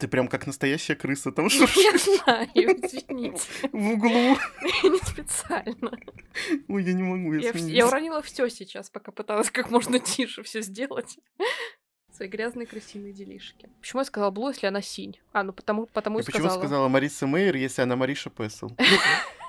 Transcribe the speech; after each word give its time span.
Ты 0.00 0.08
прям 0.08 0.28
как 0.28 0.46
настоящая 0.46 0.94
крыса 0.96 1.30
там 1.30 1.48
Я 1.48 1.98
знаю, 1.98 2.48
извините. 2.54 3.42
в 3.70 3.90
углу. 3.90 4.38
Не 4.82 4.98
специально. 5.06 5.92
Ой, 6.68 6.82
я 6.82 6.92
не 6.94 7.02
могу, 7.02 7.34
я 7.34 7.50
Я, 7.52 7.86
уронила 7.86 8.22
все 8.22 8.48
сейчас, 8.48 8.88
пока 8.88 9.12
пыталась 9.12 9.50
как 9.50 9.70
можно 9.70 9.98
тише 9.98 10.42
все 10.42 10.62
сделать. 10.62 11.18
Свои 12.16 12.28
грязные 12.28 12.66
красивые 12.66 13.12
делишки. 13.12 13.68
Почему 13.80 14.00
я 14.00 14.04
сказала 14.04 14.30
Блу, 14.30 14.48
если 14.48 14.66
она 14.66 14.80
синь? 14.82 15.18
А, 15.32 15.42
ну 15.42 15.52
потому, 15.52 15.86
потому 15.86 16.18
и 16.18 16.22
А 16.22 16.24
почему 16.24 16.44
сказала. 16.44 16.60
сказала 16.60 16.88
Мариса 16.88 17.26
Мейер, 17.26 17.56
если 17.56 17.82
она 17.82 17.96
Мариша 17.96 18.30
Пессел? 18.30 18.74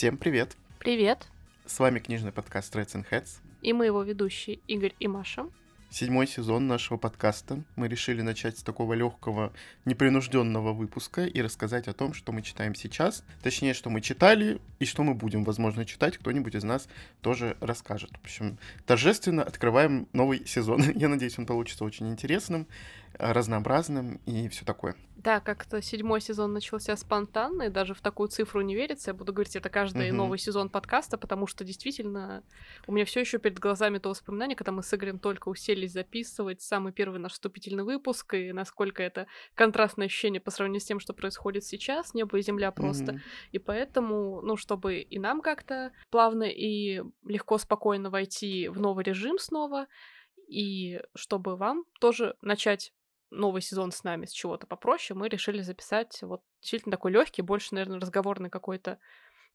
Всем 0.00 0.16
привет! 0.16 0.56
Привет. 0.78 1.28
С 1.66 1.78
вами 1.78 1.98
книжный 1.98 2.32
подкаст 2.32 2.74
Reds 2.74 2.94
and 2.94 3.04
Heads. 3.10 3.42
И 3.60 3.74
мы 3.74 3.84
его 3.84 4.02
ведущие 4.02 4.60
Игорь 4.66 4.94
и 4.98 5.06
Маша. 5.06 5.44
Седьмой 5.90 6.26
сезон 6.26 6.66
нашего 6.66 6.96
подкаста. 6.96 7.62
Мы 7.76 7.86
решили 7.86 8.22
начать 8.22 8.56
с 8.56 8.62
такого 8.62 8.94
легкого, 8.94 9.52
непринужденного 9.84 10.72
выпуска 10.72 11.26
и 11.26 11.42
рассказать 11.42 11.86
о 11.86 11.92
том, 11.92 12.14
что 12.14 12.32
мы 12.32 12.40
читаем 12.40 12.74
сейчас. 12.74 13.24
Точнее, 13.42 13.74
что 13.74 13.90
мы 13.90 14.00
читали 14.00 14.58
и 14.78 14.86
что 14.86 15.02
мы 15.02 15.12
будем, 15.12 15.44
возможно, 15.44 15.84
читать. 15.84 16.16
Кто-нибудь 16.16 16.54
из 16.54 16.64
нас 16.64 16.88
тоже 17.20 17.58
расскажет. 17.60 18.10
В 18.22 18.24
общем, 18.24 18.56
торжественно 18.86 19.42
открываем 19.42 20.08
новый 20.14 20.46
сезон. 20.46 20.82
Я 20.94 21.08
надеюсь, 21.08 21.38
он 21.38 21.44
получится 21.44 21.84
очень 21.84 22.08
интересным, 22.08 22.66
разнообразным 23.18 24.18
и 24.24 24.48
все 24.48 24.64
такое. 24.64 24.96
Да, 25.22 25.40
как-то 25.40 25.82
седьмой 25.82 26.22
сезон 26.22 26.54
начался 26.54 26.96
спонтанно, 26.96 27.64
и 27.64 27.68
даже 27.68 27.92
в 27.92 28.00
такую 28.00 28.30
цифру 28.30 28.62
не 28.62 28.74
верится. 28.74 29.10
Я 29.10 29.14
буду 29.14 29.34
говорить 29.34 29.54
это 29.54 29.68
каждый 29.68 30.08
Мгм. 30.08 30.16
новый 30.16 30.38
сезон 30.38 30.70
подкаста, 30.70 31.18
потому 31.18 31.46
что 31.46 31.62
действительно 31.62 32.42
у 32.86 32.92
меня 32.92 33.04
все 33.04 33.20
еще 33.20 33.36
перед 33.38 33.58
глазами 33.58 33.98
то 33.98 34.08
воспоминание, 34.08 34.56
когда 34.56 34.72
мы 34.72 34.82
с 34.82 34.94
Игорем 34.94 35.18
только 35.18 35.50
уселись 35.50 35.92
записывать 35.92 36.62
самый 36.62 36.94
первый 36.94 37.20
наш 37.20 37.32
вступительный 37.32 37.84
выпуск, 37.84 38.32
и 38.32 38.50
насколько 38.52 39.02
это 39.02 39.26
контрастное 39.54 40.06
ощущение 40.06 40.40
по 40.40 40.50
сравнению 40.50 40.80
с 40.80 40.86
тем, 40.86 41.00
что 41.00 41.12
происходит 41.12 41.64
сейчас, 41.64 42.14
небо 42.14 42.38
и 42.38 42.42
земля 42.42 42.70
просто. 42.70 43.12
Мгм. 43.12 43.20
И 43.52 43.58
поэтому, 43.58 44.40
ну, 44.40 44.56
чтобы 44.56 45.00
и 45.00 45.18
нам 45.18 45.42
как-то 45.42 45.92
плавно 46.10 46.44
и 46.44 47.02
легко, 47.26 47.58
спокойно 47.58 48.08
войти 48.08 48.68
в 48.68 48.80
новый 48.80 49.04
режим 49.04 49.38
снова, 49.38 49.86
и 50.48 50.98
чтобы 51.14 51.56
вам 51.56 51.84
тоже 52.00 52.36
начать 52.40 52.94
новый 53.30 53.62
сезон 53.62 53.92
с 53.92 54.04
нами 54.04 54.26
с 54.26 54.32
чего-то 54.32 54.66
попроще, 54.66 55.18
мы 55.18 55.28
решили 55.28 55.62
записать 55.62 56.20
вот 56.22 56.42
действительно 56.60 56.92
такой 56.92 57.12
легкий, 57.12 57.42
больше, 57.42 57.74
наверное, 57.74 58.00
разговорный 58.00 58.50
какой-то 58.50 58.98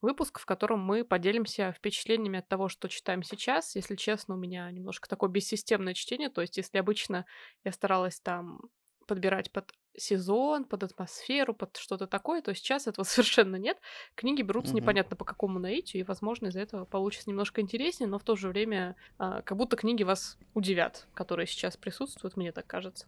выпуск, 0.02 0.40
в 0.40 0.45
котором 0.45 0.80
мы 0.82 1.04
поделимся 1.04 1.72
впечатлениями 1.72 2.40
от 2.40 2.48
того, 2.48 2.70
что 2.70 2.90
читаем 2.90 3.23
сейчас. 3.23 3.76
Если 3.76 3.95
честно, 3.95 4.36
у 4.36 4.38
меня 4.38 4.70
немножко 4.72 5.09
такое 5.09 5.30
бессистемное 5.30 5.94
чтение, 5.94 6.30
то 6.30 6.42
есть 6.42 6.58
если 6.58 6.78
обычно 6.78 7.26
я 7.64 7.72
старалась 7.72 8.20
там 8.20 8.62
подбирать 9.08 9.52
под 9.52 9.72
сезон, 9.98 10.66
под 10.66 10.84
атмосферу, 10.84 11.54
под 11.54 11.78
что-то 11.78 12.08
такое, 12.08 12.42
то 12.42 12.54
сейчас 12.54 12.88
этого 12.88 13.06
совершенно 13.06 13.56
нет. 13.56 13.80
Книги 14.16 14.42
берутся 14.42 14.76
Мгм. 14.76 14.76
непонятно 14.76 15.16
по 15.16 15.26
какому 15.26 15.60
наитию, 15.60 16.02
и, 16.02 16.06
возможно, 16.06 16.48
из-за 16.48 16.60
этого 16.62 16.86
получится 16.86 17.30
немножко 17.30 17.62
интереснее, 17.62 18.10
но 18.10 18.20
в 18.20 18.23
то 18.23 18.36
же 18.36 18.50
время 18.50 18.95
а, 19.17 19.42
как 19.42 19.58
будто 19.58 19.78
книги 19.78 20.04
вас 20.04 20.38
удивят, 20.54 21.08
которые 21.14 21.48
сейчас 21.48 21.78
присутствуют, 21.78 22.36
мне 22.38 22.52
так 22.52 22.67
кажется. 22.67 23.08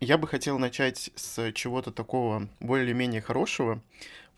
Я 0.00 0.16
бы 0.16 0.28
хотел 0.28 0.58
начать 0.58 1.10
с 1.16 1.52
чего-то 1.52 1.90
такого 1.90 2.48
более-менее 2.60 3.20
хорошего, 3.20 3.82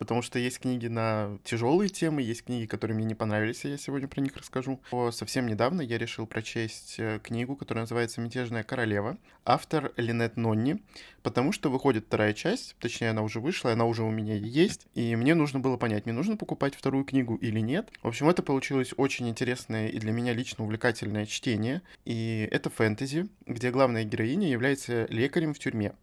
потому 0.01 0.23
что 0.23 0.39
есть 0.39 0.57
книги 0.57 0.87
на 0.87 1.37
тяжелые 1.43 1.87
темы, 1.87 2.23
есть 2.23 2.45
книги, 2.45 2.65
которые 2.65 2.95
мне 2.95 3.05
не 3.05 3.13
понравились, 3.13 3.65
и 3.65 3.69
я 3.69 3.77
сегодня 3.77 4.07
про 4.07 4.19
них 4.19 4.35
расскажу. 4.35 4.81
Совсем 5.11 5.45
недавно 5.45 5.83
я 5.83 5.99
решил 5.99 6.25
прочесть 6.25 6.95
э, 6.97 7.19
книгу, 7.21 7.55
которая 7.55 7.83
называется 7.83 8.19
«Мятежная 8.19 8.63
королева», 8.63 9.19
автор 9.45 9.91
Линет 9.97 10.37
Нонни, 10.37 10.81
потому 11.21 11.51
что 11.51 11.69
выходит 11.69 12.05
вторая 12.07 12.33
часть, 12.33 12.75
точнее, 12.79 13.11
она 13.11 13.21
уже 13.21 13.39
вышла, 13.39 13.73
она 13.73 13.85
уже 13.85 14.01
у 14.01 14.09
меня 14.09 14.33
есть, 14.33 14.87
и 14.95 15.15
мне 15.15 15.35
нужно 15.35 15.59
было 15.59 15.77
понять, 15.77 16.07
мне 16.07 16.15
нужно 16.15 16.35
покупать 16.35 16.73
вторую 16.73 17.05
книгу 17.05 17.35
или 17.35 17.59
нет. 17.59 17.91
В 18.01 18.07
общем, 18.07 18.27
это 18.27 18.41
получилось 18.41 18.95
очень 18.97 19.29
интересное 19.29 19.87
и 19.87 19.99
для 19.99 20.11
меня 20.11 20.33
лично 20.33 20.63
увлекательное 20.63 21.27
чтение, 21.27 21.83
и 22.05 22.49
это 22.51 22.71
фэнтези, 22.71 23.29
где 23.45 23.69
главная 23.69 24.03
героиня 24.03 24.49
является 24.49 25.05
лекарем 25.11 25.53
в 25.53 25.59
тюрьме. 25.59 25.93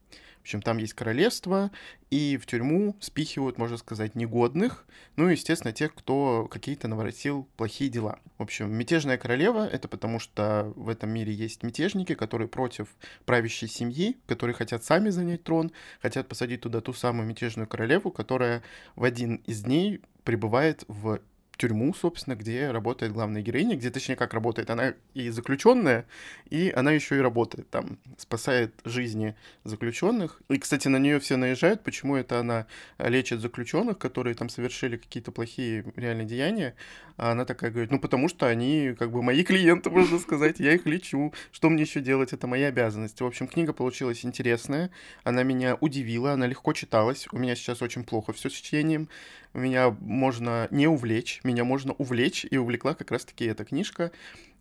Общем, 0.48 0.62
там 0.62 0.78
есть 0.78 0.94
королевство, 0.94 1.70
и 2.09 2.38
в 2.38 2.47
тюрьму 2.47 2.97
спихивают, 3.00 3.59
можно 3.59 3.76
сказать, 3.76 4.14
негодных, 4.14 4.86
ну 5.16 5.28
и, 5.28 5.32
естественно, 5.32 5.75
тех, 5.75 5.94
кто 5.94 6.48
какие-то 6.50 6.88
наворотил 6.88 7.47
плохие 7.59 7.91
дела. 7.91 8.19
В 8.38 8.44
общем, 8.44 8.72
мятежная 8.72 9.19
королева— 9.19 9.69
это 9.70 9.88
потому, 9.88 10.19
что 10.19 10.72
в 10.75 10.88
этом 10.88 11.10
мире 11.10 11.34
есть 11.34 11.62
мятежники, 11.64 12.14
которые 12.14 12.48
против 12.48 12.88
правящей 13.26 13.69
семьи, 13.69 14.16
которые 14.26 14.54
хотят 14.54 14.82
сами 14.84 15.10
занять 15.10 15.44
трон, 15.44 15.70
хотят 16.00 16.28
посадить 16.28 16.62
туда 16.62 16.81
ту 16.81 16.94
самую 16.94 17.28
мятежную 17.28 17.69
королеву, 17.69 18.10
которая 18.10 18.62
в 18.97 19.04
один 19.04 19.42
из 19.44 19.64
дней 19.64 20.00
прибывает 20.25 20.84
в 20.88 21.20
тюрьму, 21.58 21.92
собственно, 21.92 22.36
где 22.36 22.70
работает 22.70 23.12
главная 23.12 23.42
героиня, 23.42 23.76
где, 23.76 23.91
точнее, 23.91 24.16
как 24.16 24.32
работает, 24.32 24.70
она 24.70 24.94
и 25.12 25.28
заключенная, 25.28 26.06
и 26.48 26.72
она 26.74 26.92
еще 26.92 27.16
и 27.16 27.20
работает 27.20 27.69
там, 27.69 27.98
спасает 28.16 28.72
жизни 28.84 29.34
заключенных. 29.64 30.41
И, 30.48 30.58
кстати, 30.58 30.88
на 30.88 30.98
нее 30.98 31.19
все 31.19 31.36
наезжают, 31.36 31.82
почему 31.82 32.16
это 32.16 32.38
она 32.38 32.66
лечит 32.98 33.41
заключенных, 33.41 33.98
которые 33.98 34.34
там 34.34 34.48
совершили 34.48 34.96
какие-то 34.96 35.32
плохие 35.32 35.84
реальные 35.96 36.26
деяния. 36.26 36.74
А 37.19 37.32
она 37.32 37.44
такая 37.44 37.72
говорит, 37.72 37.90
ну 37.90 37.98
потому 37.98 38.28
что 38.28 38.46
они 38.46 38.94
как 38.96 39.10
бы 39.10 39.22
мои 39.25 39.42
клиенты, 39.42 39.90
можно 39.90 40.20
сказать, 40.20 40.60
я 40.60 40.75
их 40.75 40.86
лечу, 40.86 41.34
что 41.50 41.69
мне 41.69 41.82
еще 41.82 42.00
делать, 42.00 42.32
это 42.32 42.46
моя 42.46 42.69
обязанность. 42.69 43.20
В 43.20 43.26
общем, 43.26 43.48
книга 43.48 43.72
получилась 43.72 44.25
интересная, 44.25 44.90
она 45.25 45.42
меня 45.42 45.76
удивила, 45.80 46.34
она 46.34 46.46
легко 46.46 46.72
читалась, 46.72 47.26
у 47.32 47.38
меня 47.38 47.56
сейчас 47.56 47.82
очень 47.82 48.04
плохо 48.04 48.32
все 48.32 48.48
с 48.48 48.52
чтением, 48.52 49.08
меня 49.54 49.91
можно 50.00 50.69
не 50.70 50.86
увлечь, 50.86 51.41
меня 51.44 51.64
можно 51.64 51.92
увлечь, 51.94 52.47
и 52.50 52.56
увлекла 52.56 52.94
как 52.94 53.10
раз-таки 53.10 53.44
эта 53.44 53.64
книжка. 53.64 54.12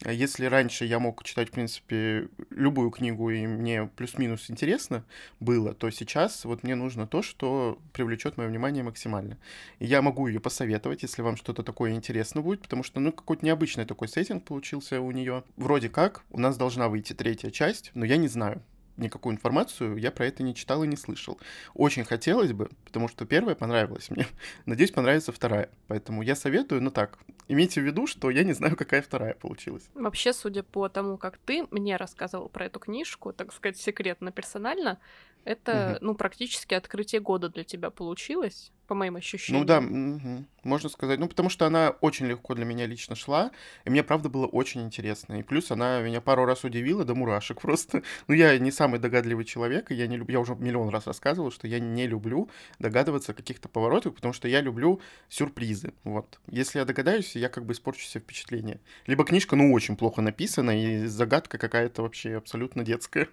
Если 0.05 0.45
раньше 0.45 0.85
я 0.85 0.99
мог 0.99 1.23
читать, 1.23 1.49
в 1.49 1.51
принципе, 1.51 2.29
любую 2.51 2.91
книгу, 2.91 3.29
и 3.31 3.47
мне 3.47 3.89
плюс-минус 3.95 4.49
интересно 4.49 5.03
было, 5.39 5.73
то 5.73 5.89
сейчас 5.89 6.45
вот 6.45 6.63
мне 6.63 6.75
нужно 6.75 7.07
то, 7.07 7.23
что 7.23 7.79
привлечет 7.93 8.37
мое 8.37 8.47
внимание 8.47 8.83
максимально. 8.83 9.37
И 9.79 9.85
я 9.85 10.01
могу 10.01 10.27
ее 10.27 10.39
посоветовать, 10.39 11.01
если 11.01 11.23
вам 11.23 11.35
что-то 11.35 11.63
такое 11.63 11.93
интересно 11.93 12.41
будет, 12.41 12.61
потому 12.61 12.83
что, 12.83 12.99
ну, 12.99 13.11
какой-то 13.11 13.45
необычный 13.45 13.85
такой 13.85 14.07
сеттинг 14.07 14.43
получился 14.43 15.01
у 15.01 15.11
нее. 15.11 15.43
Вроде 15.55 15.89
как, 15.89 16.23
у 16.29 16.39
нас 16.39 16.57
должна 16.57 16.89
выйти 16.89 17.13
третья 17.13 17.49
часть, 17.49 17.91
но 17.95 18.05
я 18.05 18.17
не 18.17 18.27
знаю, 18.27 18.61
никакую 18.97 19.35
информацию 19.35 19.97
я 19.97 20.11
про 20.11 20.25
это 20.25 20.43
не 20.43 20.53
читал 20.53 20.83
и 20.83 20.87
не 20.87 20.97
слышал. 20.97 21.39
Очень 21.73 22.03
хотелось 22.03 22.53
бы, 22.53 22.69
потому 22.85 23.07
что 23.07 23.25
первая 23.25 23.55
понравилась 23.55 24.09
мне. 24.09 24.27
Надеюсь, 24.65 24.91
понравится 24.91 25.31
вторая. 25.31 25.69
Поэтому 25.87 26.21
я 26.21 26.35
советую, 26.35 26.81
но 26.81 26.89
так, 26.89 27.17
имейте 27.47 27.81
в 27.81 27.85
виду, 27.85 28.07
что 28.07 28.29
я 28.29 28.43
не 28.43 28.53
знаю, 28.53 28.75
какая 28.75 29.01
вторая 29.01 29.35
получилась. 29.35 29.89
Вообще, 29.93 30.33
судя 30.33 30.63
по 30.63 30.89
тому, 30.89 31.17
как 31.17 31.37
ты 31.37 31.65
мне 31.71 31.95
рассказывал 31.97 32.49
про 32.49 32.65
эту 32.65 32.79
книжку, 32.79 33.33
так 33.33 33.53
сказать, 33.53 33.77
секретно, 33.77 34.31
персонально, 34.31 34.99
это, 35.43 35.97
ну, 36.01 36.13
практически 36.13 36.73
открытие 36.73 37.21
года 37.21 37.49
для 37.49 37.63
тебя 37.63 37.89
получилось, 37.89 38.71
по 38.87 38.95
моим 38.95 39.17
ощущениям. 39.17 39.61
Ну 39.61 39.67
да, 39.67 39.81
мгм, 39.81 40.47
можно 40.63 40.89
сказать. 40.89 41.19
Ну, 41.19 41.27
потому 41.27 41.49
что 41.49 41.65
она 41.65 41.91
очень 42.01 42.25
легко 42.25 42.55
для 42.55 42.65
меня 42.65 42.85
лично 42.85 43.15
шла, 43.15 43.51
и 43.85 43.89
мне, 43.89 44.03
правда, 44.03 44.29
было 44.29 44.47
очень 44.47 44.81
интересно. 44.81 45.39
И 45.39 45.43
плюс 45.43 45.69
она 45.71 46.01
меня 46.01 46.21
пару 46.21 46.45
раз 46.45 46.63
удивила 46.63 47.03
до 47.03 47.13
мурашек 47.13 47.61
просто. 47.61 48.01
Ну, 48.27 48.33
я 48.33 48.57
не 48.57 48.71
самый 48.71 48.99
догадливый 48.99 49.45
человек, 49.45 49.91
и 49.91 49.95
я 49.95 50.07
не 50.07 50.17
люблю, 50.17 50.33
я 50.33 50.39
уже 50.39 50.55
миллион 50.55 50.89
раз 50.89 51.05
рассказывал, 51.05 51.51
что 51.51 51.67
я 51.67 51.79
не 51.79 52.07
люблю 52.07 52.49
догадываться 52.79 53.33
о 53.33 53.35
каких-то 53.35 53.69
поворотах, 53.69 54.15
потому 54.15 54.33
что 54.33 54.47
я 54.47 54.61
люблю 54.61 55.01
сюрпризы. 55.29 55.93
Вот. 56.03 56.39
Если 56.47 56.79
я 56.79 56.85
догадаюсь, 56.85 57.35
я 57.35 57.49
как 57.49 57.65
бы 57.65 57.73
испорчу 57.73 58.05
себе 58.05 58.21
впечатление. 58.21 58.79
Либо 59.05 59.25
книжка, 59.25 59.55
ну, 59.55 59.73
очень 59.73 59.97
плохо 59.97 60.21
написана, 60.21 60.71
и 60.81 61.05
загадка 61.05 61.57
какая-то 61.57 62.01
вообще 62.01 62.37
абсолютно 62.37 62.83
детская. 62.83 63.27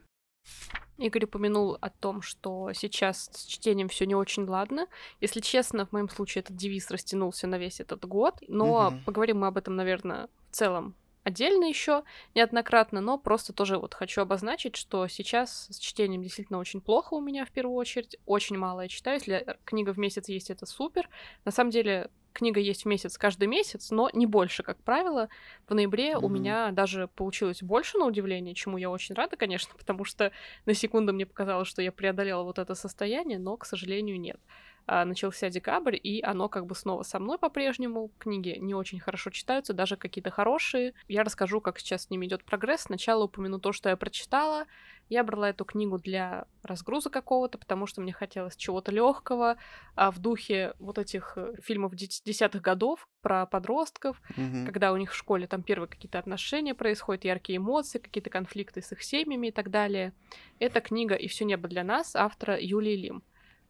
Игорь 0.96 1.24
упомянул 1.24 1.76
о 1.80 1.90
том, 1.90 2.22
что 2.22 2.72
сейчас 2.72 3.28
с 3.32 3.44
чтением 3.46 3.88
все 3.88 4.06
не 4.06 4.14
очень 4.14 4.44
ладно. 4.44 4.86
Если 5.20 5.40
честно, 5.40 5.86
в 5.86 5.92
моем 5.92 6.08
случае 6.08 6.42
этот 6.42 6.56
девиз 6.56 6.90
растянулся 6.90 7.46
на 7.46 7.58
весь 7.58 7.80
этот 7.80 8.04
год, 8.04 8.38
но 8.46 8.92
Мгм. 8.92 9.04
поговорим 9.04 9.40
мы 9.40 9.48
об 9.48 9.56
этом, 9.56 9.74
наверное, 9.76 10.28
в 10.50 10.54
целом 10.56 10.96
отдельно 11.24 11.64
еще 11.64 12.04
неоднократно, 12.34 13.00
но 13.00 13.18
просто 13.18 13.52
тоже 13.52 13.78
вот 13.78 13.94
хочу 13.94 14.20
обозначить, 14.20 14.76
что 14.76 15.08
сейчас 15.08 15.66
с 15.70 15.78
чтением 15.78 16.22
действительно 16.22 16.58
очень 16.58 16.80
плохо 16.82 17.14
у 17.14 17.20
меня 17.20 17.44
в 17.46 17.50
первую 17.50 17.76
очередь, 17.76 18.16
очень 18.26 18.58
мало 18.58 18.82
я 18.82 18.88
читаю, 18.88 19.16
если 19.16 19.56
книга 19.64 19.92
в 19.94 19.98
месяц 19.98 20.28
есть, 20.28 20.50
это 20.50 20.66
супер. 20.66 21.08
На 21.44 21.50
самом 21.50 21.70
деле 21.70 22.10
книга 22.34 22.60
есть 22.60 22.84
в 22.84 22.88
месяц 22.88 23.16
каждый 23.16 23.48
месяц, 23.48 23.90
но 23.90 24.10
не 24.12 24.26
больше, 24.26 24.62
как 24.62 24.76
правило. 24.82 25.30
В 25.66 25.74
ноябре 25.74 26.12
mm-hmm. 26.12 26.24
у 26.24 26.28
меня 26.28 26.70
даже 26.72 27.08
получилось 27.08 27.62
больше, 27.62 27.96
на 27.96 28.04
удивление, 28.04 28.54
чему 28.54 28.76
я 28.76 28.90
очень 28.90 29.14
рада, 29.14 29.36
конечно, 29.36 29.74
потому 29.78 30.04
что 30.04 30.32
на 30.66 30.74
секунду 30.74 31.14
мне 31.14 31.24
показалось, 31.24 31.68
что 31.68 31.80
я 31.80 31.92
преодолела 31.92 32.42
вот 32.42 32.58
это 32.58 32.74
состояние, 32.74 33.38
но, 33.38 33.56
к 33.56 33.64
сожалению, 33.64 34.20
нет. 34.20 34.38
А, 34.86 35.04
начался 35.04 35.48
декабрь, 35.48 35.98
и 36.00 36.20
оно 36.22 36.48
как 36.48 36.66
бы 36.66 36.74
снова 36.74 37.02
со 37.02 37.18
мной 37.18 37.38
по-прежнему. 37.38 38.10
Книги 38.18 38.58
не 38.60 38.74
очень 38.74 39.00
хорошо 39.00 39.30
читаются, 39.30 39.72
даже 39.72 39.96
какие-то 39.96 40.30
хорошие. 40.30 40.92
Я 41.08 41.24
расскажу, 41.24 41.60
как 41.60 41.78
сейчас 41.78 42.04
с 42.04 42.10
ними 42.10 42.26
идет 42.26 42.44
прогресс. 42.44 42.82
Сначала 42.82 43.24
упомяну 43.24 43.58
то, 43.58 43.72
что 43.72 43.88
я 43.88 43.96
прочитала. 43.96 44.66
Я 45.08 45.24
брала 45.24 45.50
эту 45.50 45.64
книгу 45.64 45.98
для 45.98 46.46
разгруза 46.62 47.10
какого-то, 47.10 47.58
потому 47.58 47.86
что 47.86 48.00
мне 48.00 48.12
хотелось 48.12 48.56
чего-то 48.56 48.90
легкого, 48.90 49.56
а 49.96 50.10
в 50.10 50.18
духе 50.18 50.74
вот 50.78 50.98
этих 50.98 51.34
э, 51.36 51.54
фильмов 51.62 51.94
десятых 51.94 52.62
годов 52.62 53.06
про 53.20 53.44
подростков, 53.44 54.20
mm-hmm. 54.36 54.64
когда 54.64 54.92
у 54.92 54.96
них 54.96 55.12
в 55.12 55.16
школе 55.16 55.46
там 55.46 55.62
первые 55.62 55.88
какие-то 55.88 56.18
отношения 56.18 56.74
происходят, 56.74 57.24
яркие 57.24 57.58
эмоции, 57.58 57.98
какие-то 57.98 58.30
конфликты 58.30 58.80
с 58.80 58.92
их 58.92 59.02
семьями 59.02 59.48
и 59.48 59.52
так 59.52 59.70
далее. 59.70 60.14
Эта 60.58 60.80
книга 60.80 61.14
«И 61.14 61.28
все 61.28 61.44
небо 61.44 61.68
для 61.68 61.84
нас» 61.84 62.16
автора 62.16 62.58
Юлии 62.58 62.96
Лим. 62.96 63.22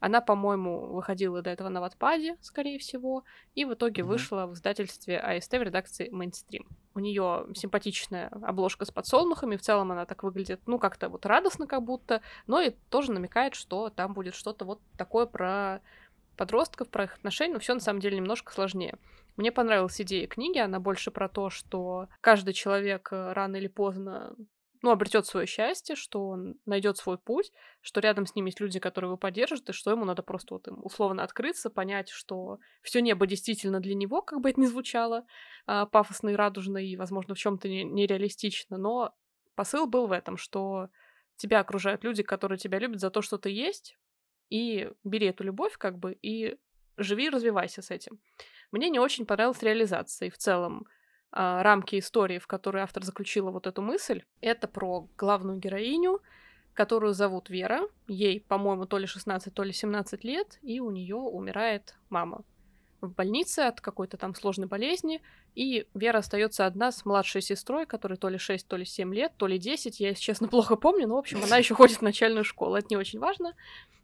Она, 0.05 0.21
по-моему, 0.21 0.93
выходила 0.93 1.41
до 1.41 1.49
этого 1.49 1.71
на 1.71 1.81
Ватпаде, 1.81 2.37
скорее 2.43 2.79
всего, 2.79 3.25
и 3.55 3.65
в 3.65 3.73
итоге 3.73 4.03
mm-hmm. 4.03 4.05
вышла 4.05 4.47
в 4.47 4.53
издательстве 4.53 5.19
АСТ 5.19 5.53
в 5.53 5.62
редакции 5.62 6.12
Mainstream. 6.12 6.67
У 6.95 7.01
нее 7.01 7.47
симпатичная 7.55 8.29
обложка 8.43 8.85
с 8.85 8.91
подсолнухами, 8.91 9.56
в 9.56 9.62
целом 9.62 9.93
она 9.93 10.05
так 10.05 10.23
выглядит, 10.23 10.61
ну, 10.67 10.79
как-то 10.79 11.09
вот 11.09 11.25
радостно 11.25 11.67
как 11.67 11.85
будто, 11.85 12.21
но 12.47 12.61
и 12.61 12.75
тоже 12.91 13.12
намекает, 13.12 13.55
что 13.55 13.89
там 13.89 14.12
будет 14.12 14.35
что-то 14.35 14.67
вот 14.67 14.83
такое 14.99 15.25
про 15.25 15.81
подростков, 16.37 16.91
про 16.91 17.05
их 17.05 17.15
отношения, 17.15 17.55
но 17.55 17.61
все 17.61 17.73
на 17.73 17.81
самом 17.81 18.00
деле 18.00 18.19
немножко 18.19 18.53
сложнее. 18.53 18.99
Мне 19.37 19.53
понравилась 19.53 19.99
идея 20.03 20.27
книги, 20.27 20.59
она 20.59 20.81
больше 20.81 21.12
про 21.12 21.31
то, 21.31 21.49
что 21.49 22.09
каждый 22.21 22.53
человек 22.53 23.09
э, 23.11 23.33
рано 23.33 23.57
или 23.57 23.69
поздно 23.69 24.37
ну, 24.85 24.91
обретет 24.91 25.25
свое 25.25 25.47
счастье, 25.47 25.97
что 25.97 26.29
он 26.29 26.57
найдет 26.67 26.99
свой 26.99 27.17
путь, 27.17 27.53
что 27.81 28.01
рядом 28.01 28.27
с 28.27 28.35
ним 28.35 28.45
есть 28.45 28.61
люди, 28.61 28.79
которые 28.79 29.09
его 29.09 29.17
поддержат, 29.17 29.71
и 29.71 29.73
что 29.73 29.91
ему 29.91 30.05
надо 30.05 30.23
просто 30.23 30.53
вот 30.53 30.69
им 30.69 30.85
условно 30.85 31.23
открыться, 31.23 31.71
понять, 31.71 32.11
что 32.11 32.59
все 32.83 33.01
небо 33.01 33.27
действительно 33.27 33.81
для 33.81 33.95
него, 33.95 34.21
как 34.21 34.43
бы 34.43 34.51
это 34.51 34.61
ни 34.61 34.67
звучало, 34.67 35.25
а, 35.67 35.87
пафосно 35.87 36.29
и 36.29 36.35
радужно, 36.35 36.77
и, 36.77 36.97
возможно, 36.97 37.35
в 37.35 37.39
чем-то 37.39 37.67
нереалистично, 37.67 38.77
но 38.77 39.15
посыл 39.55 39.87
был 39.87 40.07
в 40.07 40.13
этом, 40.13 40.37
что 40.37 40.91
тебя 41.37 41.61
окружают 41.61 42.05
люди, 42.05 42.23
которые 42.23 42.59
тебя 42.59 42.79
любят 42.79 43.01
за 43.01 43.09
то, 43.09 43.23
что 43.23 43.39
ты 43.39 43.49
есть, 43.49 43.97
и 44.51 44.91
бери 45.03 45.29
эту 45.29 45.45
любовь, 45.45 45.79
как 45.79 45.99
бы, 45.99 46.13
и 46.21 46.59
живи, 46.99 47.31
развивайся 47.31 47.81
с 47.81 47.91
этим. 47.91 48.21
Мне 48.71 48.91
не 48.91 48.99
очень 48.99 49.25
понравилась 49.25 49.63
реализация, 49.63 50.29
и 50.29 50.31
в 50.31 50.37
целом 50.37 50.87
а, 51.37 51.65
рамки 51.65 51.99
истории, 51.99 52.39
в 52.39 52.47
которой 52.47 52.83
автор 52.85 53.03
заключила 53.03 53.51
вот 53.51 53.67
эту 53.67 53.83
мысль. 53.83 54.23
Это 54.41 54.69
про 54.69 55.09
главную 55.19 55.59
героиню, 55.59 56.23
которую 56.75 57.13
зовут 57.13 57.51
Вера. 57.51 57.81
Ей, 58.07 58.41
по-моему, 58.41 58.87
то 58.87 58.99
ли 58.99 59.07
16, 59.07 59.53
то 59.53 59.65
ли 59.65 59.73
17 59.73 60.23
лет, 60.23 60.61
и 60.63 60.79
у 60.79 60.93
нее 60.93 61.17
умирает 61.17 61.97
мама 62.09 62.45
в 63.06 63.15
больнице 63.15 63.61
от 63.61 63.81
какой-то 63.81 64.17
там 64.17 64.35
сложной 64.35 64.67
болезни, 64.67 65.23
и 65.55 65.87
Вера 65.95 66.19
остается 66.19 66.67
одна 66.67 66.93
с 66.93 67.05
младшей 67.05 67.43
сестрой, 67.43 67.87
которой 67.87 68.17
то 68.17 68.29
ли 68.29 68.39
6, 68.39 68.67
то 68.67 68.77
ли 68.77 68.85
7 68.85 69.15
лет, 69.15 69.33
то 69.37 69.47
ли 69.47 69.59
10, 69.59 70.01
я, 70.01 70.11
если 70.11 70.23
честно, 70.23 70.49
плохо 70.55 70.77
помню, 70.77 71.06
но, 71.06 71.17
в 71.17 71.19
общем, 71.19 71.43
она 71.43 71.56
еще 71.56 71.75
ходит 71.75 71.99
в 71.99 72.03
начальную 72.03 72.45
школу, 72.45 72.77
это 72.77 72.89
не 72.91 72.97
очень 72.97 73.19
важно. 73.19 73.55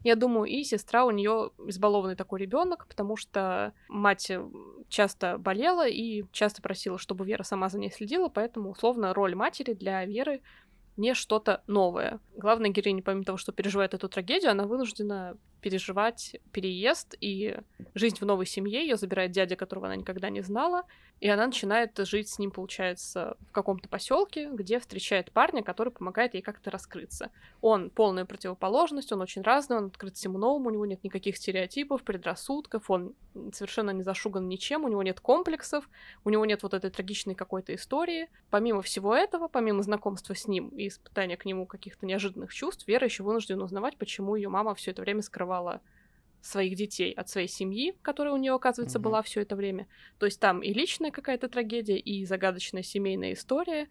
Я 0.02 0.16
думаю, 0.16 0.46
и 0.46 0.64
сестра 0.64 1.04
у 1.04 1.10
нее 1.10 1.50
избалованный 1.66 2.16
такой 2.16 2.40
ребенок, 2.40 2.86
потому 2.88 3.16
что 3.16 3.74
мать 3.88 4.30
э, 4.30 4.42
часто 4.88 5.36
болела 5.36 5.86
и 5.86 6.24
часто 6.32 6.62
просила, 6.62 6.98
чтобы 6.98 7.26
Вера 7.26 7.42
сама 7.42 7.68
за 7.68 7.78
ней 7.78 7.90
следила, 7.90 8.28
поэтому, 8.28 8.70
условно, 8.70 9.12
роль 9.12 9.34
матери 9.34 9.74
для 9.74 10.04
Веры 10.06 10.40
не 10.96 11.14
что-то 11.14 11.62
новое. 11.66 12.20
Главная 12.36 12.70
героиня, 12.70 13.02
помимо 13.02 13.24
того, 13.24 13.38
что 13.38 13.52
переживает 13.52 13.94
эту 13.94 14.08
трагедию, 14.08 14.50
она 14.50 14.66
вынуждена 14.66 15.36
переживать 15.60 16.36
переезд 16.52 17.14
и 17.20 17.56
жизнь 17.94 18.16
в 18.20 18.22
новой 18.22 18.46
семье. 18.46 18.80
Ее 18.80 18.96
забирает 18.96 19.30
дядя, 19.30 19.56
которого 19.56 19.86
она 19.86 19.96
никогда 19.96 20.30
не 20.30 20.40
знала. 20.40 20.84
И 21.20 21.28
она 21.28 21.46
начинает 21.46 21.98
жить 21.98 22.30
с 22.30 22.38
ним, 22.38 22.50
получается, 22.50 23.36
в 23.50 23.52
каком-то 23.52 23.90
поселке, 23.90 24.48
где 24.50 24.80
встречает 24.80 25.30
парня, 25.32 25.62
который 25.62 25.92
помогает 25.92 26.32
ей 26.32 26.40
как-то 26.40 26.70
раскрыться. 26.70 27.30
Он 27.60 27.90
полная 27.90 28.24
противоположность, 28.24 29.12
он 29.12 29.20
очень 29.20 29.42
разный, 29.42 29.76
он 29.76 29.86
открыт 29.86 30.16
всему 30.16 30.38
новому, 30.38 30.68
у 30.68 30.72
него 30.72 30.86
нет 30.86 31.04
никаких 31.04 31.36
стереотипов, 31.36 32.04
предрассудков, 32.04 32.88
он 32.90 33.14
совершенно 33.52 33.90
не 33.90 34.02
зашуган 34.02 34.48
ничем, 34.48 34.84
у 34.84 34.88
него 34.88 35.02
нет 35.02 35.20
комплексов, 35.20 35.90
у 36.24 36.30
него 36.30 36.46
нет 36.46 36.62
вот 36.62 36.72
этой 36.72 36.90
трагичной 36.90 37.34
какой-то 37.34 37.74
истории. 37.74 38.30
Помимо 38.48 38.80
всего 38.80 39.14
этого, 39.14 39.48
помимо 39.48 39.82
знакомства 39.82 40.34
с 40.34 40.48
ним 40.48 40.68
и 40.68 40.88
испытания 40.88 41.36
к 41.36 41.44
нему 41.44 41.66
каких-то 41.66 42.06
неожиданных 42.06 42.54
чувств, 42.54 42.88
Вера 42.88 43.04
еще 43.04 43.24
вынуждена 43.24 43.62
узнавать, 43.62 43.98
почему 43.98 44.36
ее 44.36 44.48
мама 44.48 44.74
все 44.74 44.92
это 44.92 45.02
время 45.02 45.20
скрывала 45.20 45.49
скрывала 45.50 45.80
своих 46.42 46.74
детей 46.74 47.12
от 47.12 47.28
своей 47.28 47.48
семьи, 47.48 47.94
которая 48.02 48.32
у 48.32 48.38
нее, 48.38 48.54
оказывается, 48.54 48.98
mm-hmm. 48.98 49.02
была 49.02 49.22
все 49.22 49.42
это 49.42 49.56
время. 49.56 49.86
То 50.18 50.26
есть 50.26 50.40
там 50.40 50.62
и 50.62 50.72
личная 50.72 51.10
какая-то 51.10 51.48
трагедия, 51.48 51.98
и 51.98 52.24
загадочная 52.24 52.82
семейная 52.82 53.34
история, 53.34 53.88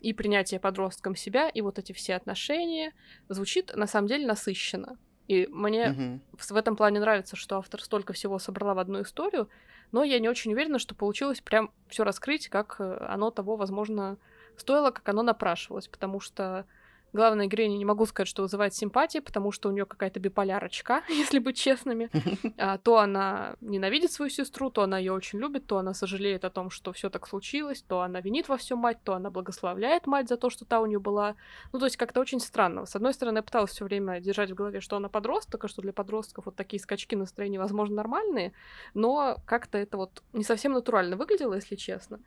и 0.00 0.12
принятие 0.12 0.60
подростком 0.60 1.16
себя, 1.16 1.48
и 1.48 1.62
вот 1.62 1.78
эти 1.78 1.92
все 1.92 2.14
отношения. 2.14 2.92
Звучит, 3.28 3.74
на 3.74 3.86
самом 3.86 4.06
деле, 4.06 4.26
насыщенно. 4.26 4.98
И 5.26 5.48
мне 5.50 5.86
mm-hmm. 5.86 6.20
в, 6.38 6.50
в 6.50 6.56
этом 6.56 6.76
плане 6.76 7.00
нравится, 7.00 7.34
что 7.34 7.56
автор 7.56 7.82
столько 7.82 8.12
всего 8.12 8.38
собрала 8.38 8.74
в 8.74 8.78
одну 8.78 9.02
историю, 9.02 9.48
но 9.90 10.04
я 10.04 10.20
не 10.20 10.28
очень 10.28 10.52
уверена, 10.52 10.78
что 10.78 10.94
получилось 10.94 11.40
прям 11.40 11.72
все 11.88 12.04
раскрыть, 12.04 12.48
как 12.48 12.76
э, 12.78 13.06
оно 13.08 13.30
того, 13.32 13.56
возможно, 13.56 14.16
стоило, 14.56 14.92
как 14.92 15.08
оно 15.08 15.22
напрашивалось, 15.22 15.88
потому 15.88 16.20
что 16.20 16.66
Главная 17.12 17.46
героиня 17.46 17.76
не 17.76 17.84
могу 17.84 18.06
сказать, 18.06 18.28
что 18.28 18.42
вызывает 18.42 18.74
симпатии, 18.74 19.18
потому 19.18 19.50
что 19.52 19.68
у 19.68 19.72
нее 19.72 19.86
какая-то 19.86 20.20
биполярочка, 20.20 21.02
если 21.08 21.38
быть 21.38 21.56
честными. 21.56 22.10
А, 22.56 22.78
то 22.78 22.98
она 22.98 23.54
ненавидит 23.60 24.12
свою 24.12 24.30
сестру, 24.30 24.70
то 24.70 24.82
она 24.82 24.98
ее 24.98 25.12
очень 25.12 25.38
любит, 25.38 25.66
то 25.66 25.78
она 25.78 25.94
сожалеет 25.94 26.44
о 26.44 26.50
том, 26.50 26.70
что 26.70 26.92
все 26.92 27.08
так 27.08 27.26
случилось, 27.26 27.82
то 27.82 28.00
она 28.00 28.20
винит 28.20 28.48
во 28.48 28.56
всем 28.56 28.78
мать, 28.78 28.98
то 29.02 29.14
она 29.14 29.30
благословляет 29.30 30.06
мать 30.06 30.28
за 30.28 30.36
то, 30.36 30.50
что 30.50 30.64
та 30.64 30.80
у 30.80 30.86
нее 30.86 30.98
была. 30.98 31.36
Ну, 31.72 31.78
то 31.78 31.86
есть 31.86 31.96
как-то 31.96 32.20
очень 32.20 32.40
странно. 32.40 32.86
С 32.86 32.96
одной 32.96 33.14
стороны, 33.14 33.38
я 33.38 33.42
пыталась 33.42 33.70
все 33.70 33.84
время 33.84 34.20
держать 34.20 34.50
в 34.50 34.54
голове, 34.54 34.80
что 34.80 34.96
она 34.96 35.08
подросток, 35.08 35.64
а 35.64 35.68
что 35.68 35.80
для 35.82 35.92
подростков 35.92 36.46
вот 36.46 36.56
такие 36.56 36.80
скачки 36.80 37.14
настроения, 37.14 37.58
возможно, 37.58 37.96
нормальные, 37.96 38.52
но 38.94 39.36
как-то 39.46 39.78
это 39.78 39.96
вот 39.96 40.22
не 40.32 40.44
совсем 40.44 40.72
натурально 40.72 41.16
выглядело, 41.16 41.54
если 41.54 41.76
честно. 41.76 42.20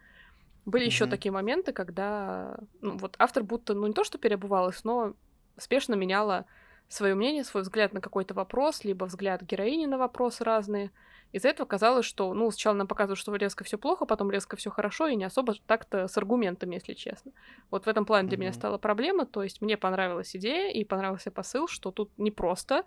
Были 0.66 0.84
mm-hmm. 0.84 0.88
еще 0.88 1.06
такие 1.08 1.32
моменты, 1.32 1.74
когда 1.74 2.58
ну, 2.82 2.98
вот 2.98 3.16
автор 3.20 3.44
будто, 3.44 3.74
ну 3.74 3.88
не 3.88 3.94
то 3.94 4.04
что 4.04 4.18
переобувалась, 4.18 4.84
но 4.84 5.14
спешно 5.58 5.96
меняла 5.96 6.46
свое 6.88 7.16
мнение, 7.16 7.44
свой 7.44 7.64
взгляд 7.64 7.94
на 7.94 8.02
какой-то 8.02 8.34
вопрос, 8.34 8.84
либо 8.84 9.06
взгляд 9.06 9.42
героини 9.42 9.86
на 9.86 9.98
вопросы 9.98 10.44
разные. 10.44 10.92
Из-за 11.32 11.50
этого 11.50 11.66
казалось, 11.66 12.06
что, 12.06 12.32
ну, 12.34 12.52
сначала 12.52 12.76
нам 12.76 12.88
показывают, 12.88 13.18
что 13.18 13.36
резко 13.36 13.64
все 13.64 13.80
плохо, 13.80 14.06
потом 14.06 14.30
резко 14.30 14.56
все 14.56 14.70
хорошо, 14.70 15.08
и 15.08 15.16
не 15.16 15.24
особо 15.24 15.56
так-то 15.66 16.08
с 16.08 16.16
аргументами, 16.18 16.76
если 16.76 16.94
честно. 16.94 17.32
Вот 17.72 17.86
в 17.86 17.90
этом 17.90 18.06
плане 18.06 18.28
для 18.28 18.38
mm-hmm. 18.38 18.42
меня 18.42 18.54
стала 18.54 18.78
проблема, 18.78 19.26
то 19.26 19.42
есть 19.42 19.62
мне 19.62 19.76
понравилась 19.76 20.36
идея 20.36 20.72
и 20.72 20.84
понравился 20.84 21.32
посыл, 21.32 21.68
что 21.68 21.90
тут 21.92 22.12
не 22.18 22.30
просто 22.30 22.84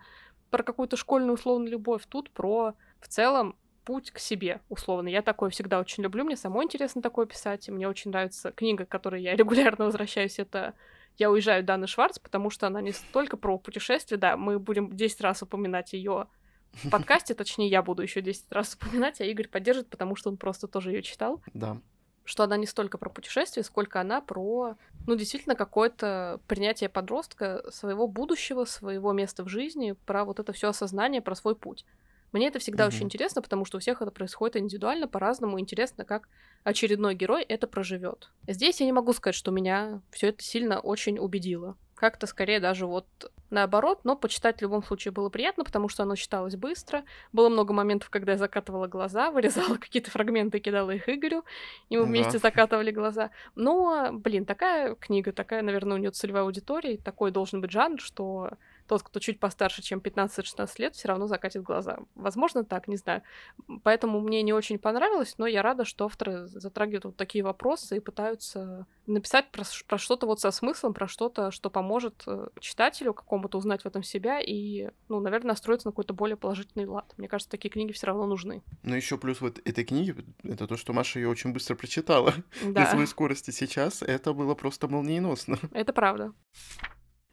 про 0.51 0.63
какую-то 0.63 0.97
школьную 0.97 1.35
условную 1.35 1.73
любовь, 1.73 2.05
тут 2.09 2.31
про 2.31 2.75
в 3.01 3.09
целом 3.09 3.57
путь 3.87 4.11
к 4.11 4.19
себе, 4.19 4.61
условно. 4.69 5.09
Я 5.09 5.23
такое 5.23 5.49
всегда 5.49 5.79
очень 5.79 6.03
люблю, 6.03 6.25
мне 6.25 6.37
самой 6.37 6.65
интересно 6.65 7.01
такое 7.01 7.25
писать, 7.25 7.69
и 7.69 7.73
мне 7.73 7.89
очень 7.89 8.11
нравится 8.11 8.51
книга, 8.51 8.85
к 8.85 8.89
которой 8.89 9.23
я 9.23 9.35
регулярно 9.37 9.87
возвращаюсь, 9.87 10.39
это 10.39 10.75
«Я 11.17 11.31
уезжаю» 11.31 11.65
Даны 11.65 11.87
Шварц, 11.87 12.19
потому 12.19 12.51
что 12.51 12.67
она 12.67 12.83
не 12.83 12.93
столько 12.93 13.39
про 13.39 13.57
путешествие, 13.59 14.19
да, 14.19 14.37
мы 14.37 14.59
будем 14.59 14.95
10 14.95 15.21
раз 15.23 15.43
упоминать 15.43 15.95
ее 15.95 16.27
в 16.73 16.91
подкасте, 16.91 17.35
точнее, 17.35 17.69
я 17.69 17.81
буду 17.81 18.03
еще 18.03 18.21
10 18.21 18.53
раз 18.53 18.75
упоминать, 18.75 19.21
а 19.21 19.25
Игорь 19.25 19.49
поддержит, 19.49 19.89
потому 19.89 20.17
что 20.17 20.31
он 20.31 20.37
просто 20.37 20.67
тоже 20.67 20.91
ее 20.91 21.03
читал. 21.03 21.41
Да. 21.55 21.79
Что 22.25 22.43
она 22.43 22.57
не 22.57 22.67
столько 22.67 22.99
про 22.99 23.09
путешествие, 23.09 23.63
сколько 23.63 24.01
она 24.01 24.21
про, 24.21 24.77
ну, 25.07 25.15
действительно, 25.15 25.55
какое-то 25.55 26.41
принятие 26.49 26.89
подростка 26.89 27.65
своего 27.71 28.09
будущего, 28.09 28.65
своего 28.65 29.13
места 29.13 29.45
в 29.45 29.49
жизни, 29.49 29.93
про 30.07 30.25
вот 30.25 30.41
это 30.41 30.53
все 30.53 30.71
осознание, 30.71 31.23
про 31.23 31.37
свой 31.37 31.55
путь. 31.55 31.87
Мне 32.37 32.49
это 32.49 32.59
всегда 32.59 32.85
mm-hmm. 32.85 32.89
очень 32.89 33.05
интересно, 33.05 33.41
потому 33.41 33.65
что 33.65 33.79
у 33.79 33.81
всех 33.81 34.03
это 34.03 34.11
происходит 34.11 34.59
индивидуально, 34.59 35.09
по-разному. 35.09 35.59
Интересно, 35.59 36.05
как 36.05 36.29
очередной 36.65 37.15
герой 37.15 37.43
это 37.43 37.67
проживет. 37.67 38.31
Здесь 38.47 38.81
я 38.81 38.87
не 38.87 38.93
могу 38.93 39.15
сказать, 39.15 39.35
что 39.35 39.51
меня 39.51 40.03
все 40.11 40.29
это 40.29 40.43
сильно 40.43 40.79
очень 40.79 41.19
убедило. 41.19 41.79
Как-то 41.95 42.27
скорее 42.27 42.61
даже 42.61 42.87
вот 42.87 43.07
наоборот, 43.49 44.01
но 44.05 44.17
почитать 44.17 44.59
в 44.59 44.63
любом 44.63 44.83
случае 44.83 45.13
было 45.13 45.31
приятно, 45.31 45.65
потому 45.65 45.89
что 45.89 46.03
оно 46.03 46.15
читалось 46.15 46.57
быстро. 46.57 47.05
Было 47.33 47.49
много 47.49 47.73
моментов, 47.73 48.11
когда 48.11 48.33
я 48.33 48.39
закатывала 48.39 48.87
глаза, 48.87 49.31
вырезала 49.33 49.77
какие-то 49.79 50.11
фрагменты, 50.11 50.59
кидала 50.59 50.91
их 50.91 51.09
Игорю, 51.09 51.43
и 51.89 51.97
мы 51.97 52.05
вместе 52.05 52.37
закатывали 52.39 52.91
глаза. 52.91 53.31
Но, 53.55 54.11
блин, 54.13 54.45
такая 54.45 54.95
книга, 54.95 55.33
такая, 55.33 55.63
наверное, 55.63 55.97
у 55.97 56.01
нее 56.01 56.11
целевая 56.11 56.43
аудитория, 56.43 56.99
такой 56.99 57.31
должен 57.31 57.63
быть 57.63 57.71
жанр, 57.71 57.99
что 57.99 58.51
тот, 58.87 59.03
кто 59.03 59.21
чуть 59.21 59.41
постарше, 59.41 59.83
чем 59.83 59.99
15-16 59.99 60.71
лет, 60.79 60.95
все 60.95 61.09
равно 61.09 61.27
закатит 61.27 61.63
глаза. 61.63 61.99
Возможно, 62.15 62.65
так, 62.65 62.89
не 62.89 62.97
знаю. 62.97 63.23
Поэтому 63.83 64.21
мне 64.21 64.43
не 64.43 64.53
очень 64.53 64.79
понравилось, 64.79 65.35
но 65.39 65.47
я 65.47 65.63
рада, 65.63 65.85
что 65.85 66.07
авторы 66.07 66.47
затрагивают 66.47 67.05
вот 67.05 67.17
такие 67.17 67.45
вопросы 67.45 67.97
и 67.97 68.01
пытаются 68.01 68.87
написать 69.07 69.51
про, 69.51 69.65
про 69.87 69.99
что-то 69.99 70.27
вот 70.27 70.41
со 70.41 70.51
смыслом, 70.51 70.95
про 70.95 71.07
что-то, 71.07 71.51
что 71.51 71.71
поможет 71.71 72.25
э, 72.27 72.49
читателю 72.61 73.15
какому-то 73.15 73.59
узнать 73.59 73.83
в 73.83 73.87
этом 73.87 74.03
себя 74.03 74.41
и, 74.41 74.89
ну, 75.09 75.21
наверное, 75.21 75.49
настроиться 75.49 75.89
на 75.89 75.93
какой-то 75.93 76.15
более 76.15 76.37
положительный 76.37 76.87
лад. 76.87 77.15
Мне 77.17 77.29
кажется, 77.29 77.51
такие 77.51 77.71
книги 77.71 77.93
все 77.93 78.09
равно 78.09 78.27
нужны. 78.27 78.63
Ну, 78.83 78.95
еще 78.95 79.17
плюс 79.17 79.41
вот 79.41 79.61
этой 79.65 79.85
книги, 79.85 80.15
это 80.43 80.67
то, 80.67 80.77
что 80.77 80.93
Маша 80.93 81.21
ее 81.21 81.29
очень 81.29 81.53
быстро 81.53 81.75
прочитала. 81.75 82.35
Да. 82.63 82.71
Для 82.71 82.87
своей 82.87 83.07
скорости 83.07 83.51
сейчас 83.51 84.03
это 84.03 84.33
было 84.33 84.55
просто 84.55 84.89
молниеносно. 84.89 85.59
Это 85.73 85.93
правда. 85.93 86.33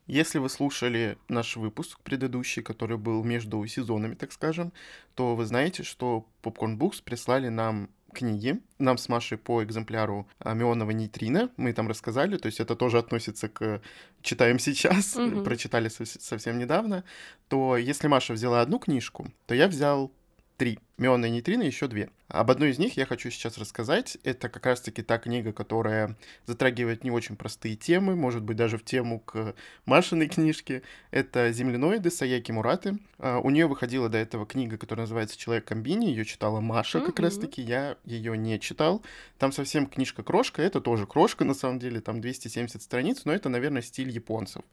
Если 0.08 0.38
вы 0.38 0.50
слушали 0.50 1.18
наш 1.30 1.56
выпуск 1.56 2.00
предыдущий, 2.02 2.62
который 2.62 2.98
был 2.98 3.24
между 3.24 3.66
сезонами, 3.68 4.16
так 4.16 4.32
скажем, 4.32 4.74
то 5.16 5.36
вы 5.36 5.46
знаете, 5.46 5.84
что 5.84 6.26
Popcorn 6.42 6.78
Books 6.78 7.02
прислали 7.04 7.48
нам 7.48 7.90
книги. 8.14 8.62
Нам 8.80 8.98
с 8.98 9.10
Машей 9.10 9.38
по 9.38 9.64
экземпляру 9.64 10.28
а, 10.40 10.54
мионного 10.54 10.92
нейтрина. 10.92 11.50
Мы 11.58 11.74
там 11.74 11.88
рассказали, 11.88 12.38
то 12.38 12.46
есть 12.46 12.60
это 12.60 12.76
тоже 12.76 13.00
относится 13.00 13.50
к 13.50 13.82
читаем 14.22 14.60
сейчас, 14.60 15.18
mm-hmm. 15.18 15.44
прочитали 15.44 15.90
совсем 15.90 16.58
недавно. 16.60 17.04
То 17.50 17.76
если 17.76 18.08
Маша 18.08 18.34
взяла 18.34 18.62
одну 18.62 18.80
книжку, 18.80 19.28
то 19.48 19.56
я 19.56 19.68
взял 19.68 20.12
три. 20.58 20.80
Мионные 20.98 21.32
нейтрины 21.32 21.64
еще 21.64 21.88
две. 21.88 22.10
Об 22.28 22.52
одной 22.52 22.70
из 22.70 22.80
них 22.80 22.98
я 22.98 23.06
хочу 23.06 23.30
сейчас 23.30 23.58
рассказать. 23.58 24.18
Это 24.24 24.48
как 24.48 24.66
раз-таки 24.66 25.02
та 25.02 25.18
книга, 25.18 25.52
которая 25.52 26.16
затрагивает 26.46 27.04
не 27.04 27.12
очень 27.12 27.36
простые 27.36 27.76
темы, 27.76 28.16
может 28.16 28.44
быть, 28.44 28.58
даже 28.58 28.78
в 28.78 28.86
тему 28.86 29.20
к 29.20 29.56
Машиной 29.86 30.28
книжке. 30.28 30.84
Это 31.12 31.52
«Земляноиды» 31.52 32.12
Саяки 32.12 32.52
Мураты. 32.52 33.00
А, 33.18 33.40
у 33.40 33.50
нее 33.50 33.68
выходила 33.68 34.08
до 34.08 34.20
этого 34.20 34.46
книга, 34.46 34.78
которая 34.78 35.04
называется 35.04 35.38
«Человек 35.38 35.66
комбини». 35.66 36.06
Ее 36.06 36.26
читала 36.26 36.60
Маша 36.60 37.02
как 37.02 37.20
раз-таки. 37.20 37.62
Я 37.62 37.98
ее 38.06 38.38
не 38.38 38.60
читал. 38.60 39.04
Там 39.40 39.52
совсем 39.52 39.88
книжка 39.88 40.24
крошка. 40.24 40.62
Это 40.62 40.80
тоже 40.80 41.08
крошка, 41.08 41.44
на 41.44 41.56
самом 41.56 41.80
деле. 41.80 42.02
Там 42.02 42.22
270 42.22 42.82
страниц, 42.82 43.26
но 43.26 43.34
это, 43.34 43.50
наверное, 43.50 43.82
стиль 43.82 44.10
японцев. 44.10 44.64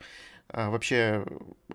А, 0.48 0.70
вообще, 0.70 1.24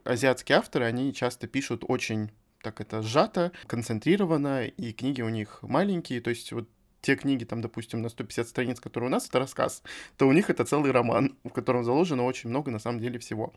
азиатские 0.03 0.59
авторы, 0.59 0.85
они 0.85 1.13
часто 1.13 1.47
пишут 1.47 1.83
очень 1.87 2.31
так 2.65 2.81
это 2.81 3.03
сжато, 3.03 3.51
концентрировано, 3.67 4.65
и 4.65 4.91
книги 4.91 5.21
у 5.21 5.29
них 5.29 5.59
маленькие, 5.61 6.19
то 6.19 6.31
есть 6.31 6.51
вот 6.51 6.67
те 7.01 7.15
книги, 7.15 7.43
там, 7.43 7.61
допустим, 7.61 8.01
на 8.01 8.09
150 8.09 8.47
страниц, 8.47 8.79
которые 8.79 9.09
у 9.09 9.11
нас, 9.11 9.29
это 9.29 9.37
рассказ, 9.37 9.83
то 10.17 10.27
у 10.27 10.31
них 10.31 10.49
это 10.49 10.65
целый 10.65 10.89
роман, 10.89 11.37
в 11.43 11.49
котором 11.49 11.83
заложено 11.83 12.23
очень 12.23 12.49
много, 12.49 12.71
на 12.71 12.79
самом 12.79 12.99
деле, 12.99 13.19
всего. 13.19 13.53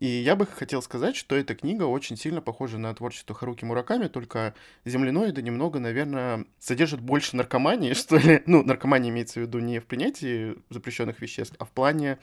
И 0.00 0.06
я 0.06 0.34
бы 0.34 0.46
хотел 0.46 0.80
сказать, 0.80 1.14
что 1.14 1.36
эта 1.36 1.54
книга 1.54 1.82
очень 1.82 2.16
сильно 2.16 2.40
похожа 2.40 2.78
на 2.78 2.94
творчество 2.94 3.34
Харуки 3.34 3.66
Мураками, 3.66 4.08
только 4.08 4.54
земляноиды 4.86 5.42
немного, 5.42 5.78
наверное, 5.78 6.46
содержат 6.58 7.00
больше 7.02 7.36
наркомании, 7.36 7.92
что 8.02 8.16
ли. 8.16 8.42
Ну, 8.46 8.62
наркомания 8.62 9.10
имеется 9.10 9.40
в 9.40 9.42
виду 9.42 9.58
не 9.58 9.78
в 9.78 9.84
принятии 9.84 10.56
запрещенных 10.70 11.20
веществ, 11.20 11.56
а 11.58 11.66
в 11.66 11.70
плане 11.70 12.18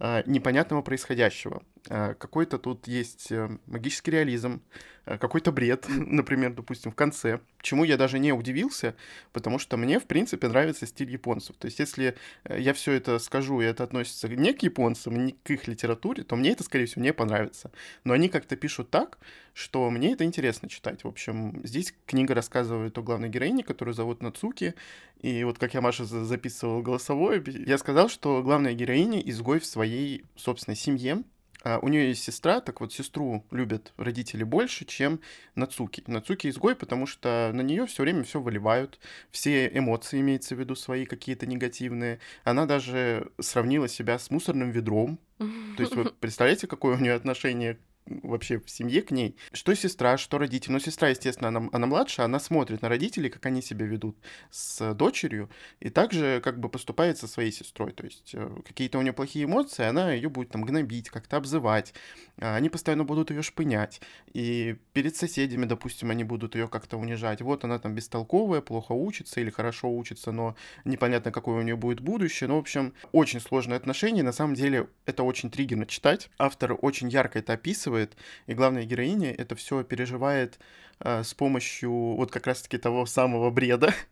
э, 0.00 0.24
непонятного 0.26 0.82
происходящего. 0.82 1.62
Э, 1.88 2.14
какой-то 2.14 2.58
тут 2.58 2.86
есть 2.86 3.32
э, 3.32 3.48
магический 3.66 4.10
реализм, 4.10 4.62
э, 5.06 5.16
какой-то 5.16 5.50
бред, 5.50 5.86
например, 5.88 6.52
допустим, 6.52 6.92
в 6.92 6.94
конце, 6.94 7.40
чему 7.62 7.84
я 7.84 7.96
даже 7.96 8.18
не 8.18 8.32
удивился, 8.32 8.94
потому 9.32 9.58
что 9.58 9.76
мне, 9.76 9.98
в 9.98 10.04
принципе, 10.04 10.48
нравится 10.48 10.86
стиль 10.86 11.10
японцев. 11.10 11.56
То 11.56 11.66
есть, 11.66 11.78
если 11.78 12.16
я 12.48 12.74
все 12.74 12.92
это 12.92 13.18
скажу, 13.18 13.60
и 13.60 13.64
это 13.64 13.84
относится 13.84 14.28
не 14.28 14.52
к 14.52 14.62
японцам, 14.62 15.24
не 15.24 15.32
к 15.32 15.50
их 15.50 15.68
литературе, 15.68 16.22
то 16.22 16.36
мне 16.36 16.50
это, 16.50 16.64
скорее 16.64 16.86
всего, 16.86 17.02
не 17.02 17.12
понравится. 17.12 17.70
Но 18.04 18.12
они 18.12 18.28
как-то 18.28 18.56
пишут 18.56 18.90
так, 18.90 19.18
что 19.54 19.88
мне 19.90 20.12
это 20.12 20.24
интересно 20.24 20.68
читать. 20.68 21.04
В 21.04 21.08
общем, 21.08 21.60
здесь 21.64 21.94
книга 22.06 22.34
рассказывает 22.34 22.96
о 22.98 23.02
главной 23.02 23.28
героине, 23.28 23.64
которую 23.64 23.94
зовут 23.94 24.22
Нацуки, 24.22 24.74
и 25.20 25.44
вот 25.44 25.58
как 25.58 25.74
я, 25.74 25.80
Маша, 25.80 26.04
записывал 26.04 26.82
голосовое, 26.82 27.42
я 27.46 27.78
сказал, 27.78 28.08
что 28.08 28.42
главная 28.42 28.74
героиня 28.74 29.20
изгой 29.20 29.60
в 29.60 29.66
своей 29.66 30.24
собственной 30.36 30.76
семье, 30.76 31.24
а, 31.62 31.78
у 31.80 31.88
нее 31.88 32.08
есть 32.08 32.22
сестра, 32.22 32.60
так 32.60 32.80
вот 32.80 32.92
сестру 32.92 33.44
любят 33.50 33.92
родители 33.96 34.44
больше, 34.44 34.84
чем 34.86 35.20
Нацуки. 35.54 36.02
Нацуки 36.06 36.48
изгой, 36.48 36.74
потому 36.74 37.06
что 37.06 37.50
на 37.52 37.60
нее 37.60 37.86
все 37.86 38.02
время 38.02 38.24
все 38.24 38.40
выливают, 38.40 38.98
все 39.30 39.66
эмоции 39.66 40.20
имеется 40.20 40.54
в 40.54 40.58
виду 40.58 40.74
свои 40.74 41.04
какие-то 41.04 41.46
негативные. 41.46 42.18
Она 42.44 42.64
даже 42.64 43.30
сравнила 43.38 43.88
себя 43.88 44.18
с 44.18 44.30
мусорным 44.30 44.70
ведром. 44.70 45.18
То 45.38 45.82
есть 45.82 45.94
вы 45.94 46.04
представляете, 46.20 46.66
какое 46.66 46.96
у 46.96 47.00
нее 47.00 47.12
отношение 47.12 47.78
вообще 48.06 48.58
в 48.58 48.68
семье 48.68 49.02
к 49.02 49.10
ней. 49.10 49.36
Что 49.52 49.74
сестра, 49.74 50.16
что 50.16 50.38
родители. 50.38 50.72
Ну, 50.72 50.80
сестра, 50.80 51.08
естественно, 51.08 51.48
она, 51.48 51.68
она 51.72 51.86
младше, 51.86 52.22
она 52.22 52.40
смотрит 52.40 52.82
на 52.82 52.88
родителей, 52.88 53.30
как 53.30 53.46
они 53.46 53.62
себя 53.62 53.86
ведут 53.86 54.16
с 54.50 54.94
дочерью, 54.94 55.50
и 55.80 55.90
также 55.90 56.40
как 56.42 56.58
бы 56.58 56.68
поступает 56.68 57.18
со 57.18 57.26
своей 57.26 57.52
сестрой. 57.52 57.92
То 57.92 58.04
есть 58.04 58.32
э, 58.34 58.50
какие-то 58.66 58.98
у 58.98 59.02
нее 59.02 59.12
плохие 59.12 59.44
эмоции, 59.44 59.84
она 59.84 60.12
ее 60.12 60.28
будет 60.28 60.50
там 60.50 60.64
гнобить, 60.64 61.10
как-то 61.10 61.36
обзывать. 61.36 61.94
А, 62.38 62.56
они 62.56 62.68
постоянно 62.68 63.04
будут 63.04 63.30
ее 63.30 63.42
шпынять. 63.42 64.00
И 64.32 64.76
перед 64.92 65.16
соседями, 65.16 65.66
допустим, 65.66 66.10
они 66.10 66.24
будут 66.24 66.54
ее 66.54 66.68
как-то 66.68 66.96
унижать. 66.96 67.42
Вот 67.42 67.64
она 67.64 67.78
там 67.78 67.94
бестолковая, 67.94 68.60
плохо 68.60 68.92
учится 68.92 69.40
или 69.40 69.50
хорошо 69.50 69.90
учится, 69.90 70.32
но 70.32 70.56
непонятно, 70.84 71.30
какое 71.30 71.60
у 71.60 71.62
нее 71.62 71.76
будет 71.76 72.00
будущее. 72.00 72.48
Ну, 72.48 72.56
в 72.56 72.60
общем, 72.60 72.94
очень 73.12 73.40
сложные 73.40 73.76
отношения. 73.76 74.22
На 74.22 74.32
самом 74.32 74.54
деле, 74.54 74.88
это 75.06 75.22
очень 75.22 75.50
триггерно 75.50 75.86
читать. 75.86 76.30
Автор 76.38 76.76
очень 76.80 77.08
ярко 77.08 77.38
это 77.38 77.52
описывает 77.52 77.89
описывает, 77.90 78.16
и 78.46 78.54
главная 78.54 78.84
героиня 78.84 79.32
это 79.32 79.54
все 79.54 79.82
переживает 79.82 80.58
с 81.02 81.34
помощью 81.34 81.90
вот 81.90 82.30
как 82.30 82.46
раз-таки 82.46 82.78
того 82.78 83.06
самого 83.06 83.50
бреда. 83.50 83.94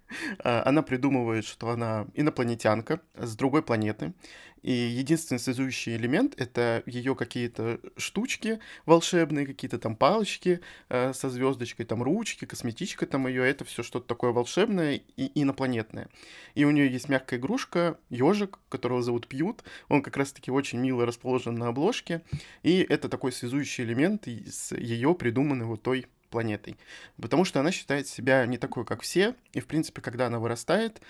А, 0.43 0.63
она 0.65 0.81
придумывает, 0.81 1.45
что 1.45 1.69
она 1.69 2.07
инопланетянка 2.15 3.03
с 3.15 3.37
другой 3.37 3.63
планеты, 3.63 4.15
и 4.63 4.73
единственный 4.73 5.39
связующий 5.39 5.97
элемент— 5.97 6.35
это 6.37 6.83
ее 6.87 7.15
какие-то 7.15 7.81
штучки 7.97 8.59
волшебные, 8.87 9.47
какие-то 9.47 9.79
там 9.79 9.97
палочки 9.97 10.61
э, 10.89 11.13
со 11.13 11.31
звездочкой, 11.31 11.87
там 11.87 12.03
ручки, 12.03 12.45
косметичка 12.45 13.07
там 13.07 13.27
ее, 13.27 13.49
это 13.49 13.65
все 13.65 13.83
что-то 13.83 14.07
такое 14.07 14.33
волшебное 14.33 15.01
и 15.17 15.41
инопланетное. 15.41 16.09
И 16.55 16.65
у 16.65 16.71
нее 16.71 16.91
есть 16.91 17.09
мягкая 17.09 17.39
игрушка, 17.39 17.99
ежик, 18.11 18.59
которого 18.69 19.03
зовут 19.03 19.29
Пьют, 19.29 19.63
он 19.89 20.03
как 20.03 20.17
раз-таки 20.17 20.51
очень 20.51 20.79
мило 20.79 21.07
расположен 21.07 21.55
на 21.55 21.69
обложке, 21.69 22.23
и 22.63 22.85
это 22.89 23.09
такой 23.09 23.33
связующий 23.33 23.85
элемент 23.85 24.27
с 24.27 24.73
ее 24.73 25.15
придуманной 25.15 25.67
вот 25.67 25.83
той 25.83 26.07
планетой. 26.31 26.77
Потому 27.21 27.45
что 27.45 27.61
она 27.61 27.71
считает 27.73 28.07
себя 28.07 28.45
не 28.47 28.59
такой, 28.59 28.85
как 28.85 29.03
все, 29.03 29.35
и, 29.53 29.61
в 29.61 29.67
принципе, 29.67 30.01
когда 30.01 30.27
она 30.27 30.39
вырастает, 30.39 31.01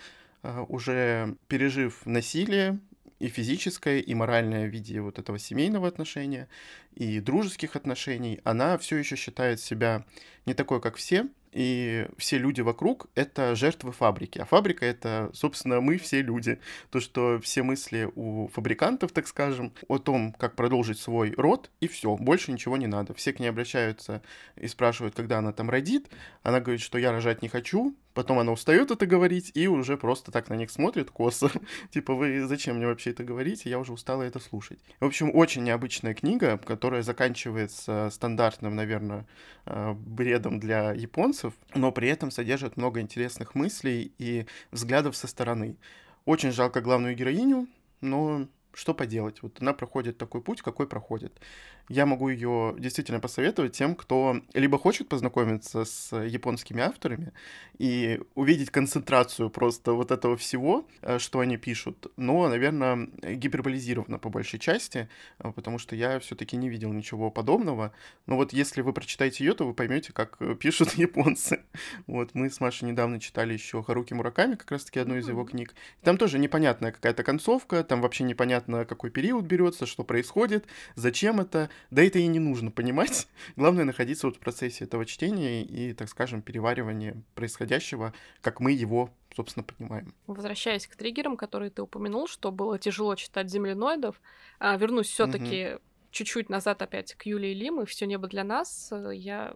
э, 0.42 0.64
уже 0.68 1.36
пережив 1.48 2.04
насилие, 2.06 2.78
и 3.18 3.28
физическое, 3.28 3.98
и 3.98 4.14
моральное 4.14 4.68
в 4.68 4.70
виде 4.70 5.00
вот 5.00 5.18
этого 5.18 5.38
семейного 5.38 5.88
отношения, 5.88 6.48
и 6.94 7.20
дружеских 7.20 7.74
отношений, 7.76 8.40
она 8.44 8.78
все 8.78 8.96
еще 8.96 9.16
считает 9.16 9.60
себя 9.60 10.04
не 10.46 10.54
такой, 10.54 10.80
как 10.80 10.96
все, 10.96 11.26
и 11.58 12.06
все 12.16 12.38
люди 12.38 12.60
вокруг— 12.60 13.08
это 13.16 13.56
жертвы 13.56 13.90
фабрики. 13.90 14.38
А 14.38 14.44
фабрика— 14.44 14.86
это, 14.86 15.28
собственно, 15.34 15.80
мы 15.80 15.98
все 15.98 16.22
люди. 16.22 16.60
То, 16.90 17.00
что 17.00 17.40
все 17.40 17.64
мысли 17.64 18.08
у 18.14 18.46
фабрикантов, 18.46 19.10
так 19.10 19.26
скажем, 19.26 19.72
о 19.88 19.98
том, 19.98 20.32
как 20.34 20.54
продолжить 20.54 21.00
свой 21.00 21.34
род, 21.36 21.72
и 21.80 21.88
все, 21.88 22.14
больше 22.16 22.52
ничего 22.52 22.76
не 22.76 22.86
надо. 22.86 23.12
Все 23.12 23.32
к 23.32 23.40
ней 23.40 23.48
обращаются 23.48 24.22
и 24.54 24.68
спрашивают, 24.68 25.16
когда 25.16 25.38
она 25.38 25.52
там 25.52 25.68
родит. 25.68 26.08
Она 26.44 26.60
говорит, 26.60 26.80
что 26.80 26.96
я 26.96 27.10
рожать 27.10 27.42
не 27.42 27.48
хочу, 27.48 27.96
Потом 28.18 28.40
она 28.40 28.50
устает 28.50 28.90
это 28.90 29.06
говорить 29.06 29.52
и 29.54 29.68
уже 29.68 29.96
просто 29.96 30.32
так 30.32 30.48
на 30.48 30.54
них 30.54 30.72
смотрит 30.72 31.08
косо. 31.08 31.52
типа, 31.92 32.14
вы 32.14 32.48
зачем 32.48 32.74
мне 32.74 32.88
вообще 32.88 33.10
это 33.10 33.22
говорите? 33.22 33.70
Я 33.70 33.78
уже 33.78 33.92
устала 33.92 34.24
это 34.24 34.40
слушать. 34.40 34.80
В 34.98 35.04
общем, 35.04 35.30
очень 35.32 35.62
необычная 35.62 36.14
книга, 36.14 36.58
которая 36.58 37.02
заканчивается 37.02 38.08
стандартным, 38.10 38.74
наверное, 38.74 39.24
э, 39.66 39.92
бредом 39.92 40.58
для 40.58 40.90
японцев, 40.94 41.54
но 41.76 41.92
при 41.92 42.08
этом 42.08 42.32
содержит 42.32 42.76
много 42.76 43.00
интересных 43.00 43.54
мыслей 43.54 44.12
и 44.18 44.46
взглядов 44.72 45.14
со 45.14 45.28
стороны. 45.28 45.76
Очень 46.24 46.50
жалко 46.50 46.80
главную 46.80 47.14
героиню, 47.14 47.68
но 48.00 48.48
что 48.72 48.94
поделать? 48.94 49.42
Вот 49.42 49.58
она 49.60 49.74
проходит 49.74 50.18
такой 50.18 50.42
путь, 50.42 50.60
какой 50.60 50.88
проходит 50.88 51.40
я 51.88 52.06
могу 52.06 52.28
ее 52.28 52.74
действительно 52.78 53.20
посоветовать 53.20 53.72
тем, 53.72 53.94
кто 53.94 54.40
либо 54.54 54.78
хочет 54.78 55.08
познакомиться 55.08 55.84
с 55.84 56.16
японскими 56.16 56.82
авторами 56.82 57.32
и 57.78 58.20
увидеть 58.34 58.70
концентрацию 58.70 59.50
просто 59.50 59.92
вот 59.92 60.10
этого 60.10 60.36
всего, 60.36 60.86
э, 61.02 61.18
что 61.18 61.40
они 61.40 61.56
пишут, 61.56 62.06
но, 62.16 62.48
наверное, 62.48 63.08
гиперболизировано 63.22 64.18
по 64.18 64.28
большей 64.28 64.58
части, 64.58 65.08
э, 65.38 65.52
потому 65.52 65.78
что 65.78 65.94
я 65.94 66.18
все-таки 66.18 66.56
не 66.56 66.68
видел 66.68 66.92
ничего 66.92 67.30
подобного. 67.30 67.92
Но 68.26 68.36
вот 68.36 68.52
если 68.52 68.82
вы 68.82 68.92
прочитаете 68.92 69.44
ее, 69.44 69.54
то 69.54 69.66
вы 69.66 69.74
поймете, 69.74 70.12
как 70.12 70.36
э, 70.40 70.54
пишут 70.54 70.92
японцы. 70.94 71.60
Вот 72.06 72.34
мы 72.34 72.50
с 72.50 72.60
Машей 72.60 72.88
недавно 72.88 73.20
читали 73.20 73.52
еще 73.52 73.82
Харуки 73.82 74.14
Мураками, 74.14 74.56
как 74.56 74.70
раз-таки 74.70 74.98
одну 75.00 75.16
из 75.16 75.28
его 75.28 75.44
книг. 75.44 75.74
Там 76.02 76.16
тоже 76.16 76.38
непонятная 76.38 76.92
какая-то 76.92 77.22
концовка, 77.22 77.84
там 77.84 78.00
вообще 78.00 78.24
непонятно 78.24 78.48
непонятно 78.48 78.84
какой 78.84 79.10
период 79.10 79.44
берется, 79.44 79.86
что 79.86 80.04
происходит, 80.04 80.66
зачем 80.94 81.40
это, 81.40 81.68
да 81.90 82.02
это 82.02 82.18
и 82.18 82.26
не 82.26 82.38
нужно 82.38 82.70
понимать. 82.70 83.28
Главное 83.56 83.84
находиться 83.84 84.26
вот 84.26 84.36
в 84.36 84.40
процессе 84.40 84.84
этого 84.84 85.06
чтения 85.06 85.64
и, 85.64 85.92
так 85.92 86.08
скажем, 86.08 86.42
переваривания 86.42 87.16
происходящего, 87.34 88.12
как 88.40 88.60
мы 88.60 88.72
его 88.72 89.10
собственно, 89.34 89.62
понимаем. 89.62 90.14
Возвращаясь 90.26 90.88
к 90.88 90.96
триггерам, 90.96 91.36
которые 91.36 91.70
ты 91.70 91.82
упомянул, 91.82 92.26
что 92.26 92.50
было 92.50 92.76
тяжело 92.76 93.14
читать 93.14 93.48
земляноидов, 93.48 94.20
а, 94.58 94.76
вернусь 94.76 95.08
все-таки 95.08 95.74
угу. 95.74 95.82
чуть-чуть 96.10 96.48
назад 96.48 96.82
опять 96.82 97.14
к 97.14 97.24
Юлии 97.24 97.54
Лим 97.54 97.80
и 97.80 97.86
все 97.86 98.06
небо 98.06 98.26
для 98.26 98.42
нас. 98.42 98.92
Я 99.12 99.54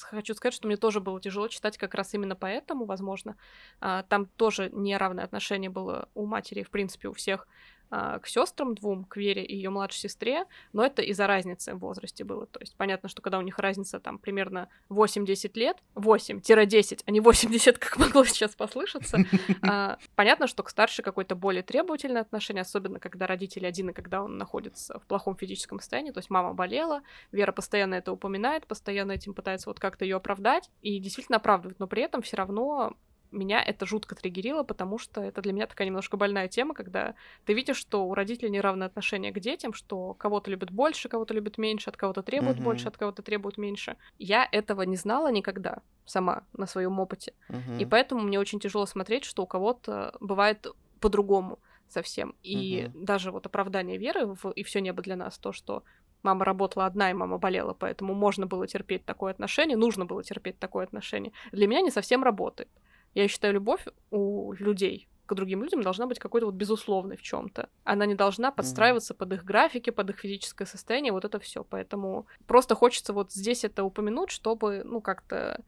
хочу 0.00 0.34
сказать, 0.34 0.54
что 0.54 0.66
мне 0.66 0.76
тоже 0.76 1.00
было 1.00 1.20
тяжело 1.20 1.48
читать 1.48 1.76
как 1.76 1.94
раз 1.94 2.14
именно 2.14 2.36
поэтому, 2.36 2.84
возможно. 2.84 3.36
А, 3.80 4.02
там 4.04 4.26
тоже 4.26 4.70
неравное 4.72 5.24
отношение 5.24 5.70
было 5.70 6.08
у 6.14 6.26
матери, 6.26 6.62
в 6.62 6.70
принципе, 6.70 7.08
у 7.08 7.12
всех 7.12 7.46
к 7.92 8.26
сестрам 8.26 8.74
двум, 8.74 9.04
к 9.04 9.18
Вере 9.18 9.44
и 9.44 9.54
ее 9.54 9.68
младшей 9.68 10.00
сестре, 10.00 10.46
но 10.72 10.82
это 10.84 11.02
из-за 11.02 11.26
разницы 11.26 11.74
в 11.74 11.80
возрасте 11.80 12.24
было. 12.24 12.46
То 12.46 12.58
есть 12.60 12.74
понятно, 12.76 13.10
что 13.10 13.20
когда 13.20 13.38
у 13.38 13.42
них 13.42 13.58
разница 13.58 14.00
там 14.00 14.18
примерно 14.18 14.68
8-10 14.88 15.50
лет, 15.54 15.76
8-10, 15.94 17.02
а 17.04 17.10
не 17.10 17.20
80, 17.20 17.78
как 17.78 17.98
могло 17.98 18.24
сейчас 18.24 18.54
послышаться, 18.54 19.18
а, 19.62 19.98
понятно, 20.14 20.46
что 20.46 20.62
к 20.62 20.70
старшей 20.70 21.02
какое-то 21.02 21.34
более 21.34 21.62
требовательное 21.62 22.22
отношение, 22.22 22.62
особенно 22.62 22.98
когда 22.98 23.26
родители 23.26 23.66
один 23.66 23.90
и 23.90 23.92
когда 23.92 24.22
он 24.22 24.38
находится 24.38 24.98
в 24.98 25.06
плохом 25.06 25.36
физическом 25.36 25.78
состоянии. 25.78 26.12
То 26.12 26.20
есть 26.20 26.30
мама 26.30 26.54
болела, 26.54 27.02
Вера 27.30 27.52
постоянно 27.52 27.96
это 27.96 28.10
упоминает, 28.10 28.66
постоянно 28.66 29.12
этим 29.12 29.34
пытается 29.34 29.68
вот 29.68 29.78
как-то 29.78 30.06
ее 30.06 30.16
оправдать 30.16 30.70
и 30.80 30.98
действительно 30.98 31.36
оправдывает, 31.36 31.78
но 31.78 31.86
при 31.86 32.02
этом 32.02 32.22
все 32.22 32.36
равно 32.36 32.96
меня 33.32 33.62
это 33.62 33.86
жутко 33.86 34.14
триггерило, 34.14 34.62
потому 34.62 34.98
что 34.98 35.20
это 35.20 35.40
для 35.42 35.52
меня 35.52 35.66
такая 35.66 35.86
немножко 35.86 36.16
больная 36.16 36.48
тема, 36.48 36.74
когда 36.74 37.14
ты 37.44 37.54
видишь, 37.54 37.76
что 37.76 38.06
у 38.06 38.14
родителей 38.14 38.50
неравное 38.50 38.86
отношение 38.86 39.32
к 39.32 39.40
детям, 39.40 39.72
что 39.72 40.14
кого-то 40.14 40.50
любят 40.50 40.70
больше, 40.70 41.08
кого-то 41.08 41.34
любят 41.34 41.58
меньше, 41.58 41.90
от 41.90 41.96
кого-то 41.96 42.22
требуют 42.22 42.58
uh-huh. 42.58 42.64
больше, 42.64 42.88
от 42.88 42.96
кого-то 42.96 43.22
требуют 43.22 43.58
меньше. 43.58 43.96
Я 44.18 44.48
этого 44.50 44.82
не 44.82 44.96
знала 44.96 45.30
никогда 45.32 45.78
сама 46.04 46.44
на 46.52 46.66
своем 46.66 46.98
опыте. 47.00 47.34
Uh-huh. 47.48 47.80
И 47.80 47.86
поэтому 47.86 48.22
мне 48.22 48.38
очень 48.38 48.60
тяжело 48.60 48.86
смотреть, 48.86 49.24
что 49.24 49.42
у 49.42 49.46
кого-то 49.46 50.14
бывает 50.20 50.66
по-другому 51.00 51.58
совсем. 51.88 52.34
И 52.42 52.84
uh-huh. 52.84 53.04
даже 53.04 53.30
вот 53.32 53.46
оправдание 53.46 53.98
веры 53.98 54.26
в 54.26 54.50
и 54.50 54.62
все 54.62 54.80
небо 54.80 55.02
для 55.02 55.16
нас, 55.16 55.38
то, 55.38 55.52
что 55.52 55.82
мама 56.22 56.44
работала 56.44 56.86
одна, 56.86 57.10
и 57.10 57.14
мама 57.14 57.38
болела, 57.38 57.74
поэтому 57.74 58.14
можно 58.14 58.46
было 58.46 58.66
терпеть 58.66 59.04
такое 59.04 59.32
отношение, 59.32 59.76
нужно 59.76 60.06
было 60.06 60.22
терпеть 60.22 60.58
такое 60.58 60.84
отношение, 60.84 61.32
для 61.52 61.66
меня 61.66 61.80
не 61.80 61.90
совсем 61.90 62.22
работает. 62.22 62.68
Я 63.14 63.28
считаю, 63.28 63.54
любовь 63.54 63.86
у 64.10 64.52
людей 64.54 65.08
к 65.26 65.34
другим 65.34 65.62
людям 65.62 65.82
должна 65.82 66.06
быть 66.06 66.18
какой-то 66.18 66.46
вот 66.46 66.54
безусловной 66.54 67.16
в 67.16 67.22
чем-то. 67.22 67.68
Она 67.84 68.06
не 68.06 68.14
должна 68.14 68.50
подстраиваться 68.50 69.14
mm-hmm. 69.14 69.18
под 69.18 69.32
их 69.32 69.44
графики, 69.44 69.90
под 69.90 70.10
их 70.10 70.18
физическое 70.18 70.66
состояние, 70.66 71.12
вот 71.12 71.24
это 71.24 71.38
все. 71.38 71.64
Поэтому 71.64 72.26
просто 72.46 72.74
хочется 72.74 73.12
вот 73.12 73.32
здесь 73.32 73.64
это 73.64 73.84
упомянуть, 73.84 74.30
чтобы, 74.30 74.82
ну, 74.84 75.00
как-то 75.00 75.62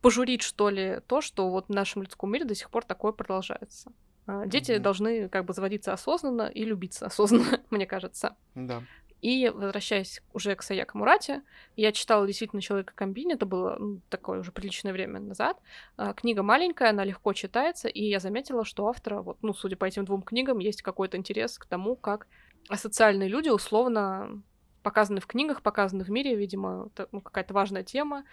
пожурить, 0.00 0.42
что 0.42 0.70
ли, 0.70 1.00
то, 1.06 1.20
что 1.20 1.50
вот 1.50 1.66
в 1.66 1.70
нашем 1.70 2.02
людском 2.02 2.32
мире 2.32 2.44
до 2.44 2.54
сих 2.54 2.70
пор 2.70 2.84
такое 2.84 3.12
продолжается. 3.12 3.92
А, 4.26 4.46
дети 4.46 4.72
mm-hmm. 4.72 4.78
должны 4.78 5.28
как 5.28 5.44
бы 5.44 5.52
заводиться 5.52 5.92
осознанно 5.92 6.42
и 6.42 6.64
любиться 6.64 7.06
осознанно, 7.06 7.60
мне 7.70 7.86
кажется. 7.86 8.36
Да. 8.54 8.82
И 9.22 9.48
возвращаясь 9.48 10.20
уже 10.32 10.56
к 10.56 10.62
Саяка 10.62 10.98
Мурате, 10.98 11.42
я 11.76 11.92
читала 11.92 12.26
действительно 12.26 12.60
«Человека 12.60 12.92
комбини», 12.94 13.34
это 13.34 13.46
было 13.46 13.76
ну, 13.78 14.00
такое 14.10 14.40
уже 14.40 14.50
приличное 14.50 14.92
время 14.92 15.20
назад. 15.20 15.58
А, 15.96 16.12
книга 16.12 16.42
маленькая, 16.42 16.90
она 16.90 17.04
легко 17.04 17.32
читается, 17.32 17.86
и 17.86 18.04
я 18.04 18.18
заметила, 18.18 18.64
что 18.64 18.88
автора, 18.88 19.22
вот, 19.22 19.38
ну, 19.42 19.54
судя 19.54 19.76
по 19.76 19.84
этим 19.84 20.04
двум 20.04 20.22
книгам, 20.22 20.58
есть 20.58 20.82
какой-то 20.82 21.16
интерес 21.16 21.56
к 21.56 21.66
тому, 21.66 21.94
как 21.94 22.26
асоциальные 22.68 23.28
люди 23.28 23.48
условно 23.48 24.42
показаны 24.82 25.20
в 25.20 25.28
книгах, 25.28 25.62
показаны 25.62 26.02
в 26.02 26.10
мире, 26.10 26.34
видимо, 26.34 26.88
это 26.92 27.08
ну, 27.12 27.20
какая-то 27.20 27.54
важная 27.54 27.84
тема 27.84 28.24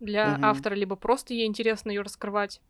для 0.00 0.36
угу. 0.36 0.46
автора, 0.46 0.74
либо 0.74 0.96
просто 0.96 1.34
ей 1.34 1.46
интересно 1.46 1.90
ее 1.90 2.00
раскрывать 2.00 2.62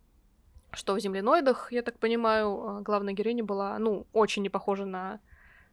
что 0.74 0.94
в 0.94 1.00
земляноидах, 1.00 1.70
я 1.70 1.82
так 1.82 1.98
понимаю, 1.98 2.66
а, 2.66 2.80
главная 2.80 3.12
героиня 3.12 3.44
была, 3.44 3.78
ну, 3.78 4.06
очень 4.12 4.42
не 4.42 4.48
похожа 4.48 4.86
на 4.86 5.20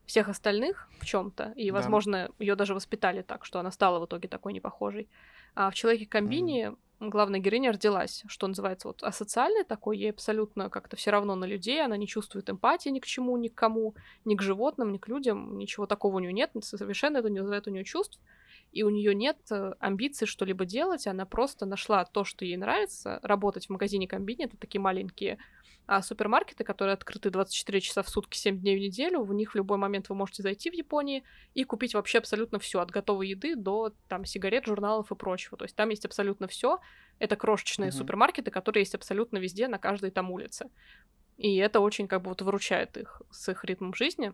всех 0.09 0.27
остальных 0.27 0.89
в 0.99 1.05
чем-то, 1.05 1.53
и, 1.55 1.69
возможно, 1.69 2.29
да. 2.29 2.33
ее 2.39 2.55
даже 2.55 2.73
воспитали 2.73 3.21
так, 3.21 3.45
что 3.45 3.59
она 3.59 3.69
стала 3.69 3.99
в 3.99 4.05
итоге 4.07 4.27
такой 4.27 4.53
непохожей. 4.53 5.07
А 5.53 5.69
в 5.69 5.75
человеке 5.75 6.07
комбине 6.07 6.74
mm. 7.00 7.09
главная 7.09 7.39
героиня 7.39 7.72
родилась, 7.72 8.24
что 8.27 8.48
называется, 8.48 8.87
вот 8.87 9.03
асоциальной 9.03 9.65
такой, 9.65 10.00
ей 10.00 10.09
абсолютно 10.09 10.72
как-то 10.72 10.95
все 10.95 11.11
равно 11.11 11.35
на 11.35 11.45
людей, 11.45 11.79
она 11.85 11.95
не 11.95 12.07
чувствует 12.07 12.50
эмпатии 12.50 12.89
ни 12.89 12.98
к 13.00 13.05
чему, 13.05 13.37
ни 13.37 13.50
к 13.50 13.53
кому, 13.53 13.93
ни 14.25 14.35
к 14.35 14.41
животным, 14.41 14.91
ни 14.91 14.98
к 14.98 15.07
людям, 15.07 15.59
ничего 15.59 15.85
такого 15.85 16.15
у 16.15 16.19
нее 16.19 16.33
нет, 16.33 16.53
совершенно 16.61 17.17
это 17.17 17.29
не 17.29 17.41
вызывает 17.41 17.67
у 17.67 17.72
нее 17.72 17.83
чувств 17.83 18.19
и 18.72 18.83
у 18.83 18.89
нее 18.89 19.15
нет 19.15 19.37
э, 19.51 19.74
амбиций 19.79 20.27
что-либо 20.27 20.65
делать, 20.65 21.07
она 21.07 21.25
просто 21.25 21.65
нашла 21.65 22.05
то, 22.05 22.24
что 22.24 22.45
ей 22.45 22.57
нравится, 22.57 23.19
работать 23.24 23.67
в 23.67 23.69
магазине 23.69 24.07
комбине, 24.07 24.45
это 24.45 24.57
такие 24.57 24.81
маленькие 24.81 25.37
а 25.91 26.03
супермаркеты, 26.03 26.63
которые 26.63 26.93
открыты 26.93 27.31
24 27.31 27.81
часа 27.81 28.03
в 28.03 28.09
сутки, 28.09 28.37
7 28.37 28.59
дней 28.59 28.77
в 28.77 28.79
неделю, 28.79 29.23
в 29.23 29.33
них 29.33 29.53
в 29.53 29.55
любой 29.55 29.79
момент 29.79 30.07
вы 30.09 30.15
можете 30.15 30.43
зайти 30.43 30.69
в 30.69 30.73
Японии 30.73 31.23
и 31.55 31.63
купить 31.63 31.95
вообще 31.95 32.19
абсолютно 32.19 32.59
все, 32.59 32.79
от 32.79 32.91
готовой 32.91 33.29
еды 33.29 33.55
до 33.55 33.91
там 34.07 34.23
сигарет, 34.23 34.67
журналов 34.67 35.11
и 35.11 35.15
прочего. 35.15 35.57
То 35.57 35.65
есть 35.65 35.75
там 35.75 35.89
есть 35.89 36.05
абсолютно 36.05 36.47
все. 36.47 36.79
Это 37.17 37.35
крошечные 37.35 37.89
mm-hmm. 37.89 37.93
супермаркеты, 37.93 38.51
которые 38.51 38.81
есть 38.81 38.93
абсолютно 38.93 39.39
везде, 39.39 39.67
на 39.67 39.79
каждой 39.79 40.11
там 40.11 40.29
улице. 40.29 40.69
И 41.37 41.57
это 41.57 41.79
очень 41.79 42.07
как 42.07 42.21
бы 42.21 42.29
вот 42.29 42.43
выручает 42.43 42.95
их 42.95 43.23
с 43.31 43.49
их 43.49 43.65
ритмом 43.65 43.95
жизни. 43.95 44.33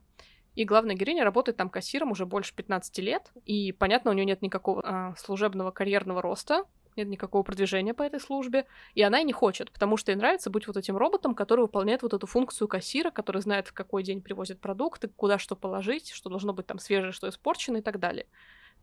И 0.55 0.65
главная 0.65 0.95
героиня 0.95 1.23
работает 1.23 1.55
там 1.55 1.69
кассиром 1.69 2.11
уже 2.11 2.25
больше 2.25 2.53
15 2.53 2.99
лет. 2.99 3.31
И, 3.45 3.71
понятно, 3.71 4.11
у 4.11 4.13
нее 4.13 4.25
нет 4.25 4.41
никакого 4.41 4.81
а, 4.83 5.15
служебного 5.15 5.71
карьерного 5.71 6.21
роста, 6.21 6.65
нет 6.97 7.07
никакого 7.07 7.43
продвижения 7.43 7.93
по 7.93 8.03
этой 8.03 8.19
службе, 8.19 8.65
и 8.93 9.01
она 9.01 9.19
и 9.19 9.23
не 9.23 9.33
хочет, 9.33 9.71
потому 9.71 9.97
что 9.97 10.11
ей 10.11 10.17
нравится 10.17 10.49
быть 10.49 10.67
вот 10.67 10.77
этим 10.77 10.97
роботом, 10.97 11.35
который 11.35 11.61
выполняет 11.61 12.03
вот 12.03 12.13
эту 12.13 12.27
функцию 12.27 12.67
кассира, 12.67 13.11
который 13.11 13.41
знает, 13.41 13.67
в 13.67 13.73
какой 13.73 14.03
день 14.03 14.21
привозят 14.21 14.59
продукты, 14.59 15.07
куда 15.07 15.37
что 15.37 15.55
положить, 15.55 16.11
что 16.11 16.29
должно 16.29 16.53
быть 16.53 16.67
там 16.67 16.79
свежее, 16.79 17.11
что 17.11 17.29
испорчено 17.29 17.77
и 17.77 17.81
так 17.81 17.99
далее. 17.99 18.27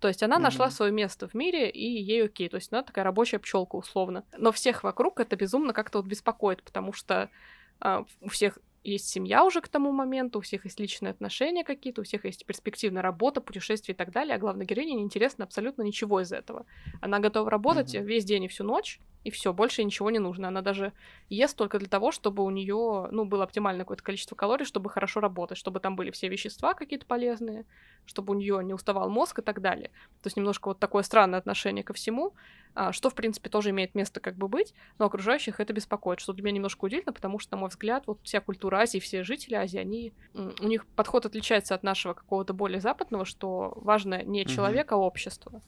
То 0.02 0.08
есть 0.08 0.22
она 0.22 0.36
mm-hmm. 0.36 0.40
нашла 0.40 0.70
свое 0.70 0.90
место 0.90 1.28
в 1.28 1.34
мире, 1.34 1.70
и 1.70 1.84
ей 1.84 2.24
окей. 2.24 2.48
То 2.48 2.56
есть 2.56 2.72
она 2.72 2.82
такая 2.82 3.04
рабочая 3.04 3.38
пчелка 3.38 3.76
условно. 3.76 4.24
Но 4.36 4.50
всех 4.50 4.82
вокруг 4.82 5.20
это 5.20 5.36
безумно 5.36 5.72
как-то 5.72 5.98
вот 5.98 6.08
беспокоит, 6.08 6.64
потому 6.64 6.92
что 6.92 7.30
а, 7.78 8.04
у 8.20 8.28
всех 8.28 8.58
есть 8.84 9.08
семья 9.08 9.44
уже 9.44 9.60
к 9.60 9.68
тому 9.68 9.92
моменту, 9.92 10.38
у 10.38 10.42
всех 10.42 10.64
есть 10.64 10.80
личные 10.80 11.10
отношения 11.10 11.64
какие-то, 11.64 12.00
у 12.00 12.04
всех 12.04 12.24
есть 12.24 12.44
перспективная 12.46 13.02
работа, 13.02 13.40
путешествия 13.40 13.94
и 13.94 13.96
так 13.96 14.10
далее, 14.10 14.34
а 14.34 14.38
главной 14.38 14.64
героине 14.64 14.94
не 14.94 15.02
интересно 15.02 15.44
абсолютно 15.44 15.82
ничего 15.82 16.20
из 16.20 16.32
этого. 16.32 16.66
Она 17.00 17.18
готова 17.18 17.50
работать 17.50 17.94
mm-hmm. 17.94 18.04
весь 18.04 18.24
день 18.24 18.44
и 18.44 18.48
всю 18.48 18.64
ночь, 18.64 19.00
и 19.24 19.30
все, 19.30 19.52
больше 19.52 19.84
ничего 19.84 20.10
не 20.10 20.18
нужно. 20.18 20.48
Она 20.48 20.62
даже 20.62 20.92
ест 21.28 21.56
только 21.56 21.78
для 21.78 21.88
того, 21.88 22.12
чтобы 22.12 22.42
у 22.44 22.50
нее, 22.50 23.08
ну, 23.10 23.24
было 23.24 23.44
оптимальное 23.44 23.84
какое-то 23.84 24.02
количество 24.02 24.34
калорий, 24.34 24.64
чтобы 24.64 24.90
хорошо 24.90 25.20
работать, 25.20 25.58
чтобы 25.58 25.80
там 25.80 25.96
были 25.96 26.10
все 26.10 26.28
вещества 26.28 26.74
какие-то 26.74 27.06
полезные, 27.06 27.64
чтобы 28.06 28.32
у 28.32 28.36
нее 28.36 28.62
не 28.64 28.74
уставал 28.74 29.08
мозг 29.08 29.38
и 29.38 29.42
так 29.42 29.60
далее. 29.60 29.90
То 30.22 30.26
есть 30.26 30.36
немножко 30.36 30.68
вот 30.68 30.78
такое 30.78 31.02
странное 31.02 31.38
отношение 31.38 31.84
ко 31.84 31.92
всему, 31.92 32.34
а, 32.74 32.92
что, 32.92 33.10
в 33.10 33.14
принципе, 33.14 33.50
тоже 33.50 33.70
имеет 33.70 33.94
место 33.94 34.20
как 34.20 34.36
бы 34.36 34.48
быть, 34.48 34.74
но 34.98 35.06
окружающих 35.06 35.60
это 35.60 35.72
беспокоит, 35.72 36.20
что 36.20 36.32
для 36.32 36.42
меня 36.42 36.56
немножко 36.56 36.84
удивительно, 36.84 37.12
потому 37.12 37.38
что, 37.38 37.52
на 37.52 37.60
мой 37.60 37.68
взгляд, 37.68 38.04
вот 38.06 38.18
вся 38.22 38.40
культура 38.40 38.78
Азии, 38.78 38.98
все 38.98 39.22
жители 39.24 39.54
Азии, 39.54 39.78
они, 39.78 40.12
у 40.34 40.66
них 40.66 40.86
подход 40.86 41.26
отличается 41.26 41.74
от 41.74 41.82
нашего 41.82 42.14
какого-то 42.14 42.54
более 42.54 42.80
западного, 42.80 43.24
что 43.24 43.72
важно 43.76 44.22
не 44.22 44.46
человек, 44.46 44.90
mm-hmm. 44.90 44.94
а 44.94 44.98
общество. 44.98 45.62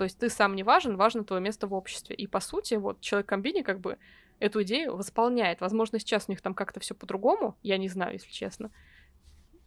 То 0.00 0.04
есть 0.04 0.18
ты 0.18 0.30
сам 0.30 0.56
не 0.56 0.62
важен, 0.62 0.96
важно 0.96 1.24
твое 1.24 1.42
место 1.42 1.66
в 1.66 1.74
обществе. 1.74 2.16
И 2.16 2.26
по 2.26 2.40
сути, 2.40 2.72
вот 2.72 3.02
человек 3.02 3.28
комбини 3.28 3.60
как 3.60 3.80
бы 3.80 3.98
эту 4.38 4.62
идею 4.62 4.96
восполняет. 4.96 5.60
Возможно, 5.60 5.98
сейчас 5.98 6.24
у 6.26 6.32
них 6.32 6.40
там 6.40 6.54
как-то 6.54 6.80
все 6.80 6.94
по-другому, 6.94 7.58
я 7.62 7.76
не 7.76 7.90
знаю, 7.90 8.14
если 8.14 8.30
честно. 8.30 8.70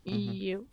И 0.03 0.57
uh-huh. 0.57 0.67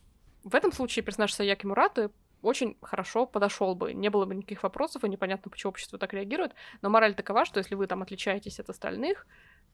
в 0.44 0.54
этом 0.54 0.72
случае 0.72 1.02
персонаж 1.02 1.34
Саяки 1.34 1.66
Мураты 1.66 2.08
очень 2.40 2.78
хорошо 2.80 3.26
подошел 3.26 3.74
бы. 3.74 3.92
Не 3.92 4.08
было 4.08 4.24
бы 4.24 4.34
никаких 4.34 4.62
вопросов, 4.62 5.04
и 5.04 5.10
непонятно, 5.10 5.50
почему 5.50 5.72
общество 5.72 5.98
так 5.98 6.14
реагирует. 6.14 6.54
Но 6.80 6.88
мораль 6.88 7.14
такова, 7.14 7.44
что 7.44 7.58
если 7.58 7.74
вы 7.74 7.86
там 7.86 8.00
отличаетесь 8.00 8.60
от 8.60 8.70
остальных, 8.70 9.26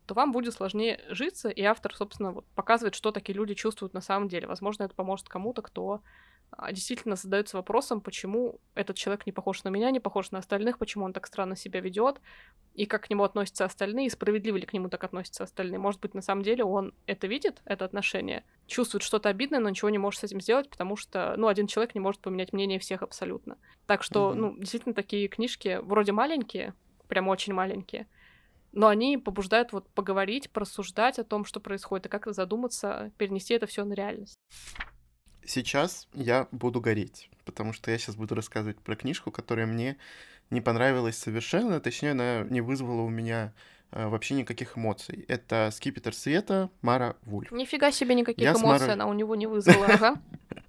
то 0.07 0.15
вам 0.15 0.33
будет 0.33 0.53
сложнее 0.53 1.01
житься, 1.11 1.49
и 1.49 1.63
автор, 1.63 1.95
собственно, 1.95 2.33
вот 2.33 2.45
показывает, 2.57 2.97
что 2.97 3.13
такие 3.13 3.37
люди 3.37 3.55
чувствуют 3.55 3.95
на 3.95 4.01
самом 4.01 4.27
деле. 4.27 4.49
Возможно, 4.49 4.83
это 4.83 4.97
поможет 4.97 5.29
кому-то, 5.29 5.63
кто 5.63 6.01
действительно 6.73 7.17
задается 7.17 7.57
вопросом, 7.57 8.01
почему 8.01 8.61
этот 8.75 8.97
человек 8.97 9.27
не 9.27 9.33
похож 9.33 9.65
на 9.65 9.69
меня, 9.69 9.91
не 9.91 10.01
похож 10.01 10.31
на 10.31 10.39
остальных, 10.39 10.79
почему 10.79 11.05
он 11.05 11.13
так 11.13 11.27
странно 11.27 11.57
себя 11.57 11.81
ведет, 11.81 12.21
и 12.75 12.87
как 12.87 13.05
к 13.05 13.11
нему 13.11 13.25
относятся 13.25 13.65
остальные, 13.65 14.07
и 14.07 14.11
справедливо 14.11 14.57
ли 14.57 14.67
к 14.67 14.73
нему 14.73 14.89
так 14.89 15.05
относятся 15.05 15.45
остальные. 15.45 15.79
Может 15.79 16.01
быть, 16.01 16.15
на 16.15 16.23
самом 16.23 16.43
деле 16.43 16.65
он 16.65 16.95
это 17.07 17.27
видит, 17.27 17.61
это 17.65 17.85
отношение, 17.85 18.45
чувствует 18.67 19.03
что-то 19.03 19.29
обидное, 19.29 19.61
но 19.61 19.69
ничего 19.69 19.91
не 19.91 19.99
может 19.99 20.21
с 20.21 20.25
этим 20.25 20.41
сделать, 20.41 20.71
потому 20.71 20.97
что, 20.97 21.35
ну, 21.37 21.49
один 21.49 21.67
человек 21.67 21.95
не 21.95 22.01
может 22.01 22.21
поменять 22.21 22.53
мнение 22.53 22.79
всех 22.79 23.03
абсолютно. 23.03 23.59
Так 23.87 24.03
что, 24.03 24.31
mm-hmm. 24.31 24.35
ну, 24.35 24.57
действительно, 24.59 24.95
такие 24.95 25.29
книжки 25.29 25.81
вроде 25.83 26.13
маленькие, 26.13 26.75
прям 27.09 27.29
очень 27.29 27.53
маленькие, 27.53 28.07
но 28.73 28.89
они 28.89 29.17
побуждают 29.17 29.73
вот 29.73 29.89
поговорить, 29.89 30.51
порассуждать 30.51 31.19
о 31.19 31.25
том, 31.25 31.45
что 31.45 31.61
происходит, 31.61 32.07
и 32.07 32.09
как-то 32.11 32.33
задуматься, 32.33 33.11
перенести 33.17 33.55
это 33.55 33.67
все 33.67 33.85
на 33.85 33.95
реальность. 33.95 34.37
Сейчас 35.47 36.09
я 36.13 36.49
буду 36.51 36.81
гореть, 36.81 37.31
потому 37.45 37.73
что 37.73 37.91
я 37.91 37.99
сейчас 37.99 38.17
буду 38.17 38.35
рассказывать 38.35 38.79
про 38.81 38.97
книжку, 38.97 39.31
которая 39.31 39.67
мне 39.67 39.97
не 40.51 40.61
понравилась 40.61 41.17
совершенно, 41.17 41.81
точнее, 41.81 42.13
она 42.13 42.43
не 42.43 42.61
вызвала 42.61 43.03
у 43.03 43.09
меня 43.09 43.53
э, 43.91 44.07
вообще 44.09 44.35
никаких 44.35 44.77
эмоций. 44.77 45.25
Это 45.29 45.71
«Скипетр 45.73 46.15
света» 46.15 46.71
Мара 46.83 47.17
Вульф. 47.23 47.51
Нифига 47.51 47.91
себе 47.91 48.15
никаких 48.15 48.43
я 48.45 48.53
эмоций 48.53 48.89
Мара... 48.89 48.93
она 48.93 49.07
у 49.07 49.13
него 49.13 49.35
не 49.35 49.47
вызвала, 49.47 49.87
ага. 49.87 50.17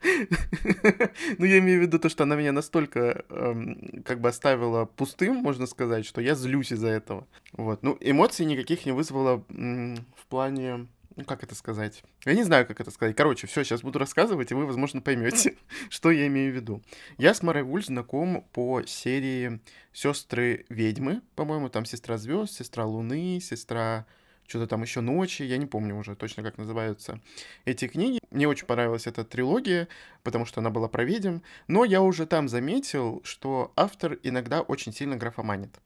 Ну, 1.38 1.46
я 1.46 1.60
имею 1.60 1.80
в 1.80 1.82
виду 1.84 2.00
то, 2.00 2.10
что 2.10 2.24
она 2.24 2.36
меня 2.36 2.52
настолько 2.52 3.24
эм, 3.30 4.04
как 4.06 4.22
бы 4.22 4.30
оставила 4.30 4.86
пустым, 4.86 5.38
можно 5.38 5.66
сказать, 5.66 6.06
что 6.06 6.22
я 6.22 6.36
злюсь 6.36 6.72
из-за 6.72 6.90
этого. 6.90 7.28
Вот. 7.54 7.84
Ну, 7.84 7.98
эмоций 8.00 8.46
никаких 8.46 8.86
не 8.86 8.92
вызвала 8.92 9.44
в 9.48 10.26
плане 10.30 10.88
ну 11.18 11.26
как 11.26 11.44
это 11.44 11.56
сказать? 11.56 12.04
Я 12.26 12.34
не 12.34 12.44
знаю, 12.44 12.66
как 12.66 12.80
это 12.80 12.92
сказать. 12.92 13.16
Короче, 13.16 13.48
все, 13.48 13.64
сейчас 13.64 13.82
буду 13.82 14.00
рассказывать, 14.00 14.52
и 14.52 14.54
вы, 14.54 14.66
возможно, 14.66 15.02
поймете, 15.02 15.56
что 15.90 16.12
я 16.12 16.28
имею 16.28 16.54
в 16.54 16.56
виду. 16.56 16.82
Я 17.18 17.34
с 17.34 17.44
Марой 17.44 17.64
Вуль 17.64 17.84
знаком 17.84 18.48
по 18.54 18.84
серии 18.84 19.60
Сестры 19.92 20.66
ведьмы, 20.70 21.22
по-моему, 21.36 21.70
там 21.70 21.84
сестра 21.86 22.18
звезд, 22.18 22.54
сестра 22.54 22.86
Луны, 22.86 23.40
сестра 23.42 24.06
что-то 24.48 24.68
там 24.68 24.82
еще 24.82 25.02
ночи, 25.02 25.44
я 25.44 25.58
не 25.58 25.66
помню 25.66 25.96
уже 25.96 26.16
точно, 26.16 26.42
как 26.42 26.58
называются 26.58 27.20
эти 27.66 27.88
книги. 27.88 28.20
Мне 28.32 28.48
очень 28.48 28.66
понравилась 28.66 29.08
эта 29.08 29.26
трилогия, 29.26 29.90
потому 30.24 30.46
что 30.46 30.62
она 30.62 30.70
была 30.70 30.88
про 30.88 31.04
ведьм, 31.04 31.40
но 31.68 31.84
я 31.84 32.02
уже 32.02 32.26
там 32.26 32.48
заметил, 32.48 33.22
что 33.26 33.74
автор 33.76 34.18
иногда 34.24 34.62
очень 34.62 34.94
сильно 34.94 35.18
графоманит. 35.18 35.78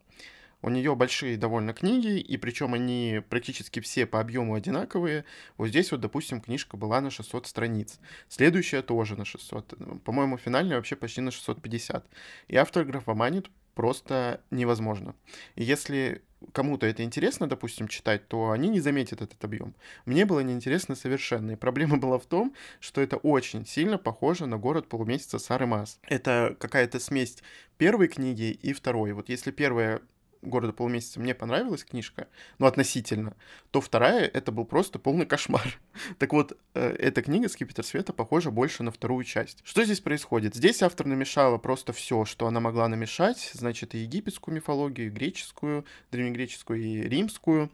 У 0.62 0.70
нее 0.70 0.96
большие 0.96 1.38
довольно 1.38 1.74
книги, 1.74 2.20
и 2.20 2.38
причем 2.38 2.74
они 2.74 3.22
практически 3.30 3.80
все 3.80 4.06
по 4.06 4.20
объему 4.20 4.54
одинаковые. 4.54 5.26
Вот 5.58 5.70
здесь 5.70 5.92
вот, 5.92 6.02
допустим, 6.02 6.42
книжка 6.42 6.78
была 6.78 7.02
на 7.02 7.10
600 7.10 7.48
страниц. 7.48 8.00
Следующая 8.30 8.82
тоже 8.82 9.16
на 9.16 9.26
600. 9.26 10.04
По-моему, 10.04 10.38
финальная 10.38 10.78
вообще 10.78 10.96
почти 10.96 11.22
на 11.22 11.32
650. 11.32 12.06
И 12.48 12.56
автор 12.56 12.86
графоманит 12.86 13.50
просто 13.74 14.42
невозможно. 14.52 15.16
И 15.56 15.64
если 15.64 16.22
кому-то 16.54 16.86
это 16.86 17.04
интересно, 17.04 17.48
допустим, 17.48 17.88
читать, 17.88 18.28
то 18.28 18.52
они 18.52 18.70
не 18.70 18.80
заметят 18.80 19.22
этот 19.22 19.44
объем. 19.44 19.76
Мне 20.06 20.26
было 20.26 20.40
неинтересно 20.42 20.96
совершенно. 20.96 21.52
И 21.52 21.56
проблема 21.56 21.98
была 22.00 22.20
в 22.20 22.26
том, 22.26 22.54
что 22.80 23.02
это 23.02 23.18
очень 23.18 23.66
сильно 23.66 23.98
похоже 23.98 24.46
на 24.46 24.58
город 24.58 24.88
полумесяца 24.88 25.40
Сары 25.40 25.66
Мас. 25.66 26.00
Это 26.04 26.56
какая-то 26.60 27.00
смесь 27.00 27.38
первой 27.78 28.08
книги 28.08 28.52
и 28.52 28.74
второй. 28.74 29.14
Вот 29.14 29.30
если 29.30 29.52
первая 29.52 30.02
города 30.42 30.74
полумесяца 30.74 31.20
мне 31.20 31.34
понравилась 31.34 31.84
книжка, 31.84 32.28
ну, 32.60 32.66
относительно, 32.66 33.36
то 33.72 33.82
вторая— 33.82 34.26
это 34.34 34.52
был 34.52 34.66
просто 34.66 35.00
полный 35.00 35.26
кошмар. 35.26 35.80
так 36.20 36.34
вот, 36.34 36.58
э, 36.74 36.96
эта 37.00 37.22
книга 37.22 37.50
«Скипетр 37.50 37.84
света» 37.84 38.14
похожа 38.14 38.52
больше 38.52 38.84
на 38.84 38.92
вторую 38.92 39.24
часть. 39.24 39.60
Что 39.64 39.84
здесь 39.84 40.00
происходит? 40.00 40.56
Здесь 40.56 40.82
автор 40.84 41.08
намешала 41.08 41.58
просто 41.58 41.94
все, 41.94 42.26
что 42.26 42.48
она 42.48 42.60
могла 42.60 42.88
намешать, 42.88 43.52
значит, 43.54 43.96
и 43.96 44.00
египетскую 44.00 44.56
мифологию, 44.56 45.08
и 45.08 45.12
греческую, 45.12 45.86
древнегреческую, 46.12 46.82
и 46.82 47.02
римскую. 47.02 47.72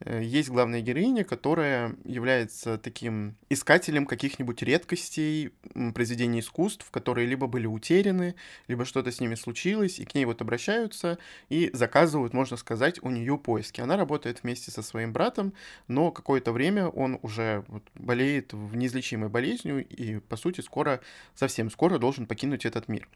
Э, 0.00 0.22
есть 0.22 0.48
главная 0.48 0.80
героиня, 0.80 1.24
которая 1.24 1.96
является 2.04 2.78
таким 2.78 3.36
искателем 3.48 4.06
каких-нибудь 4.06 4.62
редкостей, 4.62 5.50
произведений 5.94 6.40
искусств, 6.40 6.90
которые 6.90 7.26
либо 7.26 7.46
были 7.46 7.66
утеряны, 7.66 8.34
либо 8.68 8.84
что-то 8.84 9.10
с 9.10 9.20
ними 9.20 9.34
случилось, 9.34 9.98
и 9.98 10.04
к 10.04 10.14
ней 10.14 10.24
вот 10.24 10.40
обращаются 10.40 11.18
и 11.48 11.70
заказывают, 11.72 12.32
можно 12.32 12.56
сказать, 12.56 13.02
у 13.02 13.10
нее 13.10 13.38
поиски. 13.38 13.80
Она 13.80 13.96
работает 13.96 14.42
вместе 14.42 14.70
со 14.70 14.82
своим 14.82 15.12
братом, 15.12 15.52
но 15.88 16.10
какое-то 16.10 16.52
время 16.52 16.88
он 16.88 17.18
уже 17.22 17.64
болеет 17.94 18.52
неизлечимой 18.52 19.28
болезнью 19.28 19.86
и, 19.86 20.18
по 20.20 20.36
сути, 20.36 20.60
скоро, 20.60 21.00
совсем 21.34 21.70
скоро 21.70 21.98
должен 21.98 22.26
покинуть 22.26 22.64
этот 22.64 22.88
мир. 22.88 23.08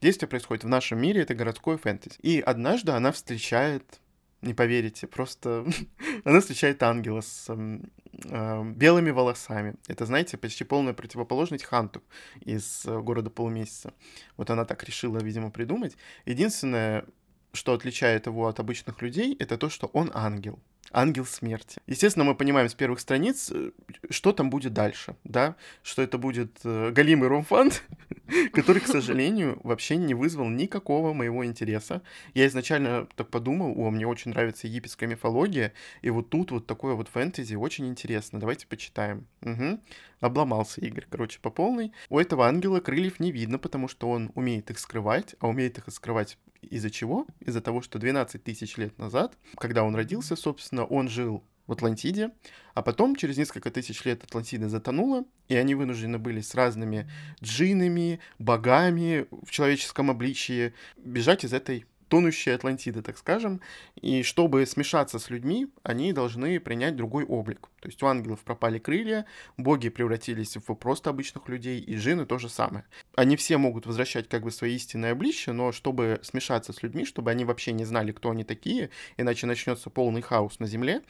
Действие 0.00 0.28
происходит 0.28 0.64
в 0.64 0.68
нашем 0.68 1.00
мире, 1.00 1.22
это 1.22 1.34
городской 1.34 1.78
фэнтези. 1.78 2.16
И 2.22 2.40
однажды 2.40 2.92
она 2.92 3.12
встречает 3.12 4.00
не 4.42 4.54
поверите, 4.54 5.06
просто 5.06 5.66
она 6.24 6.40
встречает 6.40 6.82
ангела 6.82 7.20
с 7.20 7.46
э, 7.48 8.64
белыми 8.64 9.10
волосами. 9.10 9.74
Это, 9.88 10.06
знаете, 10.06 10.36
почти 10.36 10.64
полная 10.64 10.94
противоположность 10.94 11.64
Ханту 11.64 12.02
из 12.40 12.84
э, 12.86 13.00
города 13.00 13.30
полумесяца. 13.30 13.92
Вот 14.36 14.50
она 14.50 14.64
так 14.64 14.84
решила, 14.84 15.18
видимо, 15.18 15.50
придумать. 15.50 15.96
Единственное, 16.24 17.04
что 17.52 17.72
отличает 17.72 18.26
его 18.26 18.46
от 18.46 18.60
обычных 18.60 19.02
людей, 19.02 19.36
это 19.38 19.56
то, 19.56 19.68
что 19.68 19.86
он 19.88 20.10
ангел 20.14 20.58
ангел 20.92 21.26
смерти. 21.26 21.80
Естественно, 21.86 22.24
мы 22.24 22.34
понимаем 22.34 22.68
с 22.68 22.74
первых 22.74 23.00
страниц, 23.00 23.50
э, 23.52 23.70
что 24.10 24.32
там 24.32 24.50
будет 24.50 24.72
дальше, 24.72 25.16
да, 25.24 25.56
что 25.82 26.02
это 26.02 26.18
будет 26.18 26.58
э, 26.64 26.90
галимый 26.90 27.28
ромфанд, 27.28 27.82
который, 28.52 28.80
к 28.80 28.86
сожалению, 28.86 29.58
вообще 29.62 29.96
не 29.96 30.14
вызвал 30.14 30.48
никакого 30.48 31.12
моего 31.12 31.44
интереса. 31.44 32.02
Я 32.34 32.46
изначально 32.46 33.06
так 33.16 33.28
подумал, 33.28 33.74
о, 33.78 33.90
мне 33.90 34.06
очень 34.06 34.30
нравится 34.32 34.66
египетская 34.66 35.08
мифология, 35.08 35.72
и 36.02 36.10
вот 36.10 36.30
тут 36.30 36.50
вот 36.50 36.66
такое 36.66 36.94
вот 36.94 37.08
фэнтези 37.08 37.54
очень 37.54 37.86
интересно, 37.88 38.40
давайте 38.40 38.66
почитаем. 38.66 39.26
Угу. 39.42 39.80
Обломался 40.20 40.80
Игорь, 40.80 41.06
короче, 41.08 41.38
по 41.40 41.50
полной. 41.50 41.92
У 42.08 42.18
этого 42.18 42.46
ангела 42.46 42.80
крыльев 42.80 43.20
не 43.20 43.30
видно, 43.32 43.58
потому 43.58 43.88
что 43.88 44.08
он 44.08 44.30
умеет 44.34 44.70
их 44.70 44.78
скрывать, 44.78 45.34
а 45.40 45.48
умеет 45.48 45.78
их 45.78 45.84
скрывать 45.88 46.38
из-за 46.62 46.90
чего? 46.90 47.26
Из-за 47.40 47.60
того, 47.60 47.82
что 47.82 47.98
12 47.98 48.42
тысяч 48.42 48.76
лет 48.76 48.98
назад, 48.98 49.36
когда 49.56 49.84
он 49.84 49.94
родился, 49.94 50.36
собственно, 50.36 50.84
он 50.84 51.08
жил 51.08 51.44
в 51.66 51.72
Атлантиде, 51.72 52.30
а 52.74 52.82
потом 52.82 53.16
через 53.16 53.36
несколько 53.36 53.70
тысяч 53.70 54.04
лет 54.04 54.22
Атлантида 54.24 54.68
затонула, 54.68 55.24
и 55.48 55.56
они 55.56 55.74
вынуждены 55.74 56.18
были 56.18 56.40
с 56.40 56.54
разными 56.54 57.10
джинами, 57.42 58.20
богами 58.38 59.26
в 59.42 59.50
человеческом 59.50 60.10
обличии 60.10 60.72
бежать 60.96 61.44
из 61.44 61.52
этой 61.52 61.86
тонущие 62.08 62.54
Атлантиды, 62.54 63.02
так 63.02 63.18
скажем, 63.18 63.60
и 63.96 64.22
чтобы 64.22 64.64
смешаться 64.66 65.18
с 65.18 65.30
людьми, 65.30 65.68
они 65.82 66.12
должны 66.12 66.60
принять 66.60 66.96
другой 66.96 67.24
облик. 67.24 67.68
То 67.80 67.88
есть 67.88 68.02
у 68.02 68.06
ангелов 68.06 68.40
пропали 68.40 68.78
крылья, 68.78 69.26
боги 69.56 69.88
превратились 69.88 70.56
в 70.56 70.74
просто 70.74 71.10
обычных 71.10 71.48
людей, 71.48 71.80
и 71.80 71.96
джины 71.96 72.26
то 72.26 72.38
же 72.38 72.48
самое. 72.48 72.84
Они 73.16 73.36
все 73.36 73.58
могут 73.58 73.86
возвращать 73.86 74.28
как 74.28 74.42
бы 74.42 74.50
свои 74.50 74.76
истинные 74.76 75.12
обличия, 75.12 75.52
но 75.52 75.72
чтобы 75.72 76.20
смешаться 76.22 76.72
с 76.72 76.82
людьми, 76.82 77.04
чтобы 77.04 77.30
они 77.30 77.44
вообще 77.44 77.72
не 77.72 77.84
знали, 77.84 78.12
кто 78.12 78.30
они 78.30 78.44
такие, 78.44 78.90
иначе 79.16 79.46
начнется 79.46 79.90
полный 79.90 80.22
хаос 80.22 80.58
на 80.60 80.66
Земле, 80.66 81.02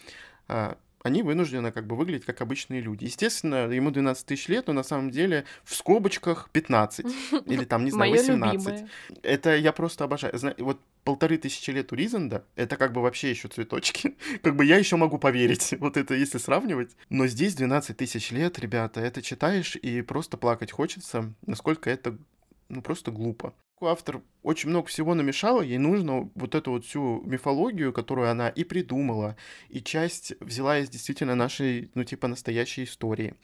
они 1.06 1.22
вынуждены 1.22 1.70
как 1.70 1.86
бы 1.86 1.96
выглядеть 1.96 2.26
как 2.26 2.40
обычные 2.40 2.80
люди. 2.80 3.04
Естественно, 3.04 3.68
ему 3.68 3.90
12 3.90 4.26
тысяч 4.26 4.48
лет, 4.48 4.66
но 4.66 4.72
на 4.72 4.82
самом 4.82 5.10
деле 5.10 5.44
в 5.64 5.74
скобочках 5.74 6.50
15 6.52 7.06
или 7.46 7.64
там, 7.64 7.84
не 7.84 7.92
знаю, 7.92 8.10
18. 8.10 8.86
Это 9.22 9.56
я 9.56 9.72
просто 9.72 10.04
обожаю. 10.04 10.34
Вот 10.58 10.80
полторы 11.04 11.38
тысячи 11.38 11.70
лет 11.70 11.92
у 11.92 11.94
Ризенда, 11.94 12.44
это 12.56 12.76
как 12.76 12.92
бы 12.92 13.00
вообще 13.00 13.30
еще 13.30 13.48
цветочки. 13.48 14.16
как 14.42 14.56
бы 14.56 14.64
я 14.64 14.76
еще 14.76 14.96
могу 14.96 15.18
поверить, 15.18 15.74
вот 15.80 15.96
это 15.96 16.14
если 16.14 16.38
сравнивать. 16.38 16.96
Но 17.08 17.28
здесь 17.28 17.54
12 17.54 17.96
тысяч 17.96 18.32
лет, 18.32 18.58
ребята, 18.58 19.00
это 19.00 19.22
читаешь 19.22 19.76
и 19.76 20.02
просто 20.02 20.36
плакать 20.36 20.72
хочется, 20.72 21.32
насколько 21.46 21.88
это 21.88 22.18
ну, 22.68 22.82
просто 22.82 23.12
глупо 23.12 23.54
автор 23.80 24.22
очень 24.42 24.70
много 24.70 24.86
всего 24.88 25.14
намешала, 25.14 25.60
ей 25.60 25.78
нужно 25.78 26.30
вот 26.34 26.54
эту 26.54 26.72
вот 26.72 26.84
всю 26.84 27.22
мифологию, 27.24 27.92
которую 27.92 28.30
она 28.30 28.48
и 28.48 28.64
придумала, 28.64 29.36
и 29.68 29.80
часть 29.80 30.34
взяла 30.40 30.78
из 30.78 30.88
действительно 30.88 31.34
нашей, 31.34 31.90
ну, 31.94 32.04
типа, 32.04 32.28
настоящей 32.28 32.84
истории. 32.84 33.34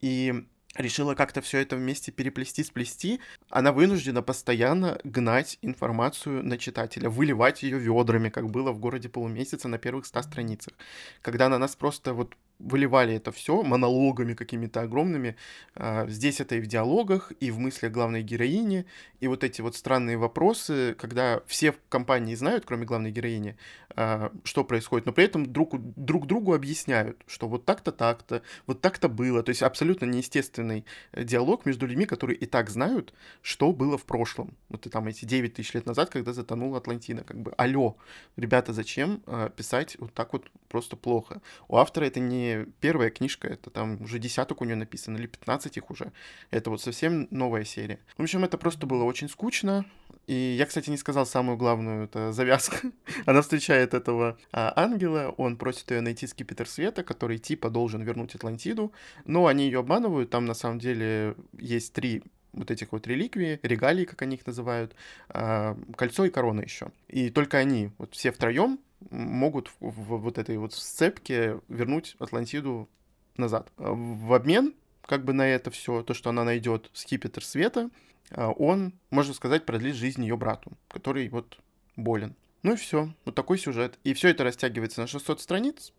И 0.00 0.46
решила 0.76 1.14
как-то 1.14 1.40
все 1.40 1.58
это 1.58 1.76
вместе 1.76 2.12
переплести, 2.12 2.62
сплести, 2.62 3.20
она 3.50 3.72
вынуждена 3.72 4.22
постоянно 4.22 4.98
гнать 5.04 5.58
информацию 5.62 6.44
на 6.44 6.58
читателя, 6.58 7.10
выливать 7.10 7.62
ее 7.62 7.78
ведрами, 7.78 8.28
как 8.28 8.50
было 8.50 8.72
в 8.72 8.78
городе 8.78 9.08
полумесяца 9.08 9.68
на 9.68 9.78
первых 9.78 10.06
ста 10.06 10.22
страницах. 10.22 10.74
Когда 11.22 11.48
на 11.48 11.58
нас 11.58 11.76
просто 11.76 12.14
вот 12.14 12.34
выливали 12.58 13.14
это 13.14 13.32
все 13.32 13.62
монологами 13.62 14.34
какими-то 14.34 14.82
огромными. 14.82 15.36
А, 15.74 16.06
здесь 16.08 16.40
это 16.40 16.56
и 16.56 16.60
в 16.60 16.66
диалогах, 16.66 17.32
и 17.40 17.50
в 17.50 17.58
мыслях 17.58 17.92
главной 17.92 18.22
героини, 18.22 18.86
и 19.20 19.28
вот 19.28 19.44
эти 19.44 19.60
вот 19.60 19.76
странные 19.76 20.16
вопросы, 20.16 20.94
когда 20.98 21.40
все 21.46 21.72
в 21.72 21.76
компании 21.88 22.34
знают, 22.34 22.64
кроме 22.64 22.86
главной 22.86 23.10
героини, 23.10 23.56
а, 23.90 24.32
что 24.44 24.64
происходит, 24.64 25.06
но 25.06 25.12
при 25.12 25.24
этом 25.24 25.52
друг, 25.52 25.74
друг 25.96 26.26
другу 26.26 26.54
объясняют, 26.54 27.22
что 27.26 27.48
вот 27.48 27.64
так-то, 27.64 27.92
так-то, 27.92 28.42
вот 28.66 28.80
так-то 28.80 29.08
было. 29.08 29.42
То 29.42 29.50
есть 29.50 29.62
абсолютно 29.62 30.06
неестественный 30.06 30.84
э, 31.12 31.24
диалог 31.24 31.66
между 31.66 31.86
людьми, 31.86 32.06
которые 32.06 32.36
и 32.36 32.46
так 32.46 32.70
знают, 32.70 33.14
что 33.42 33.72
было 33.72 33.96
в 33.96 34.04
прошлом. 34.04 34.54
Вот 34.68 34.86
и 34.86 34.90
там 34.90 35.06
эти 35.06 35.24
9 35.24 35.54
тысяч 35.54 35.74
лет 35.74 35.86
назад, 35.86 36.10
когда 36.10 36.32
затонула 36.32 36.78
Атлантина. 36.78 37.22
Как 37.22 37.38
бы, 37.38 37.52
алло, 37.56 37.96
ребята, 38.36 38.72
зачем 38.72 39.22
а, 39.26 39.48
писать 39.48 39.96
вот 39.98 40.12
так 40.12 40.32
вот 40.32 40.50
просто 40.68 40.96
плохо? 40.96 41.40
У 41.68 41.76
автора 41.76 42.04
это 42.04 42.20
не 42.20 42.45
первая 42.80 43.10
книжка, 43.10 43.48
это 43.48 43.70
там 43.70 44.00
уже 44.02 44.18
десяток 44.18 44.60
у 44.60 44.64
нее 44.64 44.76
написано, 44.76 45.16
или 45.16 45.26
15 45.26 45.76
их 45.76 45.90
уже. 45.90 46.12
Это 46.50 46.70
вот 46.70 46.80
совсем 46.80 47.28
новая 47.30 47.64
серия. 47.64 47.98
В 48.16 48.22
общем, 48.22 48.44
это 48.44 48.58
просто 48.58 48.86
было 48.86 49.04
очень 49.04 49.28
скучно. 49.28 49.84
И 50.26 50.56
я, 50.58 50.66
кстати, 50.66 50.90
не 50.90 50.96
сказал 50.96 51.24
самую 51.24 51.56
главную 51.56 52.04
это 52.04 52.32
завязку. 52.32 52.76
Она 53.26 53.42
встречает 53.42 53.94
этого 53.94 54.36
а, 54.52 54.72
ангела, 54.76 55.32
он 55.36 55.56
просит 55.56 55.90
ее 55.90 56.00
найти 56.00 56.26
скипетр 56.26 56.66
света, 56.66 57.04
который 57.04 57.38
типа 57.38 57.70
должен 57.70 58.02
вернуть 58.02 58.34
Атлантиду, 58.34 58.92
но 59.24 59.46
они 59.46 59.66
ее 59.66 59.80
обманывают. 59.80 60.30
Там 60.30 60.44
на 60.44 60.54
самом 60.54 60.80
деле 60.80 61.36
есть 61.58 61.92
три 61.92 62.24
вот 62.56 62.70
этих 62.70 62.92
вот 62.92 63.06
реликвии, 63.06 63.60
регалии, 63.62 64.04
как 64.04 64.22
они 64.22 64.36
их 64.36 64.46
называют, 64.46 64.94
а, 65.28 65.76
кольцо 65.96 66.24
и 66.24 66.30
корона 66.30 66.62
еще. 66.62 66.88
И 67.08 67.30
только 67.30 67.58
они, 67.58 67.90
вот 67.98 68.14
все 68.14 68.32
втроем, 68.32 68.80
могут 69.10 69.70
в, 69.80 70.16
вот 70.16 70.38
этой 70.38 70.56
вот 70.56 70.72
сцепке 70.72 71.60
вернуть 71.68 72.16
Атлантиду 72.18 72.88
назад. 73.36 73.70
В 73.76 74.32
обмен, 74.32 74.74
как 75.02 75.24
бы 75.24 75.32
на 75.32 75.46
это 75.46 75.70
все, 75.70 76.02
то, 76.02 76.14
что 76.14 76.30
она 76.30 76.44
найдет 76.44 76.90
скипетр 76.92 77.44
света, 77.44 77.90
а, 78.30 78.50
он, 78.50 78.94
можно 79.10 79.34
сказать, 79.34 79.64
продлит 79.64 79.94
жизнь 79.94 80.22
ее 80.22 80.36
брату, 80.36 80.72
который 80.88 81.28
вот 81.28 81.58
болен. 81.94 82.34
Ну 82.62 82.72
и 82.72 82.76
все, 82.76 83.12
вот 83.24 83.34
такой 83.34 83.58
сюжет. 83.58 83.98
И 84.02 84.14
все 84.14 84.28
это 84.30 84.44
растягивается 84.44 85.00
на 85.00 85.06
600 85.06 85.40
страниц. 85.40 85.92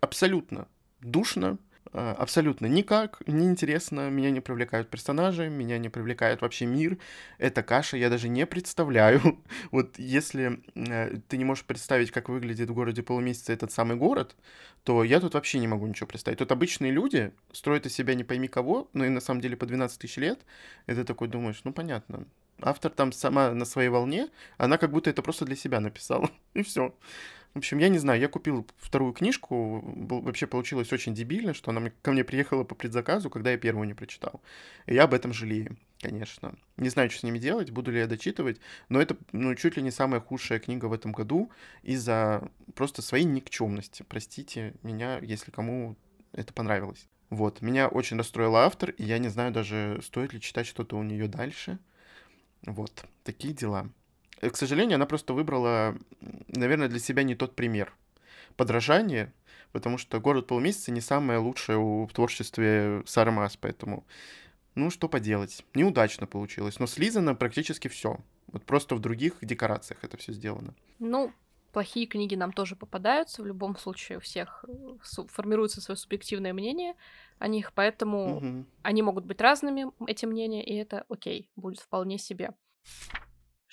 Абсолютно 0.00 0.66
душно, 1.00 1.52
а, 1.52 1.58
абсолютно 1.92 2.66
никак, 2.66 3.20
неинтересно, 3.26 4.08
меня 4.08 4.30
не 4.30 4.40
привлекают 4.40 4.88
персонажи, 4.88 5.48
меня 5.48 5.78
не 5.78 5.88
привлекает 5.88 6.40
вообще 6.40 6.66
мир, 6.66 6.98
это 7.38 7.62
каша, 7.62 7.96
я 7.96 8.08
даже 8.08 8.28
не 8.28 8.46
представляю. 8.46 9.20
вот 9.70 9.98
если 9.98 10.62
э, 10.74 11.16
ты 11.28 11.36
не 11.36 11.44
можешь 11.44 11.64
представить, 11.64 12.10
как 12.10 12.28
выглядит 12.28 12.70
в 12.70 12.74
городе 12.74 13.02
полумесяца 13.02 13.52
этот 13.52 13.72
самый 13.72 13.96
город, 13.96 14.36
то 14.84 15.04
я 15.04 15.20
тут 15.20 15.34
вообще 15.34 15.58
не 15.58 15.68
могу 15.68 15.86
ничего 15.86 16.06
представить. 16.06 16.38
Тут 16.38 16.52
обычные 16.52 16.92
люди 16.92 17.32
строят 17.52 17.86
из 17.86 17.94
себя 17.94 18.14
не 18.14 18.24
пойми 18.24 18.48
кого, 18.48 18.88
но 18.92 19.04
и 19.04 19.08
на 19.08 19.20
самом 19.20 19.40
деле 19.40 19.56
по 19.56 19.66
12 19.66 19.98
тысяч 19.98 20.16
лет, 20.16 20.40
и 20.86 20.94
ты 20.94 21.04
такой 21.04 21.28
думаешь, 21.28 21.60
ну 21.64 21.72
понятно, 21.72 22.24
автор 22.60 22.90
там 22.90 23.12
сама 23.12 23.52
на 23.52 23.64
своей 23.64 23.88
волне, 23.88 24.28
она 24.56 24.78
как 24.78 24.90
будто 24.90 25.10
это 25.10 25.22
просто 25.22 25.44
для 25.44 25.56
себя 25.56 25.80
написала, 25.80 26.30
и 26.54 26.62
все. 26.62 26.94
В 27.54 27.58
общем, 27.58 27.78
я 27.78 27.90
не 27.90 27.98
знаю, 27.98 28.18
я 28.18 28.28
купил 28.28 28.66
вторую 28.78 29.12
книжку, 29.12 29.82
вообще 29.84 30.46
получилось 30.46 30.90
очень 30.90 31.14
дебильно, 31.14 31.52
что 31.52 31.70
она 31.70 31.92
ко 32.00 32.12
мне 32.12 32.24
приехала 32.24 32.64
по 32.64 32.74
предзаказу, 32.74 33.28
когда 33.28 33.50
я 33.50 33.58
первую 33.58 33.86
не 33.86 33.92
прочитал. 33.92 34.40
И 34.86 34.94
я 34.94 35.04
об 35.04 35.12
этом 35.12 35.34
жалею, 35.34 35.76
конечно. 36.00 36.54
Не 36.78 36.88
знаю, 36.88 37.10
что 37.10 37.20
с 37.20 37.22
ними 37.24 37.38
делать, 37.38 37.70
буду 37.70 37.90
ли 37.90 37.98
я 37.98 38.06
дочитывать, 38.06 38.58
но 38.88 39.02
это, 39.02 39.18
ну, 39.32 39.54
чуть 39.54 39.76
ли 39.76 39.82
не 39.82 39.90
самая 39.90 40.20
худшая 40.22 40.60
книга 40.60 40.86
в 40.86 40.94
этом 40.94 41.12
году 41.12 41.50
из-за 41.82 42.48
просто 42.74 43.02
своей 43.02 43.24
никчемности. 43.24 44.02
Простите 44.08 44.72
меня, 44.82 45.18
если 45.18 45.50
кому 45.50 45.96
это 46.32 46.54
понравилось. 46.54 47.06
Вот, 47.28 47.60
меня 47.60 47.88
очень 47.88 48.16
расстроил 48.16 48.56
автор, 48.56 48.90
и 48.90 49.04
я 49.04 49.18
не 49.18 49.28
знаю 49.28 49.52
даже, 49.52 50.00
стоит 50.02 50.32
ли 50.32 50.40
читать 50.40 50.66
что-то 50.66 50.96
у 50.96 51.02
нее 51.02 51.28
дальше. 51.28 51.78
Вот, 52.64 53.04
такие 53.24 53.52
дела. 53.52 53.90
Э, 54.42 54.50
к 54.50 54.56
сожалению, 54.56 54.96
она 54.96 55.06
просто 55.06 55.32
выбрала, 55.32 55.96
наверное, 56.48 56.88
для 56.88 56.98
себя 56.98 57.22
не 57.22 57.34
тот 57.34 57.56
пример 57.56 57.94
подражания, 58.56 59.32
потому 59.72 59.96
что 59.96 60.20
«Город 60.20 60.46
полумесяца» 60.46 60.92
не 60.92 61.00
самое 61.00 61.38
лучшее 61.38 61.78
в 61.78 62.12
творчестве 62.12 63.02
Сары 63.06 63.30
Мас, 63.30 63.56
поэтому, 63.56 64.04
ну, 64.74 64.90
что 64.90 65.08
поделать. 65.08 65.64
Неудачно 65.72 66.26
получилось, 66.26 66.78
но 66.78 66.86
слизано 66.86 67.34
практически 67.34 67.88
все. 67.88 68.18
Вот 68.48 68.64
просто 68.64 68.94
в 68.94 69.00
других 69.00 69.38
декорациях 69.40 70.00
это 70.02 70.18
все 70.18 70.32
сделано. 70.32 70.74
Ну, 70.98 71.32
плохие 71.72 72.06
книги 72.06 72.34
нам 72.34 72.52
тоже 72.52 72.76
попадаются. 72.76 73.42
В 73.42 73.46
любом 73.46 73.78
случае 73.78 74.18
у 74.18 74.20
всех 74.20 74.66
э, 74.68 75.24
формируется 75.28 75.80
свое 75.80 75.96
субъективное 75.96 76.52
мнение 76.52 76.94
о 77.38 77.48
них, 77.48 77.72
поэтому 77.72 78.36
угу. 78.36 78.64
они 78.82 79.02
могут 79.02 79.24
быть 79.24 79.40
разными, 79.40 79.86
эти 80.06 80.26
мнения, 80.26 80.62
и 80.62 80.74
это 80.74 81.06
окей, 81.08 81.48
будет 81.56 81.78
вполне 81.78 82.18
себе. 82.18 82.50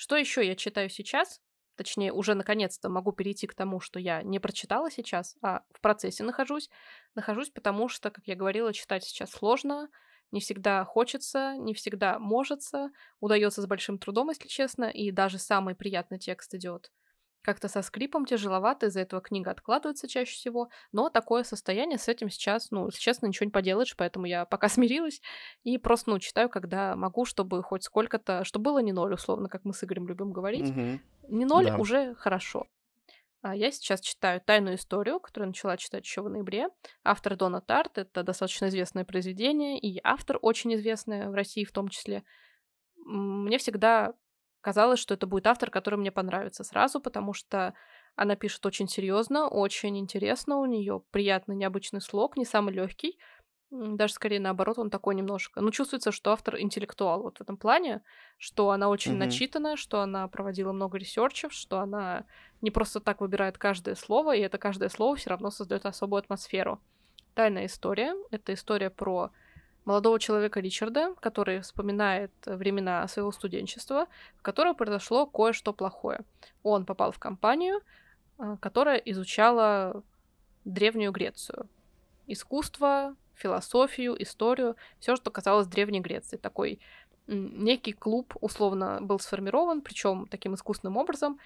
Что 0.01 0.15
еще 0.15 0.47
я 0.47 0.55
читаю 0.55 0.89
сейчас? 0.89 1.41
Точнее, 1.75 2.13
уже 2.13 2.33
наконец-то 2.33 2.88
могу 2.88 3.12
перейти 3.12 3.47
к 3.47 3.53
тому, 3.53 3.81
что 3.81 3.99
я 3.99 4.23
не 4.23 4.39
прочитала 4.39 4.89
сейчас, 4.89 5.35
а 5.41 5.65
в 5.73 5.81
процессе 5.81 6.23
нахожусь. 6.23 6.69
Нахожусь, 7.15 7.49
потому 7.49 7.89
что, 7.89 8.09
как 8.09 8.25
я 8.25 8.38
говорила, 8.38 8.71
читать 8.71 9.03
сейчас 9.03 9.29
сложно, 9.31 9.89
не 10.31 10.39
всегда 10.39 10.85
хочется, 10.85 11.57
не 11.57 11.73
всегда 11.73 12.17
можется, 12.17 12.91
удается 13.19 13.62
с 13.62 13.67
большим 13.67 13.99
трудом, 13.99 14.29
если 14.29 14.47
честно, 14.47 14.85
и 14.85 15.12
даже 15.12 15.38
самый 15.38 15.75
приятный 15.75 16.17
текст 16.17 16.55
идет 16.55 16.93
как-то 17.41 17.67
со 17.67 17.82
скрипом 17.82 18.25
тяжеловато, 18.25 18.88
из-за 18.88 19.02
этого 19.02 19.21
книга 19.21 19.52
откладывается 19.52 20.08
чаще 20.08 20.34
всего, 20.34 20.69
но 20.91 21.10
такое 21.10 21.43
состояние 21.43 21.97
с 21.97 22.08
этим 22.08 22.30
сейчас, 22.30 22.71
ну, 22.71 22.88
если 22.88 22.99
честно, 22.99 23.28
ничего 23.28 23.45
не 23.45 23.52
поделаешь, 23.52 23.95
поэтому 23.95 24.25
я 24.25 24.45
пока 24.45 24.69
смирилась 24.69 25.21
и 25.63 25.78
просто, 25.78 26.10
ну, 26.10 26.19
читаю, 26.19 26.49
когда 26.49 26.95
могу, 26.95 27.25
чтобы 27.25 27.63
хоть 27.63 27.84
сколько-то, 27.84 28.43
чтобы 28.43 28.63
было 28.63 28.80
не 28.80 28.91
ноль, 28.91 29.13
условно, 29.13 29.49
как 29.49 29.65
мы 29.65 29.73
с 29.73 29.84
Игорем 29.84 30.08
любим 30.08 30.32
говорить. 30.32 30.69
Угу. 30.69 30.99
Не 31.30 31.45
ноль 31.45 31.65
да. 31.65 31.78
уже 31.78 32.15
хорошо. 32.15 32.67
А 33.41 33.56
я 33.56 33.71
сейчас 33.71 34.02
читаю 34.02 34.41
«Тайную 34.41 34.75
историю», 34.75 35.19
которую 35.19 35.49
начала 35.49 35.78
читать 35.78 36.04
еще 36.04 36.21
в 36.21 36.30
ноябре. 36.30 36.67
Автор 37.06 37.38
Дона 37.38 37.62
Тарт, 37.62 37.97
это 37.97 38.21
достаточно 38.23 38.67
известное 38.67 39.06
произведение, 39.06 39.80
и 39.80 39.99
автор 40.04 40.39
очень 40.41 40.75
известный 40.75 41.30
в 41.30 41.34
России 41.34 41.63
в 41.63 41.71
том 41.71 41.88
числе. 41.88 42.23
Мне 42.97 43.58
всегда 43.58 44.13
казалось, 44.62 45.00
что 45.00 45.13
это 45.13 45.28
будет 45.28 45.48
автор, 45.48 45.69
который 45.69 45.95
мне 45.95 46.12
понравится 46.12 46.63
сразу, 46.63 47.00
потому 47.00 47.34
что 47.34 47.74
она 48.15 48.36
пишет 48.36 48.65
очень 48.65 48.88
серьезно, 48.88 49.48
очень 49.48 49.98
интересно, 49.98 50.58
у 50.58 50.65
нее 50.65 51.02
приятный 51.12 51.56
необычный 51.56 52.02
слог, 52.02 52.38
не 52.38 52.45
самый 52.45 52.74
легкий, 52.74 53.17
даже 53.72 54.13
скорее 54.13 54.39
наоборот, 54.39 54.80
он 54.80 54.89
такой 54.89 55.13
немножко. 55.13 55.62
Ну, 55.62 55.69
чувствуется, 55.69 56.12
что 56.12 56.32
автор 56.32 56.60
интеллектуал 56.60 57.22
вот 57.22 57.38
в 57.38 57.41
этом 57.41 57.56
плане, 57.56 58.02
что 58.38 58.72
она 58.72 58.89
очень 58.89 59.13
mm-hmm. 59.13 59.17
начитанная, 59.17 59.76
что 59.76 60.02
она 60.02 60.28
проводила 60.28 60.72
много 60.72 60.98
ресерчев, 60.98 61.54
что 61.54 61.80
она 61.80 62.26
не 62.62 62.72
просто 62.72 63.00
так 63.00 63.22
выбирает 63.22 63.60
каждое 63.60 63.93
слово, 63.95 64.36
и 64.36 64.41
это 64.41 64.58
каждое 64.58 64.89
слово 64.89 65.15
все 65.17 65.30
равно 65.30 65.52
создает 65.52 65.86
особую 65.86 66.19
атмосферу. 66.19 66.82
Тайная 67.36 67.67
история. 67.67 68.15
Это 68.32 68.54
история 68.56 68.89
про 68.89 69.32
молодого 69.89 70.19
человека 70.19 70.60
Ричарда, 70.60 71.15
который 71.19 71.62
вспоминает 71.62 72.32
времена 72.45 73.08
своего 73.08 73.32
студенчества, 73.32 74.06
в 74.38 74.43
котором 74.43 74.75
произошло 74.75 75.25
кое-что 75.25 75.73
плохое. 75.73 76.19
Он 76.62 76.86
попал 76.86 77.12
в 77.12 77.17
компанию, 77.17 77.82
а, 78.38 78.58
которая 78.58 78.97
изучала 78.97 80.04
Древнюю 80.63 81.12
Грецию. 81.12 81.67
Искусство, 82.28 83.15
философию, 83.34 84.21
историю, 84.21 84.75
все, 84.99 85.15
что 85.15 85.32
касалось 85.32 85.65
Древней 85.65 86.02
Греции. 86.02 86.38
Такой 86.38 86.80
некий 87.25 87.93
клуб 87.93 88.36
условно 88.41 88.99
был 89.02 89.19
сформирован, 89.19 89.82
причем 89.82 90.28
таким 90.28 90.54
искусственным 90.54 90.97
образом, 90.97 91.39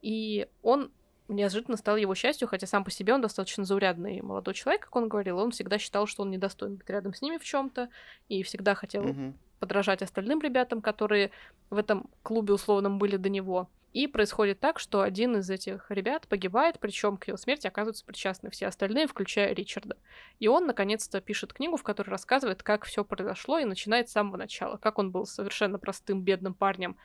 и 0.00 0.48
он 0.62 0.90
неожиданно 1.34 1.76
стал 1.76 1.96
его 1.96 2.14
счастью, 2.14 2.48
хотя 2.48 2.66
сам 2.66 2.84
по 2.84 2.90
себе 2.90 3.14
он 3.14 3.20
достаточно 3.20 3.64
заурядный 3.64 4.20
молодой 4.22 4.54
человек, 4.54 4.82
как 4.82 4.96
он 4.96 5.08
говорил, 5.08 5.38
он 5.38 5.50
всегда 5.50 5.78
считал, 5.78 6.06
что 6.06 6.22
он 6.22 6.30
недостоин 6.30 6.76
быть 6.76 6.90
рядом 6.90 7.14
с 7.14 7.22
ними 7.22 7.38
в 7.38 7.44
чем-то, 7.44 7.88
и 8.28 8.42
всегда 8.42 8.74
хотел 8.74 9.04
mm-hmm. 9.04 9.34
подражать 9.58 10.02
остальным 10.02 10.40
ребятам, 10.40 10.82
которые 10.82 11.30
в 11.70 11.78
этом 11.78 12.08
клубе 12.22 12.54
условном 12.54 12.98
были 12.98 13.16
до 13.16 13.28
него. 13.28 13.68
И 13.92 14.06
происходит 14.06 14.60
так, 14.60 14.78
что 14.78 15.00
один 15.00 15.38
из 15.38 15.50
этих 15.50 15.90
ребят 15.90 16.28
погибает, 16.28 16.78
причем 16.78 17.16
к 17.16 17.26
его 17.26 17.36
смерти 17.36 17.66
оказываются 17.66 18.04
причастны 18.04 18.48
все 18.50 18.68
остальные, 18.68 19.08
включая 19.08 19.52
Ричарда. 19.52 19.96
И 20.38 20.46
он, 20.46 20.66
наконец-то, 20.66 21.20
пишет 21.20 21.52
книгу, 21.52 21.76
в 21.76 21.82
которой 21.82 22.10
рассказывает, 22.10 22.62
как 22.62 22.84
все 22.84 23.04
произошло, 23.04 23.58
и 23.58 23.64
начинает 23.64 24.08
с 24.08 24.12
самого 24.12 24.36
начала. 24.36 24.76
Как 24.76 24.98
он 24.98 25.10
был 25.10 25.26
совершенно 25.26 25.80
простым, 25.80 26.22
бедным 26.22 26.54
парнем, 26.54 26.96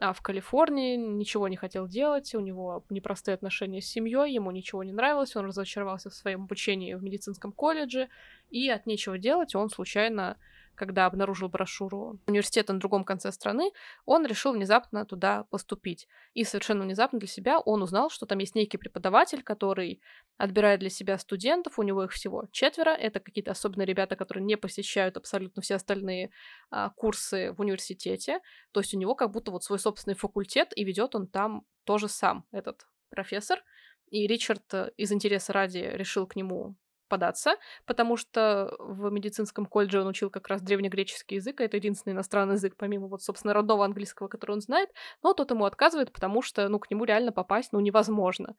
а 0.00 0.12
в 0.12 0.22
Калифорнии 0.22 0.96
ничего 0.96 1.46
не 1.48 1.56
хотел 1.56 1.86
делать, 1.86 2.34
у 2.34 2.40
него 2.40 2.84
непростые 2.88 3.34
отношения 3.34 3.82
с 3.82 3.86
семьей, 3.86 4.32
ему 4.32 4.50
ничего 4.50 4.82
не 4.82 4.92
нравилось, 4.92 5.36
он 5.36 5.46
разочаровался 5.46 6.10
в 6.10 6.14
своем 6.14 6.44
обучении 6.44 6.94
в 6.94 7.02
медицинском 7.02 7.52
колледже, 7.52 8.08
и 8.50 8.68
от 8.70 8.86
нечего 8.86 9.18
делать 9.18 9.54
он 9.54 9.68
случайно 9.68 10.38
когда 10.80 11.04
обнаружил 11.04 11.50
брошюру 11.50 12.18
университета 12.26 12.72
на 12.72 12.80
другом 12.80 13.04
конце 13.04 13.32
страны, 13.32 13.70
он 14.06 14.24
решил 14.24 14.54
внезапно 14.54 15.04
туда 15.04 15.44
поступить. 15.50 16.08
И 16.32 16.42
совершенно 16.42 16.84
внезапно 16.84 17.18
для 17.18 17.28
себя 17.28 17.60
он 17.60 17.82
узнал, 17.82 18.08
что 18.08 18.24
там 18.24 18.38
есть 18.38 18.54
некий 18.54 18.78
преподаватель, 18.78 19.42
который 19.42 20.00
отбирает 20.38 20.80
для 20.80 20.88
себя 20.88 21.18
студентов, 21.18 21.78
у 21.78 21.82
него 21.82 22.04
их 22.04 22.12
всего 22.12 22.48
четверо, 22.50 22.92
это 22.92 23.20
какие-то 23.20 23.50
особенные 23.50 23.84
ребята, 23.84 24.16
которые 24.16 24.42
не 24.42 24.56
посещают 24.56 25.18
абсолютно 25.18 25.60
все 25.60 25.74
остальные 25.74 26.30
а, 26.70 26.88
курсы 26.96 27.52
в 27.52 27.60
университете, 27.60 28.40
то 28.72 28.80
есть 28.80 28.94
у 28.94 28.98
него 28.98 29.14
как 29.14 29.30
будто 29.32 29.50
вот 29.50 29.64
свой 29.64 29.78
собственный 29.78 30.16
факультет, 30.16 30.72
и 30.74 30.84
ведет 30.84 31.14
он 31.14 31.26
там 31.26 31.66
тоже 31.84 32.08
сам, 32.08 32.46
этот 32.52 32.86
профессор, 33.10 33.62
и 34.10 34.26
Ричард 34.26 34.74
э, 34.74 34.90
из 34.96 35.12
интереса 35.12 35.52
ради 35.52 35.78
решил 35.78 36.26
к 36.26 36.36
нему 36.36 36.74
податься, 37.10 37.56
потому 37.86 38.16
что 38.16 38.74
в 38.78 39.10
медицинском 39.10 39.66
колледже 39.66 40.00
он 40.00 40.08
учил 40.08 40.30
как 40.30 40.48
раз 40.48 40.62
древнегреческий 40.62 41.36
язык, 41.36 41.60
а 41.60 41.64
это 41.64 41.76
единственный 41.76 42.14
иностранный 42.14 42.54
язык, 42.54 42.76
помимо 42.78 43.08
вот, 43.08 43.22
собственно, 43.22 43.54
родного 43.54 43.84
английского, 43.84 44.28
который 44.28 44.52
он 44.52 44.62
знает, 44.62 44.90
но 45.22 45.34
тот 45.34 45.50
ему 45.50 45.66
отказывает, 45.66 46.12
потому 46.12 46.42
что, 46.42 46.68
ну, 46.70 46.78
к 46.78 46.90
нему 46.90 47.04
реально 47.04 47.32
попасть, 47.32 47.72
ну, 47.74 47.80
невозможно. 47.80 48.56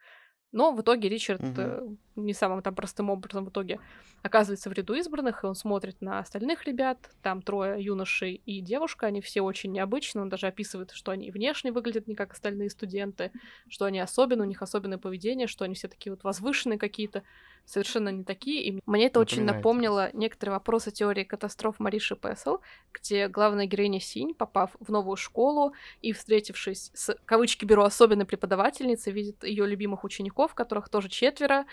Но 0.54 0.74
в 0.74 0.82
итоге 0.82 1.08
Ричард 1.08 1.44
Мгм. 1.44 1.58
э, 1.58 1.82
не 2.18 2.34
самым 2.34 2.62
там 2.62 2.76
простым 2.76 3.10
образом 3.10 3.46
в 3.46 3.50
итоге 3.50 3.80
оказывается 4.22 4.70
в 4.70 4.74
ряду 4.74 4.94
избранных, 4.96 5.44
и 5.44 5.48
он 5.48 5.56
смотрит 5.56 6.02
на 6.02 6.20
остальных 6.20 6.66
ребят. 6.66 7.10
Там 7.22 7.42
трое 7.42 7.82
юношей 7.82 8.36
и 8.36 8.60
девушка, 8.62 9.08
они 9.08 9.22
все 9.22 9.42
очень 9.42 9.72
необычны. 9.72 10.22
Он 10.22 10.28
даже 10.30 10.48
описывает, 10.48 10.92
что 10.92 11.12
они 11.12 11.32
внешне 11.32 11.72
выглядят 11.72 12.08
не 12.08 12.16
как 12.16 12.34
остальные 12.34 12.70
студенты, 12.70 13.32
что 13.70 13.86
они 13.86 14.00
особенные, 14.02 14.46
у 14.46 14.50
них 14.50 14.62
особенное 14.62 14.98
поведение, 14.98 15.48
что 15.48 15.64
они 15.64 15.74
все 15.76 15.88
такие 15.88 16.12
вот 16.12 16.24
возвышенные 16.26 16.78
какие-то, 16.78 17.24
совершенно 17.66 18.10
не 18.10 18.24
такие. 18.24 18.64
И 18.64 18.82
мне 18.86 19.08
это 19.08 19.20
очень 19.20 19.44
напомнило 19.44 20.10
некоторые 20.14 20.54
вопросы 20.54 20.92
теории 20.92 21.24
катастроф 21.24 21.80
Мариши 21.80 22.16
Пессел, 22.16 22.62
где 22.94 23.28
главная 23.28 23.66
героиня 23.66 24.00
Синь, 24.00 24.34
попав 24.34 24.72
в 24.80 24.92
новую 24.92 25.16
школу 25.16 25.74
и 26.02 26.14
встретившись 26.14 26.92
с, 26.94 27.16
кавычки 27.26 27.66
беру, 27.66 27.84
особенной 27.84 28.26
преподавательницей, 28.26 29.14
видит 29.14 29.44
ее 29.44 29.66
любимых 29.66 30.04
учеников, 30.04 30.54
которых 30.54 30.90
тоже 30.90 31.10
четверо, 31.10 31.66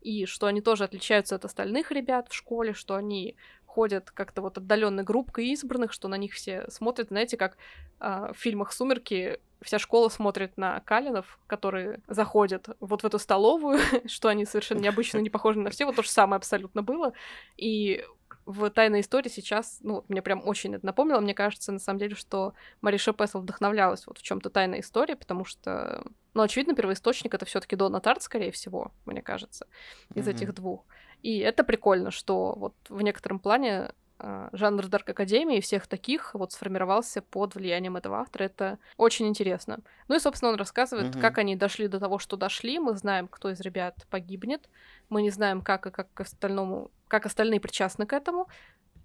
и 0.00 0.26
что 0.26 0.46
они 0.46 0.60
тоже 0.60 0.84
отличаются 0.84 1.34
от 1.34 1.44
остальных 1.44 1.90
ребят 1.90 2.28
в 2.28 2.34
школе, 2.34 2.74
что 2.74 2.94
они 2.94 3.36
ходят 3.76 4.10
как-то 4.10 4.40
вот 4.40 4.56
отдаленной 4.56 5.04
группкой 5.04 5.48
избранных, 5.48 5.92
что 5.92 6.08
на 6.08 6.16
них 6.16 6.32
все 6.32 6.64
смотрят, 6.70 7.08
знаете, 7.08 7.36
как 7.36 7.58
а, 8.00 8.32
в 8.32 8.38
фильмах 8.38 8.72
«Сумерки» 8.72 9.38
вся 9.60 9.78
школа 9.78 10.08
смотрит 10.08 10.56
на 10.56 10.80
Калинов, 10.80 11.38
которые 11.46 12.00
заходят 12.08 12.70
вот 12.80 13.02
в 13.02 13.06
эту 13.06 13.18
столовую, 13.18 13.78
что 14.06 14.28
они 14.28 14.46
совершенно 14.46 14.80
необычно 14.80 15.18
не 15.18 15.28
похожи 15.28 15.58
на 15.58 15.68
все, 15.68 15.84
вот 15.84 15.96
то 15.96 16.02
же 16.02 16.08
самое 16.08 16.38
абсолютно 16.38 16.82
было, 16.82 17.12
и 17.58 18.02
в 18.46 18.70
«Тайной 18.70 19.00
истории» 19.00 19.28
сейчас, 19.28 19.78
ну, 19.82 20.04
мне 20.08 20.22
прям 20.22 20.46
очень 20.46 20.74
это 20.74 20.86
напомнило, 20.86 21.20
мне 21.20 21.34
кажется, 21.34 21.72
на 21.72 21.78
самом 21.78 21.98
деле, 21.98 22.14
что 22.14 22.54
Мариша 22.80 23.12
Пессел 23.12 23.40
вдохновлялась 23.40 24.06
вот 24.06 24.18
в 24.18 24.22
чем 24.22 24.40
то 24.40 24.50
«Тайной 24.50 24.80
истории», 24.80 25.14
потому 25.14 25.44
что, 25.44 26.04
ну, 26.34 26.42
очевидно, 26.42 26.74
первоисточник— 26.74 27.34
это 27.34 27.44
все 27.44 27.60
таки 27.60 27.76
Дона 27.76 28.00
Тарт, 28.00 28.22
скорее 28.22 28.52
всего, 28.52 28.92
мне 29.04 29.22
кажется, 29.22 29.66
из 30.14 30.26
Мгм. 30.26 30.30
этих 30.30 30.54
двух. 30.54 30.86
И 31.22 31.38
это 31.38 31.64
прикольно, 31.64 32.10
что 32.10 32.54
вот 32.56 32.74
в 32.88 33.02
некотором 33.02 33.40
плане 33.40 33.92
а, 34.18 34.48
жанр 34.52 34.86
Дарк 34.88 35.10
Академии 35.10 35.58
и 35.58 35.60
всех 35.60 35.86
таких 35.86 36.32
вот 36.34 36.52
сформировался 36.52 37.20
под 37.20 37.54
влиянием 37.54 37.96
этого 37.96 38.18
автора. 38.18 38.44
Это 38.44 38.78
очень 38.96 39.26
интересно. 39.28 39.80
Ну 40.08 40.14
и, 40.16 40.18
собственно, 40.18 40.52
он 40.52 40.56
рассказывает, 40.56 41.16
Мгм. 41.16 41.20
как 41.20 41.36
они 41.38 41.54
дошли 41.54 41.86
до 41.86 42.00
того, 42.00 42.18
что 42.18 42.36
дошли. 42.38 42.78
Мы 42.78 42.96
знаем, 42.96 43.28
кто 43.28 43.50
из 43.50 43.60
ребят 43.60 44.06
погибнет. 44.08 44.70
Мы 45.08 45.22
не 45.22 45.30
знаем, 45.30 45.62
как 45.62 45.86
и 45.86 45.90
как 45.90 46.12
к 46.12 46.20
остальному, 46.20 46.90
как 47.08 47.26
остальные 47.26 47.60
причастны 47.60 48.06
к 48.06 48.12
этому. 48.12 48.48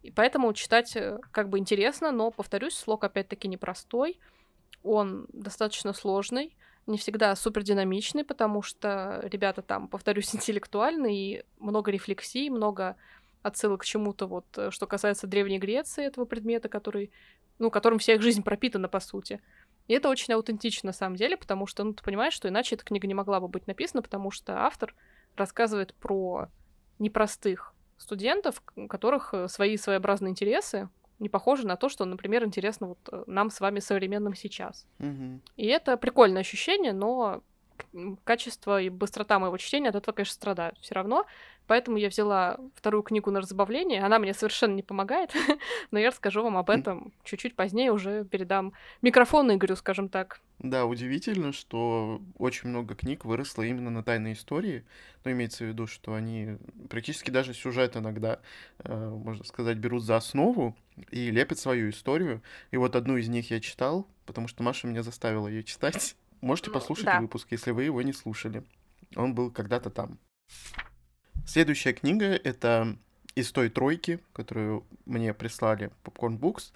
И 0.01 0.11
поэтому 0.11 0.51
читать 0.53 0.95
э, 0.95 1.19
как 1.31 1.49
бы 1.49 1.59
интересно, 1.59 2.11
но, 2.11 2.31
повторюсь, 2.31 2.75
слог 2.75 3.03
опять-таки 3.03 3.47
непростой. 3.47 4.19
Он 4.83 5.27
достаточно 5.31 5.93
сложный, 5.93 6.55
не 6.87 6.97
всегда 6.97 7.35
супер 7.35 7.63
динамичный, 7.63 8.23
потому 8.23 8.61
что 8.61 9.19
ребята 9.23 9.61
там, 9.61 9.87
повторюсь, 9.87 10.33
интеллектуальные, 10.35 11.15
и 11.15 11.43
много 11.59 11.91
рефлексий, 11.91 12.49
много 12.49 12.95
отсылок 13.43 13.81
к 13.81 13.85
чему-то, 13.85 14.27
вот, 14.27 14.45
э, 14.57 14.71
что 14.71 14.87
касается 14.87 15.27
Древней 15.27 15.59
Греции, 15.59 16.05
этого 16.05 16.25
предмета, 16.25 16.69
который, 16.69 17.11
ну, 17.59 17.71
которым 17.71 17.99
вся 17.99 18.13
их 18.13 18.21
жизнь 18.21 18.43
пропитана, 18.43 18.87
по 18.87 18.99
сути. 18.99 19.41
И 19.87 19.93
это 19.93 20.09
очень 20.09 20.33
аутентично, 20.33 20.87
на 20.87 20.93
самом 20.93 21.15
деле, 21.15 21.37
потому 21.37 21.65
что, 21.67 21.83
ну, 21.83 21.93
ты 21.93 22.03
понимаешь, 22.03 22.33
что 22.33 22.49
иначе 22.49 22.75
эта 22.75 22.85
книга 22.85 23.07
не 23.07 23.13
могла 23.13 23.39
бы 23.39 23.47
быть 23.47 23.67
написана, 23.67 24.01
потому 24.01 24.31
что 24.31 24.63
автор 24.63 24.95
рассказывает 25.35 25.93
про 25.93 26.47
непростых 26.99 27.73
студентов, 27.97 28.61
у 28.75 28.87
которых 28.87 29.33
э, 29.33 29.47
свои 29.47 29.77
своеобразные 29.77 30.31
интересы, 30.31 30.89
не 31.19 31.29
похожи 31.29 31.67
на 31.67 31.75
то, 31.75 31.87
что, 31.87 32.05
например, 32.05 32.43
интересно 32.43 32.87
вот 32.87 32.99
э, 33.11 33.23
нам 33.27 33.49
с 33.49 33.59
вами 33.59 33.79
современным 33.79 34.33
сейчас. 34.35 34.87
И 35.55 35.67
это 35.67 35.97
прикольное 35.97 36.41
ощущение, 36.41 36.93
но 36.93 37.43
качество 38.23 38.81
и 38.81 38.89
быстрота 38.89 39.39
моего 39.39 39.57
чтения 39.57 39.89
от 39.89 39.95
этого, 39.95 40.15
конечно, 40.15 40.33
страдают 40.33 40.77
все 40.79 40.95
равно. 40.95 41.25
Поэтому 41.67 41.97
я 41.97 42.09
взяла 42.09 42.57
вторую 42.75 43.03
книгу 43.03 43.31
на 43.31 43.39
разбавление. 43.39 44.03
Она 44.03 44.19
мне 44.19 44.33
совершенно 44.33 44.73
не 44.73 44.83
помогает, 44.83 45.33
но 45.91 45.99
я 45.99 46.09
расскажу 46.09 46.43
вам 46.43 46.57
об 46.57 46.69
этом 46.69 47.13
чуть-чуть 47.23 47.55
позднее, 47.55 47.91
уже 47.91 48.25
передам 48.25 48.73
микрофон 49.01 49.53
Игорю, 49.53 49.75
скажем 49.75 50.09
так. 50.09 50.41
Да, 50.59 50.85
удивительно, 50.85 51.53
что 51.53 52.21
очень 52.37 52.69
много 52.69 52.93
книг 52.93 53.25
выросло 53.25 53.63
именно 53.63 53.89
на 53.89 54.03
тайной 54.03 54.33
истории. 54.33 54.85
Но 55.23 55.31
имеется 55.31 55.63
в 55.63 55.67
виду, 55.67 55.87
что 55.87 56.13
они 56.13 56.57
практически 56.89 57.31
даже 57.31 57.53
сюжет 57.53 57.95
иногда, 57.95 58.39
э, 58.79 59.09
можно 59.09 59.43
сказать, 59.43 59.77
берут 59.77 60.03
за 60.03 60.17
основу 60.17 60.75
и 61.09 61.31
лепят 61.31 61.57
свою 61.57 61.89
историю. 61.89 62.41
И 62.71 62.77
вот 62.77 62.95
одну 62.95 63.17
из 63.17 63.27
них 63.27 63.49
я 63.49 63.59
читал, 63.59 64.07
потому 64.25 64.47
что 64.47 64.61
Маша 64.61 64.87
меня 64.87 65.03
заставила 65.03 65.47
ее 65.47 65.63
читать. 65.63 66.15
Можете 66.41 66.69
Ну, 66.69 66.73
послушать 66.73 67.05
да. 67.05 67.21
выпуск, 67.21 67.47
если 67.51 67.71
вы 67.71 67.83
его 67.83 68.01
не 68.01 68.13
слушали. 68.13 68.63
Он 69.15 69.33
был 69.35 69.51
когда-то 69.51 69.89
там. 69.89 70.17
Следующая 71.45 71.93
книга— 71.93 72.25
это 72.43 72.97
из 73.35 73.51
той 73.51 73.69
тройки, 73.69 74.19
которую 74.33 74.85
мне 75.05 75.33
прислали 75.33 75.91
Popcorn 76.03 76.37
Books. 76.37 76.71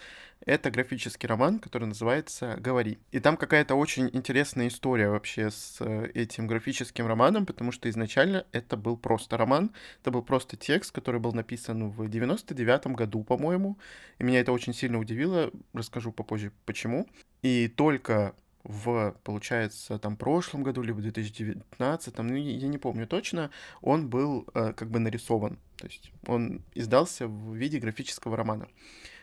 Это 0.45 0.69
графический 0.71 1.27
роман, 1.27 1.59
который 1.59 1.85
называется 1.85 2.55
«Говори». 2.59 2.99
И 3.11 3.19
там 3.19 3.35
какая-то 3.35 3.75
очень 3.75 4.09
интересная 4.13 4.67
история 4.67 5.09
вообще 5.09 5.49
с 5.49 5.77
э, 5.79 6.11
этим 6.13 6.47
графическим 6.47 7.07
романом, 7.07 7.45
потому 7.45 7.71
что 7.71 7.89
изначально 7.89 8.45
это 8.51 8.77
был 8.77 8.95
просто 8.95 9.37
роман, 9.37 9.71
это 10.01 10.11
был 10.11 10.21
просто 10.21 10.55
текст, 10.55 10.91
который 10.91 11.19
был 11.19 11.33
написан 11.33 11.89
в 11.89 12.07
99 12.07 12.87
году, 12.87 13.23
по-моему. 13.23 13.77
И 14.19 14.23
меня 14.23 14.39
это 14.39 14.51
очень 14.51 14.73
сильно 14.73 14.99
удивило, 14.99 15.51
расскажу 15.73 16.11
попозже 16.11 16.51
почему. 16.65 17.07
И 17.41 17.67
только 17.67 18.35
в, 18.65 19.15
получается, 19.23 19.99
там 19.99 20.17
прошлом 20.17 20.63
году, 20.63 20.81
либо 20.81 21.01
2019, 21.01 22.17
ну, 22.17 22.35
я 22.35 22.67
не 22.67 22.77
помню 22.77 23.05
точно, 23.07 23.51
он 23.81 24.09
был 24.09 24.47
э, 24.53 24.73
как 24.73 24.89
бы 24.89 24.99
нарисован. 24.99 25.59
То 25.77 25.87
есть 25.87 26.11
он 26.25 26.63
издался 26.73 27.27
в 27.27 27.53
виде 27.53 27.79
графического 27.79 28.35
романа. 28.35 28.67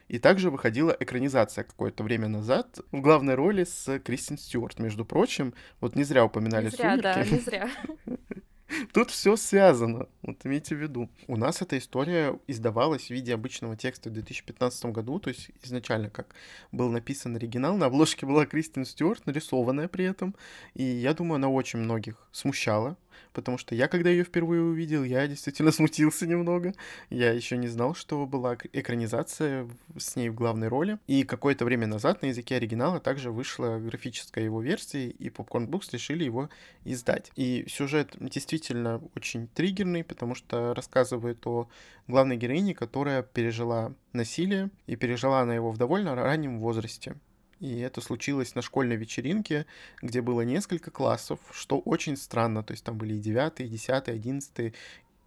И 0.09 0.19
также 0.19 0.51
выходила 0.51 0.97
экранизация 0.99 1.65
какое-то 1.65 2.05
время 2.05 2.29
назад 2.29 2.81
в 2.93 3.01
главной 3.01 3.35
роли 3.35 3.65
с 3.65 3.99
Кристин 4.01 4.39
Стюарт, 4.39 4.79
между 4.79 5.05
прочим. 5.05 5.55
Вот 5.81 5.97
не 5.97 6.05
зря 6.05 6.25
упоминали 6.25 6.67
Не 6.67 6.71
зря, 6.71 6.97
да, 6.97 7.15
«Сумерки». 7.15 7.33
не 7.35 7.41
зря. 7.41 7.71
Тут 8.93 9.11
все 9.11 9.37
связано, 9.37 10.07
вот 10.23 10.45
имейте 10.45 10.75
в 10.75 10.79
виду. 10.79 11.11
У 11.27 11.37
нас 11.37 11.63
эта 11.63 11.79
история 11.79 12.39
издавалась 12.47 13.07
в 13.07 13.11
виде 13.11 13.35
обычного 13.35 13.77
текста 13.77 14.09
в 14.11 14.13
2015 14.13 14.87
году, 14.87 15.19
то 15.19 15.29
есть 15.29 15.51
изначально, 15.63 16.11
как 16.11 16.35
был 16.71 16.91
написан 16.91 17.37
оригинал, 17.37 17.77
на 17.77 17.87
обложке 17.87 18.27
была 18.27 18.47
Кристин 18.47 18.85
Стюарт, 18.85 19.27
нарисованная 19.27 19.89
при 19.89 20.05
этом, 20.05 20.35
и 20.75 20.85
я 20.85 21.15
думаю, 21.15 21.37
она 21.37 21.49
очень 21.49 21.81
многих 21.81 22.29
смущала, 22.33 22.97
потому 23.33 23.59
что 23.59 23.75
я, 23.75 23.89
когда 23.89 24.11
ее 24.11 24.25
впервые 24.25 24.63
увидел, 24.63 25.05
я 25.05 25.27
действительно 25.27 25.73
смутился 25.73 26.27
немного. 26.27 26.75
Я 27.11 27.33
еще 27.33 27.57
не 27.57 27.69
знал, 27.69 27.95
что 27.95 28.27
была 28.27 28.57
экранизация 28.73 29.69
с 29.97 30.17
ней 30.17 30.29
в 30.29 30.35
главной 30.35 30.69
роли. 30.69 30.99
И 31.07 31.25
какое-то 31.25 31.65
время 31.65 31.87
назад 31.87 32.23
на 32.23 32.27
языке 32.27 32.57
оригинала 32.57 33.01
также 33.01 33.31
вышла 33.31 33.79
графическая 33.79 34.45
его 34.45 34.63
версия, 34.63 35.09
и 35.09 35.29
Popcorn 35.29 35.67
Books 35.69 35.89
решили 35.93 36.25
его 36.25 36.51
издать. 36.85 37.31
И 37.37 37.65
сюжет 37.69 38.17
действительно 38.19 39.03
очень 39.17 39.49
триггерный, 39.49 40.05
потому 40.13 40.35
что 40.35 40.75
рассказывает 40.75 41.47
о 41.47 41.69
главной 42.07 42.37
героине, 42.37 42.75
которая 42.75 43.23
пережила 43.23 43.93
насилие, 44.13 44.71
и 44.87 44.97
пережила 44.97 45.41
она 45.41 45.55
его 45.55 45.71
в 45.71 45.79
довольно 45.79 46.15
раннем 46.15 46.61
возрасте. 46.61 47.17
И 47.61 47.79
это 47.79 48.01
случилось 48.01 48.57
на 48.57 48.63
школьной 48.63 48.97
вечеринке, 48.97 49.67
где 50.03 50.21
было 50.21 50.41
несколько 50.41 50.91
классов, 50.91 51.39
что 51.53 51.79
очень 51.79 52.17
странно. 52.17 52.65
То 52.65 52.73
есть 52.73 52.85
там 52.85 52.99
были 52.99 53.15
и 53.15 53.21
9, 53.21 53.61
и 53.61 53.69
10, 53.69 54.09
11 54.09 54.75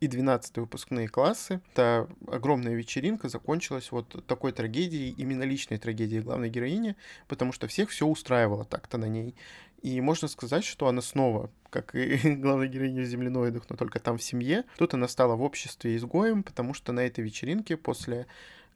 и 0.01 0.07
12 0.07 0.57
выпускные 0.57 1.07
классы. 1.07 1.61
Это 1.71 2.09
огромная 2.27 2.73
вечеринка 2.75 3.29
закончилась 3.29 3.91
вот 3.91 4.25
такой 4.27 4.51
трагедией, 4.51 5.11
именно 5.17 5.43
личной 5.43 5.77
трагедией 5.77 6.21
главной 6.21 6.49
героини, 6.49 6.95
потому 7.27 7.53
что 7.53 7.67
всех 7.67 7.89
все 7.89 8.05
устраивало 8.05 8.65
так-то 8.65 8.97
на 8.97 9.05
ней. 9.05 9.35
И 9.85 10.01
можно 10.01 10.27
сказать, 10.27 10.63
что 10.63 10.87
она 10.87 11.03
снова, 11.03 11.51
как 11.69 11.93
и 11.93 12.17
главная 12.37 12.67
героиня 12.67 13.03
в 13.03 13.05
«Земляноидах», 13.05 13.69
но 13.69 13.75
только 13.75 13.99
там 13.99 14.17
в 14.17 14.23
семье, 14.23 14.63
тут 14.79 14.95
она 14.95 15.07
стала 15.07 15.35
в 15.35 15.43
обществе 15.43 15.95
изгоем, 15.95 16.41
потому 16.41 16.73
что 16.73 16.91
на 16.91 17.01
этой 17.01 17.23
вечеринке 17.23 17.77
после 17.77 18.25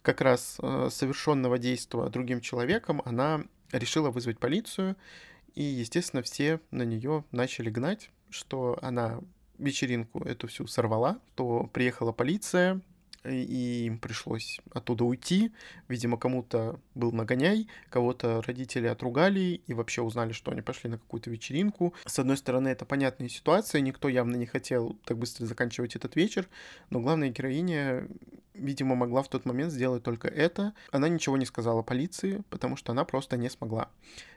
как 0.04 0.22
раз 0.22 0.58
э, 0.62 0.90
совершенного 0.92 1.58
действия 1.58 2.08
другим 2.10 2.42
человеком 2.42 3.02
она 3.06 3.44
решила 3.72 4.12
вызвать 4.12 4.38
полицию, 4.38 4.98
и, 5.56 5.64
естественно, 5.64 6.22
все 6.22 6.60
на 6.70 6.84
нее 6.84 7.24
начали 7.32 7.72
гнать, 7.72 8.12
что 8.30 8.78
она 8.84 9.20
вечеринку 9.58 10.24
эту 10.24 10.46
всю 10.46 10.68
сорвала, 10.68 11.18
то 11.34 11.72
приехала 11.74 12.12
полиция, 12.12 12.82
и 13.24 13.86
им 13.86 14.00
пришлось 14.00 14.60
оттуда 14.72 15.04
уйти. 15.04 15.52
Видимо, 15.88 16.18
кому-то 16.18 16.80
был 16.96 17.12
нагоняй, 17.12 17.68
кого-то 17.90 18.42
родители 18.42 18.88
отругали 18.88 19.62
и 19.66 19.74
вообще 19.74 20.02
узнали, 20.02 20.32
что 20.32 20.52
они 20.52 20.62
пошли 20.62 20.90
на 20.90 20.98
какую-то 20.98 21.30
вечеринку. 21.30 21.94
С 22.06 22.20
одной 22.20 22.38
стороны, 22.38 22.70
это 22.70 22.86
понятная 22.86 23.30
ситуация, 23.30 23.82
никто 23.82 24.10
явно 24.10 24.36
не 24.36 24.46
хотел 24.46 24.98
так 25.06 25.18
быстро 25.18 25.46
заканчивать 25.46 25.96
этот 25.96 26.16
вечер, 26.16 26.48
но 26.90 27.00
главная 27.00 27.30
героиня, 27.30 28.08
видимо, 28.54 28.96
могла 28.96 29.22
в 29.24 29.30
тот 29.30 29.46
момент 29.46 29.72
сделать 29.72 30.04
только 30.04 30.28
это. 30.28 30.74
Она 30.92 31.10
ничего 31.10 31.38
не 31.38 31.46
сказала 31.46 31.82
полиции, 31.82 32.44
потому 32.50 32.76
что 32.76 32.92
она 32.92 33.06
просто 33.06 33.38
не 33.38 33.50
смогла. 33.50 33.90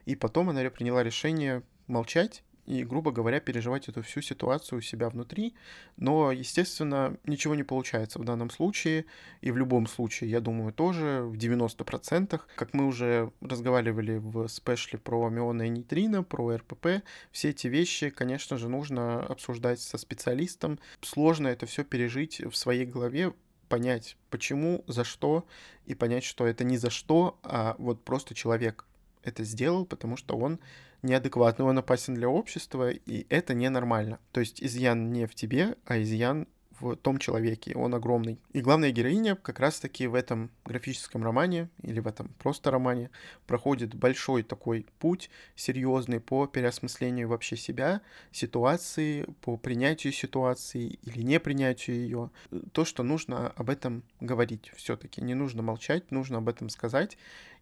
И 0.06 0.16
потом 0.16 0.50
она 0.50 0.68
приняла 0.70 1.02
решение 1.02 1.62
молчать 1.86 2.42
и, 2.66 2.84
грубо 2.84 3.10
говоря, 3.10 3.40
переживать 3.40 3.88
эту 3.88 4.02
всю 4.02 4.20
ситуацию 4.20 4.78
у 4.78 4.82
себя 4.82 5.08
внутри. 5.08 5.54
Но, 5.96 6.30
естественно, 6.30 7.16
ничего 7.24 7.54
не 7.54 7.64
получается 7.64 8.18
в 8.18 8.24
данном 8.24 8.50
случае, 8.50 9.04
и 9.40 9.50
в 9.50 9.56
любом 9.56 9.86
случае, 9.86 10.30
я 10.30 10.40
думаю, 10.40 10.72
тоже 10.72 11.22
в 11.24 11.34
90%. 11.34 12.40
Как 12.54 12.74
мы 12.74 12.86
уже 12.86 13.32
разговаривали 13.40 14.18
в 14.18 14.46
спешле 14.48 14.98
про 14.98 15.28
мионы 15.28 15.66
и 15.66 15.70
нейтрино, 15.70 16.22
про 16.22 16.56
РПП, 16.56 17.02
все 17.32 17.50
эти 17.50 17.66
вещи, 17.66 18.10
конечно 18.10 18.56
же, 18.56 18.68
нужно 18.68 19.20
обсуждать 19.20 19.80
со 19.80 19.98
специалистом. 19.98 20.78
Сложно 21.00 21.48
это 21.48 21.66
все 21.66 21.84
пережить 21.84 22.40
в 22.40 22.54
своей 22.54 22.86
голове, 22.86 23.32
понять, 23.68 24.16
почему, 24.30 24.84
за 24.86 25.02
что, 25.02 25.46
и 25.86 25.94
понять, 25.94 26.24
что 26.24 26.46
это 26.46 26.62
не 26.62 26.76
за 26.76 26.90
что, 26.90 27.38
а 27.42 27.74
вот 27.78 28.04
просто 28.04 28.34
человек 28.34 28.84
это 29.22 29.44
сделал, 29.44 29.86
потому 29.86 30.16
что 30.16 30.36
он 30.36 30.60
неадекватный, 31.02 31.64
он 31.64 31.78
опасен 31.78 32.14
для 32.14 32.28
общества, 32.28 32.90
и 32.90 33.26
это 33.28 33.54
ненормально. 33.54 34.18
То 34.32 34.40
есть 34.40 34.62
изъян 34.62 35.12
не 35.12 35.26
в 35.26 35.34
тебе, 35.34 35.76
а 35.86 36.00
изъян 36.00 36.46
в 36.82 36.96
том 36.96 37.18
человеке, 37.18 37.74
он 37.76 37.94
огромный. 37.94 38.40
И 38.52 38.60
главная 38.60 38.90
героиня 38.90 39.36
как 39.36 39.60
раз-таки 39.60 40.08
в 40.08 40.14
этом 40.14 40.50
графическом 40.64 41.22
романе 41.22 41.70
или 41.82 42.00
в 42.00 42.08
этом 42.08 42.28
просто 42.38 42.70
романе 42.70 43.10
проходит 43.46 43.94
большой 43.94 44.42
такой 44.42 44.86
путь 44.98 45.30
серьезный 45.54 46.20
по 46.20 46.46
переосмыслению 46.46 47.28
вообще 47.28 47.56
себя, 47.56 48.02
ситуации, 48.32 49.26
по 49.42 49.56
принятию 49.56 50.12
ситуации 50.12 50.98
или 51.04 51.22
не 51.22 51.38
принятию 51.38 51.96
ее. 51.96 52.30
То, 52.72 52.84
что 52.84 53.04
нужно 53.04 53.48
об 53.50 53.70
этом 53.70 54.02
говорить 54.20 54.72
все-таки, 54.74 55.22
не 55.22 55.34
нужно 55.34 55.62
молчать, 55.62 56.10
нужно 56.10 56.38
об 56.38 56.48
этом 56.48 56.68
сказать. 56.68 57.16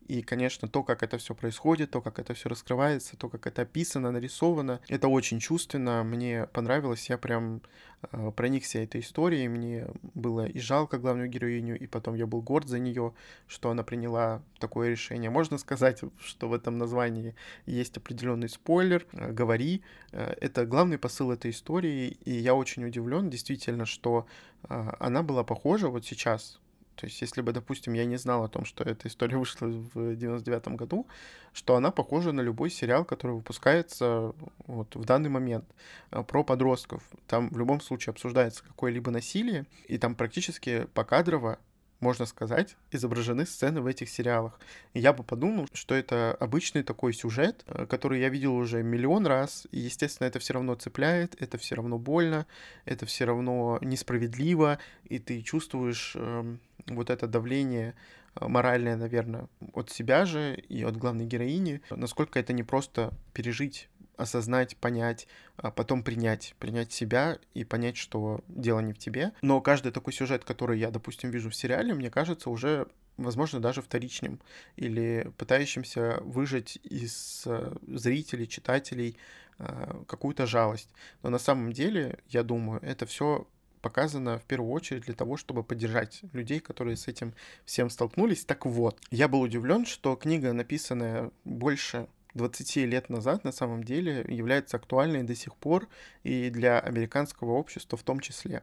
И, 0.08 0.22
конечно, 0.22 0.66
то, 0.66 0.82
как 0.82 1.02
это 1.04 1.18
все 1.18 1.34
происходит, 1.34 1.92
то, 1.92 2.00
как 2.00 2.18
это 2.18 2.34
все 2.34 2.48
раскрывается, 2.48 3.16
то, 3.16 3.28
как 3.28 3.46
это 3.46 3.62
описано, 3.62 4.10
нарисовано, 4.10 4.80
это 4.88 5.06
очень 5.06 5.38
чувственно. 5.38 6.02
Мне 6.02 6.48
понравилось, 6.52 7.08
я 7.08 7.16
прям 7.16 7.62
э, 8.10 8.32
проникся 8.34 8.80
этой 8.80 9.02
историей. 9.02 9.46
Мне 9.48 9.86
было 10.14 10.46
и 10.46 10.58
жалко 10.58 10.98
главную 10.98 11.28
героиню, 11.28 11.78
и 11.78 11.86
потом 11.86 12.16
я 12.16 12.26
был 12.26 12.42
горд 12.42 12.66
за 12.66 12.80
нее, 12.80 13.14
что 13.46 13.70
она 13.70 13.84
приняла 13.84 14.42
такое 14.58 14.90
решение. 14.90 15.30
Можно 15.30 15.58
сказать, 15.58 16.00
что 16.18 16.48
в 16.48 16.54
этом 16.54 16.76
названии 16.76 17.36
есть 17.66 17.96
определенный 17.96 18.48
спойлер. 18.48 19.06
Э, 19.12 19.30
говори. 19.30 19.82
Э, 20.10 20.34
это 20.40 20.66
главный 20.66 20.98
посыл 20.98 21.30
этой 21.30 21.52
истории, 21.52 22.18
и 22.24 22.32
я 22.32 22.54
очень 22.56 22.84
удивлен, 22.84 23.30
действительно, 23.30 23.86
что 23.86 24.26
она 24.68 25.22
была 25.22 25.42
похожа 25.42 25.88
вот 25.88 26.04
сейчас 26.04 26.60
то 27.00 27.06
есть, 27.06 27.18
если 27.22 27.40
бы, 27.40 27.52
допустим, 27.52 27.94
я 27.94 28.04
не 28.04 28.18
знал 28.18 28.44
о 28.44 28.48
том, 28.48 28.66
что 28.66 28.84
эта 28.84 29.08
история 29.08 29.36
вышла 29.38 29.68
в 29.68 30.14
99 30.14 30.68
году, 30.76 31.06
что 31.54 31.74
она 31.76 31.90
похожа 31.90 32.32
на 32.32 32.42
любой 32.42 32.68
сериал, 32.70 33.06
который 33.06 33.36
выпускается 33.36 34.34
вот 34.66 34.94
в 34.94 35.04
данный 35.06 35.30
момент 35.30 35.64
э, 36.10 36.22
про 36.22 36.44
подростков. 36.44 37.02
Там 37.26 37.48
в 37.48 37.56
любом 37.56 37.80
случае 37.80 38.10
обсуждается 38.10 38.62
какое-либо 38.62 39.10
насилие, 39.10 39.64
и 39.88 39.96
там 39.96 40.14
практически 40.14 40.86
покадрово 40.92 41.58
можно 42.00 42.24
сказать, 42.24 42.76
изображены 42.90 43.46
сцены 43.46 43.80
в 43.82 43.86
этих 43.86 44.08
сериалах. 44.08 44.58
И 44.94 45.00
я 45.00 45.12
бы 45.12 45.22
подумал, 45.22 45.68
что 45.72 45.94
это 45.94 46.34
обычный 46.40 46.82
такой 46.82 47.12
сюжет, 47.12 47.62
э, 47.66 47.86
который 47.86 48.20
я 48.20 48.30
видел 48.30 48.56
уже 48.56 48.82
миллион 48.82 49.26
раз, 49.26 49.66
и, 49.70 49.78
естественно, 49.80 50.26
это 50.26 50.38
все 50.38 50.54
равно 50.54 50.74
цепляет, 50.74 51.40
это 51.40 51.58
все 51.58 51.74
равно 51.76 51.98
больно, 51.98 52.46
это 52.86 53.06
все 53.06 53.26
равно 53.26 53.78
несправедливо, 53.82 54.78
и 55.04 55.18
ты 55.18 55.42
чувствуешь 55.42 56.14
э, 56.16 56.56
вот 56.86 57.10
это 57.10 57.26
давление 57.26 57.94
э, 58.34 58.46
моральное, 58.46 58.96
наверное, 58.96 59.48
от 59.72 59.90
себя 59.90 60.24
же 60.24 60.54
и 60.54 60.82
от 60.82 60.96
главной 60.96 61.26
героини, 61.26 61.80
насколько 61.90 62.38
это 62.38 62.52
не 62.52 62.62
просто 62.62 63.12
пережить 63.32 63.88
осознать, 64.16 64.76
понять, 64.76 65.26
а 65.56 65.70
потом 65.70 66.02
принять, 66.02 66.54
принять 66.58 66.92
себя 66.92 67.38
и 67.54 67.64
понять, 67.64 67.96
что 67.96 68.44
дело 68.48 68.80
не 68.80 68.92
в 68.92 68.98
тебе. 68.98 69.32
Но 69.40 69.60
каждый 69.62 69.92
такой 69.92 70.12
сюжет, 70.12 70.44
который 70.44 70.78
я, 70.78 70.90
допустим, 70.90 71.30
вижу 71.30 71.48
в 71.48 71.56
сериале, 71.56 71.94
мне 71.94 72.10
кажется 72.10 72.50
уже 72.50 72.86
возможно, 73.16 73.60
даже 73.60 73.82
вторичным, 73.82 74.40
или 74.76 75.30
пытающимся 75.36 76.20
выжать 76.22 76.78
из 76.82 77.42
э, 77.46 77.74
зрителей, 77.86 78.48
читателей 78.48 79.16
э, 79.58 80.04
какую-то 80.06 80.46
жалость. 80.46 80.88
Но 81.22 81.30
на 81.30 81.38
самом 81.38 81.72
деле, 81.72 82.18
я 82.28 82.42
думаю, 82.42 82.80
это 82.82 83.06
все 83.06 83.46
показано 83.80 84.38
в 84.38 84.44
первую 84.44 84.72
очередь 84.72 85.04
для 85.04 85.14
того, 85.14 85.36
чтобы 85.36 85.62
поддержать 85.62 86.20
людей, 86.32 86.60
которые 86.60 86.96
с 86.96 87.08
этим 87.08 87.34
всем 87.64 87.90
столкнулись. 87.90 88.44
Так 88.44 88.66
вот, 88.66 89.00
я 89.10 89.28
был 89.28 89.40
удивлен, 89.40 89.86
что 89.86 90.16
книга, 90.16 90.52
написанная 90.52 91.30
больше 91.44 92.08
20 92.34 92.76
лет 92.76 93.08
назад 93.08 93.44
на 93.44 93.52
самом 93.52 93.84
деле 93.84 94.24
является 94.28 94.76
актуальной 94.76 95.22
до 95.22 95.34
сих 95.34 95.56
пор 95.56 95.88
и 96.22 96.50
для 96.50 96.78
американского 96.78 97.52
общества 97.52 97.98
в 97.98 98.02
том 98.02 98.20
числе. 98.20 98.62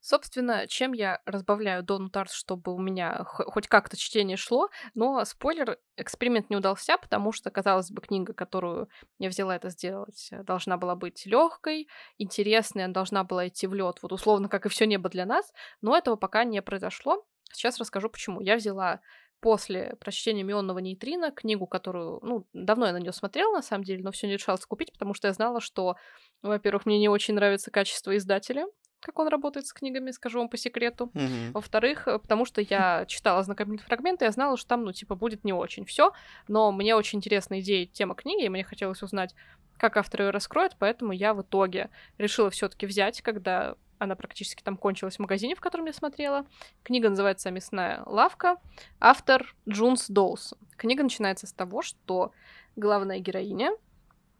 Собственно, 0.00 0.66
чем 0.68 0.92
я 0.92 1.20
разбавляю 1.26 1.82
Дону 1.82 2.08
Тарс, 2.08 2.32
чтобы 2.32 2.72
у 2.72 2.78
меня 2.78 3.24
хоть 3.24 3.66
как-то 3.66 3.96
чтение 3.96 4.36
шло, 4.36 4.68
но 4.94 5.24
спойлер, 5.24 5.78
эксперимент 5.96 6.50
не 6.50 6.56
удался, 6.56 6.96
потому 6.98 7.32
что, 7.32 7.50
казалось 7.50 7.90
бы, 7.90 8.00
книга, 8.00 8.32
которую 8.32 8.88
я 9.18 9.28
взяла 9.28 9.56
это 9.56 9.70
сделать, 9.70 10.30
должна 10.44 10.76
была 10.76 10.94
быть 10.94 11.26
легкой, 11.26 11.88
интересной, 12.16 12.84
она 12.84 12.94
должна 12.94 13.24
была 13.24 13.48
идти 13.48 13.66
в 13.66 13.74
лед, 13.74 13.98
вот 14.02 14.12
условно, 14.12 14.48
как 14.48 14.66
и 14.66 14.68
все 14.68 14.86
небо 14.86 15.08
для 15.08 15.26
нас, 15.26 15.52
но 15.80 15.96
этого 15.96 16.16
пока 16.16 16.44
не 16.44 16.62
произошло. 16.62 17.26
Сейчас 17.52 17.78
расскажу, 17.78 18.08
почему. 18.08 18.40
Я 18.40 18.56
взяла 18.56 19.00
после 19.40 19.96
прочтения 20.00 20.42
«Мионного 20.42 20.78
нейтрина», 20.78 21.30
книгу, 21.30 21.66
которую, 21.66 22.20
ну, 22.22 22.46
давно 22.52 22.86
я 22.86 22.92
на 22.92 22.98
нее 22.98 23.12
смотрела, 23.12 23.52
на 23.52 23.62
самом 23.62 23.84
деле, 23.84 24.02
но 24.02 24.10
все 24.10 24.26
не 24.26 24.34
решалась 24.34 24.64
купить, 24.66 24.92
потому 24.92 25.14
что 25.14 25.28
я 25.28 25.32
знала, 25.32 25.60
что, 25.60 25.96
во-первых, 26.42 26.86
мне 26.86 26.98
не 26.98 27.08
очень 27.08 27.34
нравится 27.34 27.70
качество 27.70 28.16
издателя, 28.16 28.66
как 29.00 29.18
он 29.18 29.28
работает 29.28 29.66
с 29.66 29.72
книгами, 29.72 30.10
скажу 30.10 30.38
вам 30.38 30.48
по 30.48 30.56
секрету. 30.56 31.10
Mm-hmm. 31.14 31.52
Во-вторых, 31.52 32.08
э, 32.08 32.18
потому 32.18 32.44
что 32.44 32.60
я 32.60 33.04
читала 33.06 33.40
ознакомительные 33.40 33.86
фрагменты, 33.86 34.24
я 34.24 34.30
знала, 34.30 34.56
что 34.56 34.68
там, 34.68 34.84
ну, 34.84 34.92
типа, 34.92 35.14
будет 35.14 35.44
не 35.44 35.52
очень 35.52 35.84
все, 35.84 36.12
но 36.48 36.72
мне 36.72 36.94
очень 36.94 37.18
интересна 37.18 37.60
идея, 37.60 37.86
тема 37.86 38.14
книги, 38.14 38.44
и 38.44 38.48
мне 38.48 38.64
хотелось 38.64 39.02
узнать, 39.02 39.34
как 39.76 39.96
автор 39.96 40.22
ее 40.22 40.30
раскроет, 40.30 40.76
поэтому 40.78 41.12
я 41.12 41.34
в 41.34 41.42
итоге 41.42 41.90
решила 42.18 42.50
все-таки 42.50 42.86
взять, 42.86 43.22
когда 43.22 43.76
она 43.98 44.14
практически 44.14 44.62
там 44.62 44.76
кончилась 44.76 45.16
в 45.16 45.20
магазине, 45.20 45.54
в 45.54 45.60
котором 45.60 45.86
я 45.86 45.92
смотрела. 45.92 46.46
Книга 46.82 47.08
называется 47.08 47.50
«Мясная 47.50 48.02
лавка». 48.06 48.56
Автор 49.00 49.54
Джунс 49.68 50.08
Доусон. 50.08 50.58
Книга 50.76 51.02
начинается 51.02 51.46
с 51.46 51.52
того, 51.52 51.82
что 51.82 52.32
главная 52.76 53.18
героиня 53.18 53.72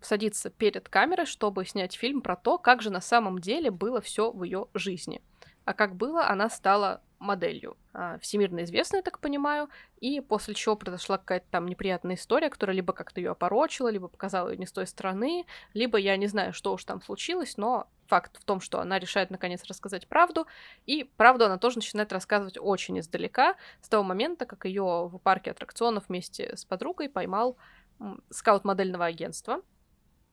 садится 0.01 0.51
перед 0.51 0.89
камерой, 0.89 1.27
чтобы 1.27 1.65
снять 1.65 1.95
фильм 1.95 2.21
про 2.21 2.37
то, 2.37 2.59
как 2.59 2.83
же 2.83 2.91
на 2.91 3.01
самом 3.01 3.41
деле 3.41 3.71
было 3.71 4.01
все 4.01 4.31
в 4.31 4.43
ее 4.43 4.67
жизни. 4.75 5.23
А 5.65 5.75
как 5.75 5.97
было, 5.97 6.29
она 6.29 6.49
стала 6.49 7.03
моделью. 7.19 7.77
А, 7.93 8.19
всемирно 8.21 8.65
известная, 8.65 9.01
я 9.01 9.03
так 9.03 9.19
понимаю, 9.19 9.69
и 10.01 10.21
после 10.21 10.55
чего 10.55 10.77
произошла 10.77 11.19
какая-то 11.19 11.47
там 11.51 11.67
неприятная 11.67 12.15
история, 12.15 12.49
которая 12.49 12.77
либо 12.77 12.93
как-то 12.93 13.21
ее 13.21 13.33
опорочила, 13.33 13.89
либо 13.89 14.09
показала 14.09 14.49
ее 14.49 14.57
не 14.57 14.67
с 14.67 14.73
той 14.73 14.87
стороны, 14.87 15.45
либо 15.75 15.99
я 15.99 16.17
не 16.17 16.27
знаю, 16.27 16.53
что 16.53 16.73
уж 16.73 16.85
там 16.85 17.03
случилось, 17.03 17.57
но 17.57 17.89
факт 18.07 18.39
в 18.41 18.45
том, 18.45 18.61
что 18.61 18.81
она 18.81 18.99
решает 18.99 19.31
наконец 19.31 19.65
рассказать 19.65 20.09
правду, 20.09 20.47
и 20.87 21.05
правду 21.05 21.45
она 21.45 21.59
тоже 21.59 21.79
начинает 21.79 22.13
рассказывать 22.13 22.57
очень 22.59 22.99
издалека, 23.01 23.57
с 23.83 23.89
того 23.89 24.03
момента, 24.03 24.47
как 24.47 24.65
ее 24.65 25.09
в 25.13 25.19
парке 25.19 25.51
аттракционов 25.51 26.09
вместе 26.09 26.57
с 26.57 26.65
подругой 26.65 27.09
поймал 27.09 27.59
скаут 28.31 28.65
модельного 28.65 29.07
агентства 29.07 29.61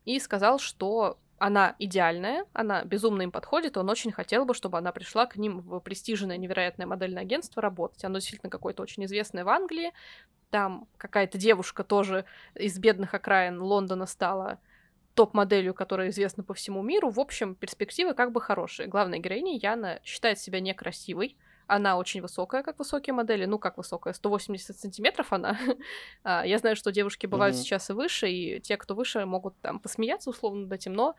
и 0.05 0.19
сказал, 0.19 0.59
что 0.59 1.19
она 1.37 1.75
идеальная, 1.79 2.45
она 2.53 2.83
безумно 2.85 3.23
им 3.23 3.31
подходит, 3.31 3.77
он 3.77 3.89
очень 3.89 4.11
хотел 4.11 4.45
бы, 4.45 4.53
чтобы 4.53 4.77
она 4.77 4.91
пришла 4.91 5.25
к 5.25 5.35
ним 5.35 5.59
в 5.59 5.79
престижное 5.79 6.37
невероятное 6.37 6.87
модельное 6.87 7.23
агентство 7.23 7.61
работать. 7.61 8.03
Оно 8.05 8.19
действительно 8.19 8.49
какое-то 8.49 8.81
очень 8.83 9.03
известное 9.05 9.43
в 9.43 9.49
Англии. 9.49 9.91
Там 10.49 10.87
какая-то 10.97 11.37
девушка 11.37 11.83
тоже 11.83 12.25
из 12.53 12.79
бедных 12.79 13.13
окраин 13.13 13.61
Лондона 13.61 14.05
стала 14.05 14.59
топ-моделью, 15.13 15.73
которая 15.73 16.09
известна 16.09 16.43
по 16.43 16.53
всему 16.53 16.81
миру. 16.81 17.09
В 17.09 17.19
общем, 17.19 17.55
перспективы 17.55 18.13
как 18.13 18.31
бы 18.31 18.39
хорошие. 18.39 18.87
Главная 18.87 19.19
героиня 19.19 19.57
Яна 19.57 19.99
считает 20.03 20.39
себя 20.39 20.59
некрасивой, 20.59 21.37
она 21.67 21.97
очень 21.97 22.21
высокая, 22.21 22.63
как 22.63 22.79
высокие 22.79 23.13
модели. 23.13 23.45
Ну, 23.45 23.59
как 23.59 23.77
высокая? 23.77 24.13
180 24.13 24.77
сантиметров 24.77 25.33
она. 25.33 25.57
А, 26.23 26.45
я 26.45 26.57
знаю, 26.57 26.75
что 26.75 26.91
девушки 26.91 27.27
бывают 27.27 27.55
mm-hmm. 27.55 27.59
сейчас 27.59 27.89
и 27.89 27.93
выше, 27.93 28.29
и 28.29 28.59
те, 28.59 28.77
кто 28.77 28.95
выше, 28.95 29.25
могут 29.25 29.59
там 29.61 29.79
посмеяться 29.79 30.29
условно 30.29 30.61
над 30.61 30.73
этим, 30.73 30.93
но 30.93 31.15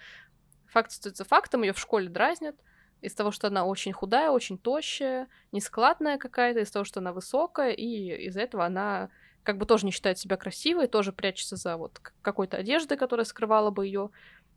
факт 0.67 0.91
остается 0.91 1.25
фактом, 1.25 1.63
ее 1.63 1.73
в 1.73 1.79
школе 1.79 2.09
дразнят 2.09 2.57
из 3.03 3.15
того, 3.15 3.31
что 3.31 3.49
она 3.49 3.65
очень 3.65 3.93
худая, 3.93 4.31
очень 4.31 4.59
тощая, 4.59 5.29
нескладная 5.53 6.19
какая-то, 6.19 6.61
из 6.61 6.71
того, 6.71 6.85
что 6.85 7.01
она 7.01 7.13
высокая, 7.13 7.71
и 7.71 8.27
из-за 8.27 8.41
этого 8.41 8.65
она 8.65 9.11
как 9.47 9.59
бы 9.59 9.67
тоже 9.67 9.87
не 9.87 9.93
считает 9.93 10.19
себя 10.19 10.37
красивой, 10.37 10.89
тоже 10.89 11.13
прячется 11.13 11.57
за 11.57 11.77
вот 11.77 12.01
какой-то 12.21 12.57
одеждой, 12.57 12.99
которая 12.99 13.25
скрывала 13.25 13.71
бы 13.71 13.87
ее 13.87 14.11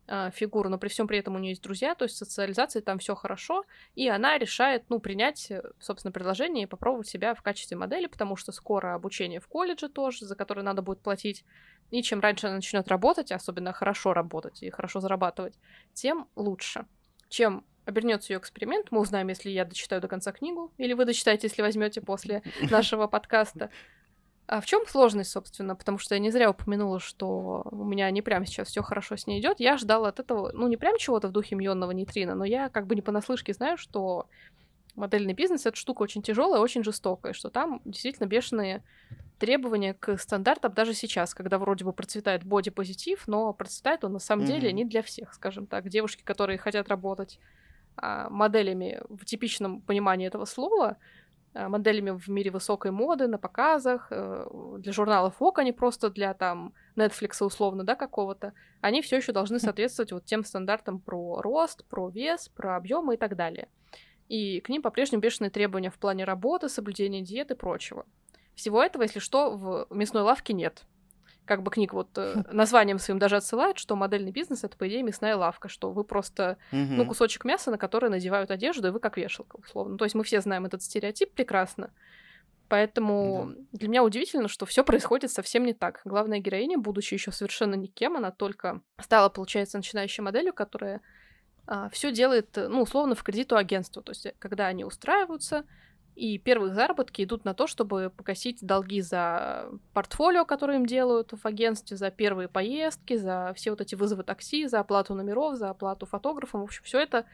э, 0.10 0.32
фигуру, 0.34 0.70
но 0.70 0.78
при 0.78 0.90
всем 0.90 1.08
при 1.08 1.20
этом 1.20 1.36
у 1.36 1.40
нее 1.40 1.52
есть 1.52 1.62
друзья, 1.62 1.96
то 1.96 2.04
есть 2.04 2.18
социализация 2.18 2.82
там 2.82 3.00
все 3.00 3.16
хорошо, 3.16 3.64
и 3.96 4.10
она 4.10 4.38
решает, 4.38 4.84
ну, 4.90 5.00
принять, 5.00 5.52
э, 5.52 5.62
собственно, 5.80 6.12
предложение 6.12 6.64
и 6.64 6.68
попробовать 6.68 7.08
себя 7.08 7.36
в 7.36 7.42
качестве 7.42 7.78
модели, 7.78 8.08
потому 8.08 8.36
что 8.36 8.52
скоро 8.52 8.96
обучение 8.96 9.40
в 9.40 9.48
колледже 9.48 9.88
тоже, 9.88 10.26
за 10.26 10.36
которое 10.36 10.64
надо 10.64 10.82
будет 10.82 11.02
платить 11.02 11.46
И 11.92 12.04
чем 12.04 12.20
раньше 12.20 12.48
она 12.48 12.58
начнет 12.58 12.88
работать, 12.88 13.32
особенно 13.32 13.74
хорошо 13.74 14.14
работать 14.14 14.62
и 14.64 14.70
хорошо 14.70 15.00
зарабатывать, 15.00 15.56
тем 15.94 16.28
лучше. 16.36 16.86
Чем 17.30 17.64
обернется 17.86 18.34
ее 18.34 18.40
эксперимент, 18.40 18.88
мы 18.92 19.02
узнаем, 19.02 19.28
если 19.28 19.50
я 19.50 19.66
дочитаю 19.66 20.02
до 20.02 20.08
конца 20.08 20.32
книгу, 20.32 20.74
или 20.78 20.94
вы 20.94 21.06
дочитаете, 21.06 21.48
если 21.48 21.62
возьмете 21.62 22.02
после 22.02 22.44
нашего 22.72 23.08
подкаста. 23.08 23.70
А 24.50 24.62
в 24.62 24.66
чем 24.66 24.84
сложность, 24.88 25.30
собственно? 25.30 25.76
Потому 25.76 26.00
что 26.00 26.16
я 26.16 26.20
не 26.20 26.32
зря 26.32 26.50
упомянула, 26.50 27.00
что 27.00 27.62
у 27.70 27.86
меня 27.86 28.10
не 28.10 28.24
прямо 28.24 28.48
сейчас 28.48 28.70
все 28.70 28.82
хорошо 28.82 29.16
с 29.16 29.28
ней 29.28 29.40
идет. 29.40 29.60
Я 29.60 29.78
ждала 29.78 30.10
от 30.10 30.20
этого, 30.20 30.52
ну, 30.54 30.68
не 30.68 30.76
прям 30.76 30.98
чего-то 30.98 31.28
в 31.28 31.32
духе 31.32 31.56
мионного 31.56 31.92
нейтрина, 31.92 32.34
но 32.34 32.46
я 32.46 32.70
как 32.70 32.88
бы 32.88 32.96
не 32.96 33.04
понаслышке 33.04 33.54
знаю, 33.54 33.78
что 33.78 34.26
модельный 34.96 35.34
бизнес 35.34 35.68
это 35.68 35.76
штука 35.78 36.02
очень 36.02 36.24
тяжелая, 36.24 36.62
очень 36.62 36.84
жестокая, 36.84 37.34
что 37.34 37.52
там 37.52 37.80
действительно 37.86 38.26
бешеные 38.26 38.84
требования 39.38 39.94
к 39.94 40.18
стандартам 40.18 40.74
даже 40.74 40.96
сейчас, 40.96 41.36
когда 41.36 41.60
вроде 41.60 41.86
бы 41.86 41.94
процветает 41.94 42.44
бодипозитив, 42.44 43.28
но 43.28 43.54
процветает 43.54 44.04
он 44.04 44.14
на 44.14 44.20
самом 44.20 44.46
mm-hmm. 44.46 44.48
деле 44.48 44.74
не 44.74 44.84
для 44.84 45.04
всех, 45.04 45.36
скажем 45.36 45.68
так. 45.68 45.88
Девушки, 45.90 46.24
которые 46.24 46.58
хотят 46.58 46.90
работать 46.90 47.40
а, 47.98 48.32
моделями 48.32 49.00
в 49.10 49.26
типичном 49.26 49.82
понимании 49.82 50.26
этого 50.26 50.46
слова, 50.46 50.98
моделями 51.54 52.12
в 52.12 52.28
мире 52.30 52.52
высокой 52.52 52.92
моды, 52.92 53.28
на 53.28 53.38
показах, 53.38 54.08
э, 54.12 54.48
для 54.78 54.92
журналов 54.92 55.42
ОК, 55.42 55.60
а 55.60 55.64
не 55.64 55.72
просто 55.72 56.10
для 56.10 56.34
там 56.34 56.74
Netflix 56.96 57.44
условно, 57.44 57.84
да, 57.84 57.96
какого-то, 57.96 58.54
они 58.82 59.02
все 59.02 59.18
еще 59.18 59.32
должны 59.32 59.60
соответствовать 59.60 60.12
вот 60.12 60.26
тем 60.26 60.44
стандартам 60.44 61.00
про 61.00 61.42
рост, 61.42 61.86
про 61.86 62.10
вес, 62.10 62.50
про 62.50 62.76
объемы 62.76 63.16
и 63.16 63.18
так 63.18 63.36
далее. 63.36 63.68
И 64.28 64.60
к 64.62 64.70
ним 64.70 64.82
по-прежнему 64.82 65.22
бешеные 65.22 65.50
требования 65.50 65.90
в 65.90 65.98
плане 65.98 66.24
работы, 66.24 66.70
соблюдения 66.70 67.22
диеты 67.22 67.56
и 67.56 67.58
прочего. 67.58 68.06
Всего 68.54 68.84
этого, 68.84 69.04
если 69.04 69.20
что, 69.20 69.52
в 69.52 69.88
мясной 69.90 70.24
лавке 70.24 70.54
нет 70.54 70.86
как 71.50 71.64
бы 71.64 71.72
книг 71.72 71.94
вот 71.94 72.10
э, 72.18 72.44
названием 72.52 73.00
своим 73.00 73.20
даже 73.20 73.36
отсылает, 73.36 73.80
что 73.80 73.96
модельный 73.96 74.32
бизнес 74.32 74.64
это, 74.64 74.78
по 74.78 74.88
идее, 74.88 75.04
мясная 75.04 75.36
лавка, 75.36 75.68
что 75.68 75.92
вы 75.92 76.04
просто, 76.04 76.58
ну, 76.72 77.06
кусочек 77.06 77.44
мяса, 77.44 77.72
на 77.72 77.78
который 77.78 78.10
надевают 78.10 78.52
одежду, 78.52 78.88
и 78.88 78.92
вы 78.92 79.00
как 79.00 79.18
вешалка, 79.18 79.58
условно. 79.58 79.98
То 79.98 80.06
есть 80.06 80.16
мы 80.16 80.24
все 80.24 80.42
знаем 80.42 80.66
этот 80.66 80.84
стереотип 80.84 81.34
прекрасно. 81.34 81.92
Поэтому 82.70 83.52
да. 83.56 83.80
для 83.80 83.90
меня 83.90 84.04
удивительно, 84.04 84.48
что 84.48 84.68
все 84.68 84.84
происходит 84.84 85.32
совсем 85.32 85.66
не 85.66 85.74
так. 85.74 86.02
Главная 86.06 86.38
героиня, 86.38 86.78
будучи 86.78 87.16
еще 87.16 87.32
совершенно 87.32 87.74
никем, 87.74 88.16
она 88.16 88.30
только 88.30 88.82
стала, 89.02 89.30
получается, 89.30 89.78
начинающей 89.78 90.22
моделью, 90.22 90.54
которая 90.54 91.02
а, 91.66 91.90
все 91.90 92.12
делает, 92.12 92.56
ну, 92.56 92.84
условно, 92.84 93.16
в 93.16 93.24
кредиту 93.24 93.58
агентству. 93.58 94.04
То 94.04 94.12
есть, 94.12 94.28
э, 94.28 94.34
когда 94.38 94.68
они 94.68 94.86
устраиваются, 94.86 95.66
и 96.20 96.38
первые 96.38 96.74
заработки 96.74 97.24
идут 97.24 97.46
на 97.46 97.54
то, 97.54 97.66
чтобы 97.66 98.12
погасить 98.16 98.60
долги 98.62 99.00
за 99.00 99.70
портфолио, 99.94 100.44
которое 100.44 100.78
им 100.78 100.86
делают 100.86 101.32
в 101.32 101.46
агентстве, 101.46 101.96
за 101.96 102.12
первые 102.12 102.50
поездки, 102.50 103.16
за 103.16 103.54
все 103.56 103.70
вот 103.70 103.80
эти 103.80 103.96
вызовы 103.96 104.24
такси, 104.24 104.68
за 104.68 104.82
оплату 104.82 105.16
номеров, 105.16 105.56
за 105.56 105.70
оплату 105.70 106.06
фотографам. 106.06 106.60
В 106.60 106.66
общем, 106.66 106.84
все 106.84 107.00
это 107.00 107.26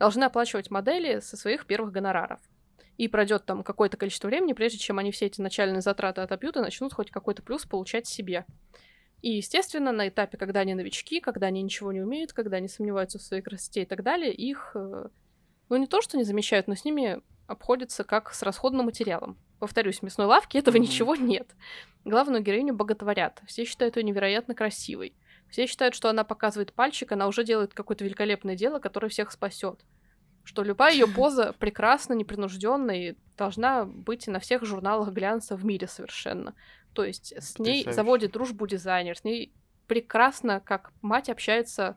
должны 0.00 0.24
оплачивать 0.24 0.68
модели 0.72 1.20
со 1.20 1.36
своих 1.36 1.64
первых 1.66 1.92
гонораров. 1.92 2.40
И 2.96 3.06
пройдет 3.06 3.44
там 3.44 3.62
какое-то 3.62 3.96
количество 3.96 4.26
времени, 4.26 4.52
прежде 4.52 4.78
чем 4.78 4.98
они 4.98 5.12
все 5.12 5.26
эти 5.26 5.40
начальные 5.40 5.80
затраты 5.80 6.20
отобьют 6.20 6.56
и 6.56 6.60
начнут 6.60 6.92
хоть 6.92 7.12
какой-то 7.12 7.42
плюс 7.42 7.64
получать 7.66 8.08
себе. 8.08 8.46
И, 9.22 9.36
естественно, 9.36 9.92
на 9.92 10.08
этапе, 10.08 10.38
когда 10.38 10.60
они 10.60 10.74
новички, 10.74 11.20
когда 11.20 11.46
они 11.46 11.62
ничего 11.62 11.92
не 11.92 12.00
умеют, 12.00 12.32
когда 12.32 12.56
они 12.56 12.66
сомневаются 12.66 13.20
в 13.20 13.22
своей 13.22 13.44
красоте 13.44 13.82
и 13.82 13.86
так 13.86 14.02
далее, 14.02 14.34
их, 14.34 14.72
э, 14.74 15.08
ну, 15.68 15.76
не 15.76 15.86
то, 15.86 16.02
что 16.02 16.18
не 16.18 16.24
замечают, 16.24 16.66
но 16.66 16.74
с 16.74 16.84
ними 16.84 17.22
обходится 17.46 18.04
как 18.04 18.32
с 18.32 18.42
расходным 18.42 18.86
материалом. 18.86 19.36
Повторюсь, 19.58 20.00
в 20.00 20.02
мясной 20.02 20.26
лавке 20.26 20.58
этого 20.58 20.76
mm-hmm. 20.76 20.80
ничего 20.80 21.16
нет. 21.16 21.54
Главную 22.04 22.42
героиню 22.42 22.74
боготворят. 22.74 23.42
Все 23.46 23.64
считают 23.64 23.96
ее 23.96 24.02
невероятно 24.02 24.54
красивой. 24.54 25.14
Все 25.48 25.66
считают, 25.66 25.94
что 25.94 26.08
она 26.08 26.24
показывает 26.24 26.72
пальчик, 26.72 27.12
она 27.12 27.26
уже 27.26 27.44
делает 27.44 27.74
какое-то 27.74 28.04
великолепное 28.04 28.56
дело, 28.56 28.78
которое 28.78 29.08
всех 29.08 29.30
спасет. 29.30 29.84
Что 30.42 30.62
любая 30.62 30.92
ее 30.92 31.06
поза 31.14 31.54
прекрасна, 31.58 32.14
непринужденная 32.14 33.10
и 33.10 33.16
должна 33.36 33.84
быть 33.84 34.26
на 34.26 34.40
всех 34.40 34.64
журналах 34.64 35.10
глянца 35.12 35.56
в 35.56 35.64
мире 35.64 35.86
совершенно. 35.86 36.54
То 36.92 37.04
есть 37.04 37.34
с 37.36 37.58
ней 37.58 37.84
заводит 37.90 38.32
дружбу 38.32 38.66
дизайнер, 38.66 39.16
с 39.16 39.24
ней 39.24 39.52
прекрасно, 39.86 40.60
как 40.60 40.92
мать 41.02 41.28
общается 41.28 41.96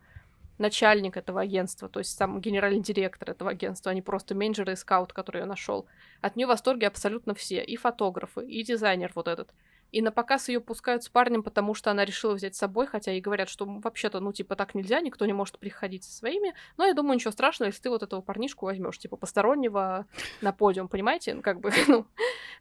начальник 0.58 1.18
этого 1.18 1.42
агентства, 1.42 1.90
то 1.90 2.00
есть 2.00 2.18
сам 2.18 2.40
генеральный 2.42 2.82
директор 2.82 3.30
этого 3.30 3.52
агентства, 3.52 3.92
а 3.92 3.96
не 3.96 4.02
просто 4.02 4.36
менеджер 4.36 4.70
и 4.70 4.76
скаут, 4.76 5.14
который 5.14 5.40
я 5.40 5.46
нашел. 5.46 5.88
От 6.22 6.36
нее 6.36 6.48
в 6.48 6.50
восторге 6.50 6.88
абсолютно 6.88 7.34
все, 7.34 7.64
и 7.64 7.76
фотографы, 7.76 8.46
и 8.46 8.64
дизайнер 8.64 9.12
вот 9.16 9.28
этот. 9.28 9.54
И 9.92 10.02
на 10.02 10.12
показ 10.12 10.50
ее 10.50 10.60
пускают 10.60 11.04
с 11.04 11.10
парнем, 11.10 11.44
потому 11.44 11.74
что 11.74 11.92
она 11.92 12.04
решила 12.04 12.34
взять 12.34 12.56
с 12.56 12.60
собой, 12.60 12.88
хотя 12.88 13.14
и 13.14 13.22
говорят, 13.22 13.48
что 13.48 13.66
вообще-то, 13.66 14.20
ну, 14.20 14.34
типа, 14.34 14.56
так 14.56 14.76
нельзя, 14.76 15.00
никто 15.00 15.26
не 15.26 15.34
может 15.34 15.60
приходить 15.60 16.04
со 16.04 16.12
своими. 16.12 16.54
Но 16.76 16.86
я 16.86 16.94
думаю, 16.94 17.16
ничего 17.16 17.32
страшного, 17.32 17.68
если 17.68 17.84
ты 17.84 17.90
вот 17.90 18.04
этого 18.04 18.22
парнишку 18.22 18.66
возьмешь, 18.66 18.98
типа, 18.98 19.16
постороннего 19.16 20.06
на 20.42 20.52
подиум, 20.52 20.90
понимаете? 20.90 21.34
Ну, 21.34 21.42
как 21.42 21.62
бы, 21.62 21.72
ну. 21.88 22.06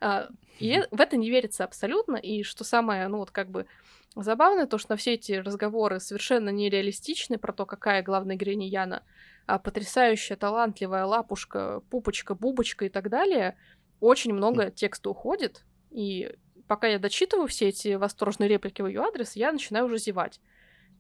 А, 0.00 0.28
и 0.60 0.82
в 0.90 1.00
это 1.00 1.16
не 1.16 1.28
верится 1.28 1.64
абсолютно. 1.64 2.16
И 2.16 2.42
что 2.44 2.62
самое, 2.64 3.08
ну, 3.08 3.18
вот 3.18 3.32
как 3.32 3.50
бы 3.50 3.66
забавное, 4.14 4.66
то, 4.66 4.78
что 4.78 4.92
на 4.92 4.96
все 4.96 5.14
эти 5.14 5.32
разговоры 5.32 6.00
совершенно 6.00 6.50
нереалистичны 6.50 7.38
про 7.38 7.52
то, 7.52 7.66
какая 7.66 8.02
главная 8.02 8.36
героиня 8.36 8.68
Яна, 8.68 9.02
а 9.46 9.58
потрясающая, 9.58 10.36
талантливая 10.36 11.04
лапушка, 11.04 11.82
пупочка, 11.90 12.34
бубочка 12.34 12.84
и 12.84 12.88
так 12.88 13.08
далее, 13.10 13.56
очень 14.00 14.32
много 14.32 14.70
текста 14.70 15.10
уходит, 15.10 15.64
и 15.90 16.34
пока 16.66 16.86
я 16.86 16.98
дочитываю 16.98 17.48
все 17.48 17.68
эти 17.68 17.94
восторженные 17.94 18.48
реплики 18.48 18.82
в 18.82 18.86
ее 18.86 19.00
адрес, 19.02 19.36
я 19.36 19.52
начинаю 19.52 19.86
уже 19.86 19.98
зевать. 19.98 20.40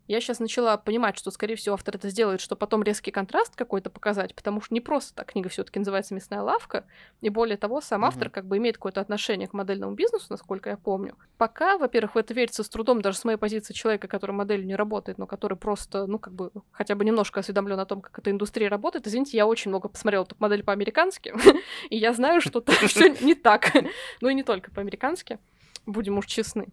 Я 0.08 0.20
сейчас 0.20 0.38
начала 0.38 0.76
понимать, 0.76 1.18
что, 1.18 1.32
скорее 1.32 1.56
всего, 1.56 1.74
автор 1.74 1.96
это 1.96 2.08
сделает, 2.10 2.40
чтобы 2.40 2.60
потом 2.60 2.84
резкий 2.84 3.10
контраст 3.10 3.56
какой-то 3.56 3.90
показать, 3.90 4.34
потому 4.36 4.60
что 4.60 4.72
не 4.72 4.80
просто 4.80 5.14
так 5.14 5.32
книга 5.32 5.48
все-таки 5.48 5.80
называется 5.80 6.14
«Мясная 6.14 6.42
лавка», 6.42 6.84
и 7.20 7.28
более 7.28 7.56
того, 7.56 7.80
сам 7.80 8.04
mm-hmm. 8.04 8.08
автор 8.08 8.30
как 8.30 8.46
бы 8.46 8.58
имеет 8.58 8.76
какое-то 8.76 9.00
отношение 9.00 9.48
к 9.48 9.52
модельному 9.52 9.94
бизнесу, 9.94 10.26
насколько 10.30 10.70
я 10.70 10.76
помню. 10.76 11.16
Пока, 11.38 11.76
во-первых, 11.76 12.14
в 12.14 12.18
это 12.18 12.34
верится 12.34 12.62
с 12.62 12.68
трудом, 12.68 13.02
даже 13.02 13.18
с 13.18 13.24
моей 13.24 13.36
позиции 13.36 13.74
человека, 13.74 14.06
который 14.06 14.30
моделью 14.30 14.66
не 14.66 14.76
работает, 14.76 15.18
но 15.18 15.26
который 15.26 15.56
просто, 15.56 16.06
ну, 16.06 16.20
как 16.20 16.32
бы, 16.32 16.52
хотя 16.70 16.94
бы 16.94 17.04
немножко 17.04 17.40
осведомлен 17.40 17.80
о 17.80 17.86
том, 17.86 18.00
как 18.00 18.16
эта 18.16 18.30
индустрия 18.30 18.68
работает. 18.68 19.08
Извините, 19.08 19.36
я 19.36 19.46
очень 19.46 19.70
много 19.70 19.88
посмотрела 19.88 20.24
топ-модель 20.24 20.62
по-американски, 20.62 21.34
и 21.90 21.96
я 21.96 22.12
знаю, 22.12 22.40
что 22.40 22.62
все 22.86 23.08
не 23.08 23.34
так. 23.34 23.72
Ну 24.20 24.28
и 24.28 24.34
не 24.34 24.44
только 24.44 24.70
по-американски, 24.70 25.40
будем 25.86 26.18
уж 26.18 26.26
честны. 26.26 26.68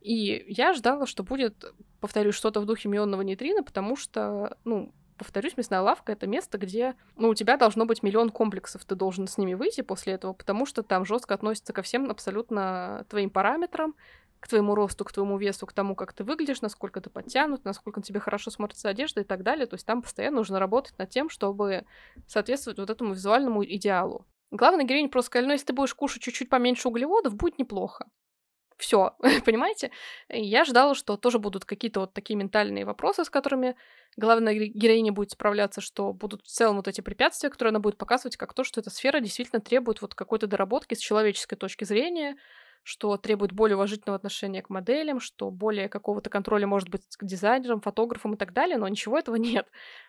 И 0.00 0.44
я 0.48 0.74
ждала, 0.74 1.06
что 1.06 1.22
будет, 1.22 1.64
повторюсь, 2.00 2.34
что-то 2.34 2.60
в 2.60 2.66
духе 2.66 2.88
мионного 2.88 3.22
нейтрина, 3.22 3.62
потому 3.62 3.96
что, 3.96 4.58
ну, 4.64 4.92
повторюсь, 5.16 5.56
мясная 5.56 5.80
лавка— 5.80 6.12
это 6.12 6.26
место, 6.26 6.58
где, 6.58 6.94
ну, 7.16 7.28
у 7.28 7.34
тебя 7.34 7.56
должно 7.56 7.86
быть 7.86 8.02
миллион 8.02 8.30
комплексов, 8.30 8.84
ты 8.84 8.94
должен 8.94 9.26
с 9.26 9.38
ними 9.38 9.54
выйти 9.54 9.80
после 9.80 10.14
этого, 10.14 10.32
потому 10.32 10.66
что 10.66 10.82
там 10.82 11.04
жестко 11.04 11.34
относится 11.34 11.72
ко 11.72 11.82
всем 11.82 12.10
абсолютно 12.10 13.06
твоим 13.08 13.30
параметрам, 13.30 13.94
к 14.40 14.48
твоему 14.48 14.74
росту, 14.74 15.06
к 15.06 15.12
твоему 15.12 15.38
весу, 15.38 15.66
к 15.66 15.72
тому, 15.72 15.94
как 15.94 16.12
ты 16.12 16.22
выглядишь, 16.22 16.60
насколько 16.60 17.00
ты 17.00 17.08
подтянут, 17.08 17.64
насколько 17.64 18.00
на 18.00 18.04
тебе 18.04 18.20
хорошо 18.20 18.50
смотрится 18.50 18.90
одежда 18.90 19.22
и 19.22 19.24
так 19.24 19.42
далее. 19.42 19.64
То 19.64 19.74
есть 19.74 19.86
там 19.86 20.02
постоянно 20.02 20.36
нужно 20.36 20.58
работать 20.58 20.98
над 20.98 21.08
тем, 21.08 21.30
чтобы 21.30 21.86
соответствовать 22.26 22.78
вот 22.78 22.90
этому 22.90 23.14
визуальному 23.14 23.64
идеалу. 23.64 24.26
Главное, 24.50 24.84
героиня 24.84 25.08
просто 25.08 25.28
сказали, 25.28 25.46
ну, 25.46 25.52
если 25.52 25.68
ты 25.68 25.72
будешь 25.72 25.94
кушать 25.94 26.20
чуть-чуть 26.20 26.50
поменьше 26.50 26.88
углеводов, 26.88 27.34
будет 27.36 27.58
неплохо. 27.58 28.06
Все, 28.76 29.16
понимаете? 29.44 29.90
Я 30.28 30.64
ждала, 30.64 30.94
что 30.94 31.16
тоже 31.16 31.38
будут 31.38 31.64
какие-то 31.64 32.00
вот 32.00 32.12
такие 32.12 32.36
ментальные 32.36 32.84
вопросы, 32.84 33.24
с 33.24 33.30
которыми 33.30 33.76
главная 34.16 34.54
героиня 34.54 35.12
будет 35.12 35.30
справляться, 35.30 35.80
что 35.80 36.12
будут 36.12 36.42
в 36.42 36.48
целом 36.48 36.76
вот 36.76 36.88
эти 36.88 37.00
препятствия, 37.00 37.50
которые 37.50 37.70
она 37.70 37.80
будет 37.80 37.98
показывать, 37.98 38.36
как 38.36 38.54
то, 38.54 38.64
что 38.64 38.80
эта 38.80 38.90
сфера 38.90 39.20
действительно 39.20 39.60
требует 39.60 40.02
вот 40.02 40.14
какой-то 40.14 40.46
доработки 40.46 40.94
с 40.94 40.98
человеческой 40.98 41.56
точки 41.56 41.84
зрения, 41.84 42.36
что 42.82 43.16
требует 43.16 43.52
более 43.52 43.76
уважительного 43.76 44.16
отношения 44.16 44.60
к 44.60 44.70
моделям, 44.70 45.18
что 45.20 45.50
более 45.50 45.88
какого-то 45.88 46.28
контроля 46.28 46.66
может 46.66 46.90
быть 46.90 47.02
к 47.16 47.24
дизайнерам, 47.24 47.80
фотографам 47.80 48.34
и 48.34 48.36
так 48.36 48.52
далее, 48.52 48.76
но 48.76 48.88
ничего 48.88 49.18
этого 49.18 49.36
нет. 49.36 49.68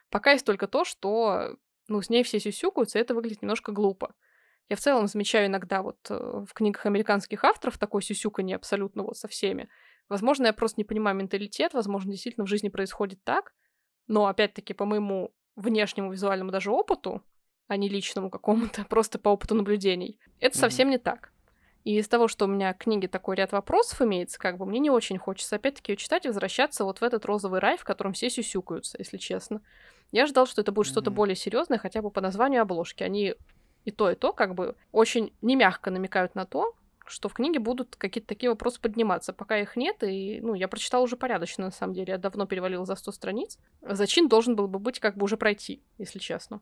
Пока 0.09 0.31
есть 0.31 0.45
только 0.45 0.67
то, 0.67 0.83
что 0.85 1.55
ну, 1.87 2.01
с 2.01 2.09
ней 2.09 2.23
все 2.23 2.39
сюсюкаются, 2.39 2.97
и 2.97 3.01
это 3.01 3.13
выглядит 3.13 3.41
немножко 3.41 3.71
глупо. 3.71 4.13
Я 4.69 4.75
в 4.75 4.79
целом 4.79 5.07
замечаю 5.07 5.47
иногда 5.47 5.81
вот 5.81 5.97
э, 6.09 6.15
в 6.15 6.53
книгах 6.53 6.85
американских 6.85 7.43
авторов 7.43 7.77
такое 7.77 8.01
сюсюканье 8.01 8.55
абсолютно 8.55 9.03
вот 9.03 9.17
со 9.17 9.27
всеми. 9.27 9.69
Возможно, 10.09 10.47
я 10.47 10.53
просто 10.53 10.79
не 10.79 10.85
понимаю 10.85 11.15
менталитет, 11.15 11.73
возможно, 11.73 12.11
действительно 12.11 12.45
в 12.45 12.49
жизни 12.49 12.69
происходит 12.69 13.23
так, 13.23 13.53
но 14.07 14.25
опять-таки 14.27 14.73
по 14.73 14.85
моему 14.85 15.33
внешнему 15.55 16.11
визуальному 16.11 16.51
даже 16.51 16.71
опыту, 16.71 17.23
а 17.67 17.77
не 17.77 17.89
личному 17.89 18.29
какому-то, 18.29 18.85
просто 18.89 19.19
по 19.19 19.29
опыту 19.29 19.55
наблюдений, 19.55 20.19
это 20.39 20.55
mm-hmm. 20.55 20.59
совсем 20.59 20.89
не 20.89 20.97
так. 20.97 21.31
И 21.83 21.99
из 21.99 22.07
того, 22.07 22.27
что 22.27 22.45
у 22.45 22.47
меня 22.47 22.73
книги 22.73 23.05
такой 23.05 23.35
ряд 23.35 23.51
вопросов 23.51 24.01
имеется, 24.01 24.39
как 24.39 24.57
бы 24.57 24.65
мне 24.65 24.79
не 24.79 24.89
очень 24.89 25.19
хочется 25.19 25.57
опять-таки 25.57 25.91
ее 25.91 25.97
читать 25.97 26.25
и 26.25 26.29
возвращаться 26.29 26.83
вот 26.83 26.99
в 26.99 27.03
этот 27.03 27.25
розовый 27.25 27.59
рай, 27.59 27.77
в 27.77 27.83
котором 27.83 28.13
все 28.13 28.31
сюсюкаются, 28.31 28.97
если 28.97 29.17
честно. 29.17 29.61
Я 30.11 30.25
ждал, 30.25 30.47
что 30.47 30.61
это 30.61 30.71
будет 30.71 30.87
mm-hmm. 30.87 30.91
что-то 30.91 31.11
более 31.11 31.35
серьезное, 31.35 31.77
хотя 31.77 32.01
бы 32.01 32.09
по 32.09 32.21
названию 32.21 32.63
обложки. 32.63 33.03
Они 33.03 33.35
и 33.85 33.91
то, 33.91 34.11
и 34.11 34.15
то 34.15 34.33
как 34.33 34.55
бы 34.55 34.75
очень 34.91 35.33
немягко 35.41 35.91
намекают 35.91 36.35
на 36.35 36.45
то, 36.45 36.75
что 37.05 37.29
в 37.29 37.33
книге 37.33 37.59
будут 37.59 37.95
какие-то 37.95 38.27
такие 38.27 38.49
вопросы 38.49 38.81
подниматься. 38.81 39.31
Пока 39.31 39.59
их 39.59 39.75
нет, 39.75 40.03
и, 40.03 40.39
ну, 40.41 40.55
я 40.55 40.67
прочитала 40.67 41.03
уже 41.03 41.15
порядочно, 41.15 41.65
на 41.65 41.71
самом 41.71 41.93
деле. 41.93 42.13
Я 42.13 42.17
давно 42.17 42.45
перевалила 42.45 42.85
за 42.85 42.95
100 42.95 43.11
страниц. 43.11 43.59
Зачин 43.81 44.27
должен 44.27 44.55
был 44.55 44.67
бы 44.67 44.79
быть 44.79 44.99
как 44.99 45.15
бы 45.15 45.25
уже 45.25 45.37
пройти, 45.37 45.83
если 45.97 46.19
честно. 46.19 46.61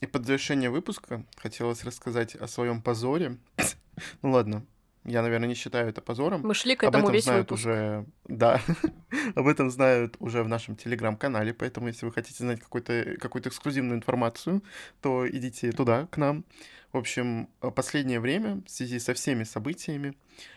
И 0.00 0.06
под 0.06 0.26
завершение 0.26 0.68
выпуска 0.68 1.24
хотелось 1.36 1.84
рассказать 1.84 2.34
о 2.34 2.46
своем 2.46 2.82
позоре. 2.82 3.38
ну 4.22 4.32
ладно, 4.32 4.66
я, 5.06 5.22
наверное, 5.22 5.48
не 5.48 5.54
считаю 5.54 5.88
это 5.88 6.00
позором. 6.00 6.42
Мы 6.42 6.54
шли 6.54 6.74
к 6.76 6.82
этому 6.82 7.06
Об 7.08 7.10
этом 7.10 7.22
знают 7.22 7.50
выпуск. 7.50 7.66
уже, 7.66 8.06
да, 8.26 8.60
об 9.34 9.46
этом 9.46 9.70
знают 9.70 10.16
уже 10.18 10.42
в 10.42 10.48
нашем 10.48 10.76
телеграм-канале, 10.76 11.54
поэтому 11.54 11.88
если 11.88 12.06
вы 12.06 12.12
хотите 12.12 12.42
знать 12.42 12.60
какую-то 12.60 13.16
какую 13.20 13.46
эксклюзивную 13.46 13.98
информацию, 13.98 14.62
то 15.00 15.28
идите 15.28 15.72
туда, 15.72 16.06
к 16.10 16.16
нам. 16.16 16.44
В 16.92 16.98
общем, 16.98 17.48
последнее 17.74 18.20
время, 18.20 18.62
в 18.66 18.70
связи 18.70 18.98
со 18.98 19.14
всеми 19.14 19.44
событиями, 19.44 20.14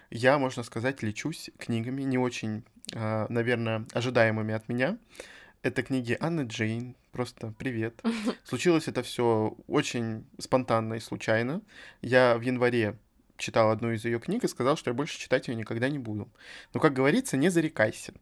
я, 0.10 0.38
можно 0.39 0.64
сказать, 0.64 1.04
лечусь 1.04 1.50
книгами, 1.58 2.02
не 2.04 2.18
очень, 2.18 2.64
а, 2.95 3.28
наверное, 3.30 3.86
ожидаемыми 3.93 4.54
от 4.54 4.68
меня. 4.70 4.97
Это 5.62 5.84
книги 5.84 6.18
Анны 6.20 6.41
Джейн, 6.47 6.95
просто 7.12 7.54
привет. 7.58 8.02
Случилось 8.43 8.88
это 8.88 9.04
все 9.04 9.58
очень 9.68 10.26
спонтанно 10.39 10.95
и 10.95 11.00
случайно. 11.00 11.62
Я 12.02 12.38
в 12.38 12.41
январе 12.41 12.97
читал 13.39 13.71
одну 13.71 13.91
из 13.91 14.05
ее 14.05 14.19
книг 14.19 14.43
и 14.43 14.47
сказал, 14.47 14.77
что 14.77 14.91
я 14.91 14.93
больше 14.93 15.17
читать 15.17 15.47
ее 15.47 15.55
никогда 15.55 15.89
не 15.89 15.99
буду. 15.99 16.29
Но, 16.73 16.79
как 16.79 16.93
говорится, 16.93 17.37
не 17.37 17.49
зарекайся. 17.49 18.13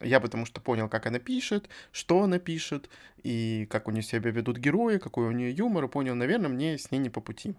Я 0.00 0.20
потому 0.20 0.46
что 0.46 0.60
понял, 0.60 0.88
как 0.88 1.06
она 1.06 1.18
пишет, 1.18 1.68
что 1.92 2.22
она 2.22 2.38
пишет, 2.38 2.88
и 3.22 3.68
как 3.70 3.86
у 3.86 3.92
нее 3.92 4.02
себя 4.02 4.30
ведут 4.30 4.58
герои, 4.58 4.98
какой 4.98 5.26
у 5.28 5.30
нее 5.30 5.52
юмор, 5.52 5.84
и 5.84 5.88
понял, 5.88 6.14
наверное, 6.14 6.48
мне 6.48 6.76
с 6.76 6.90
ней 6.90 6.98
не 6.98 7.10
по 7.10 7.20
пути. 7.20 7.54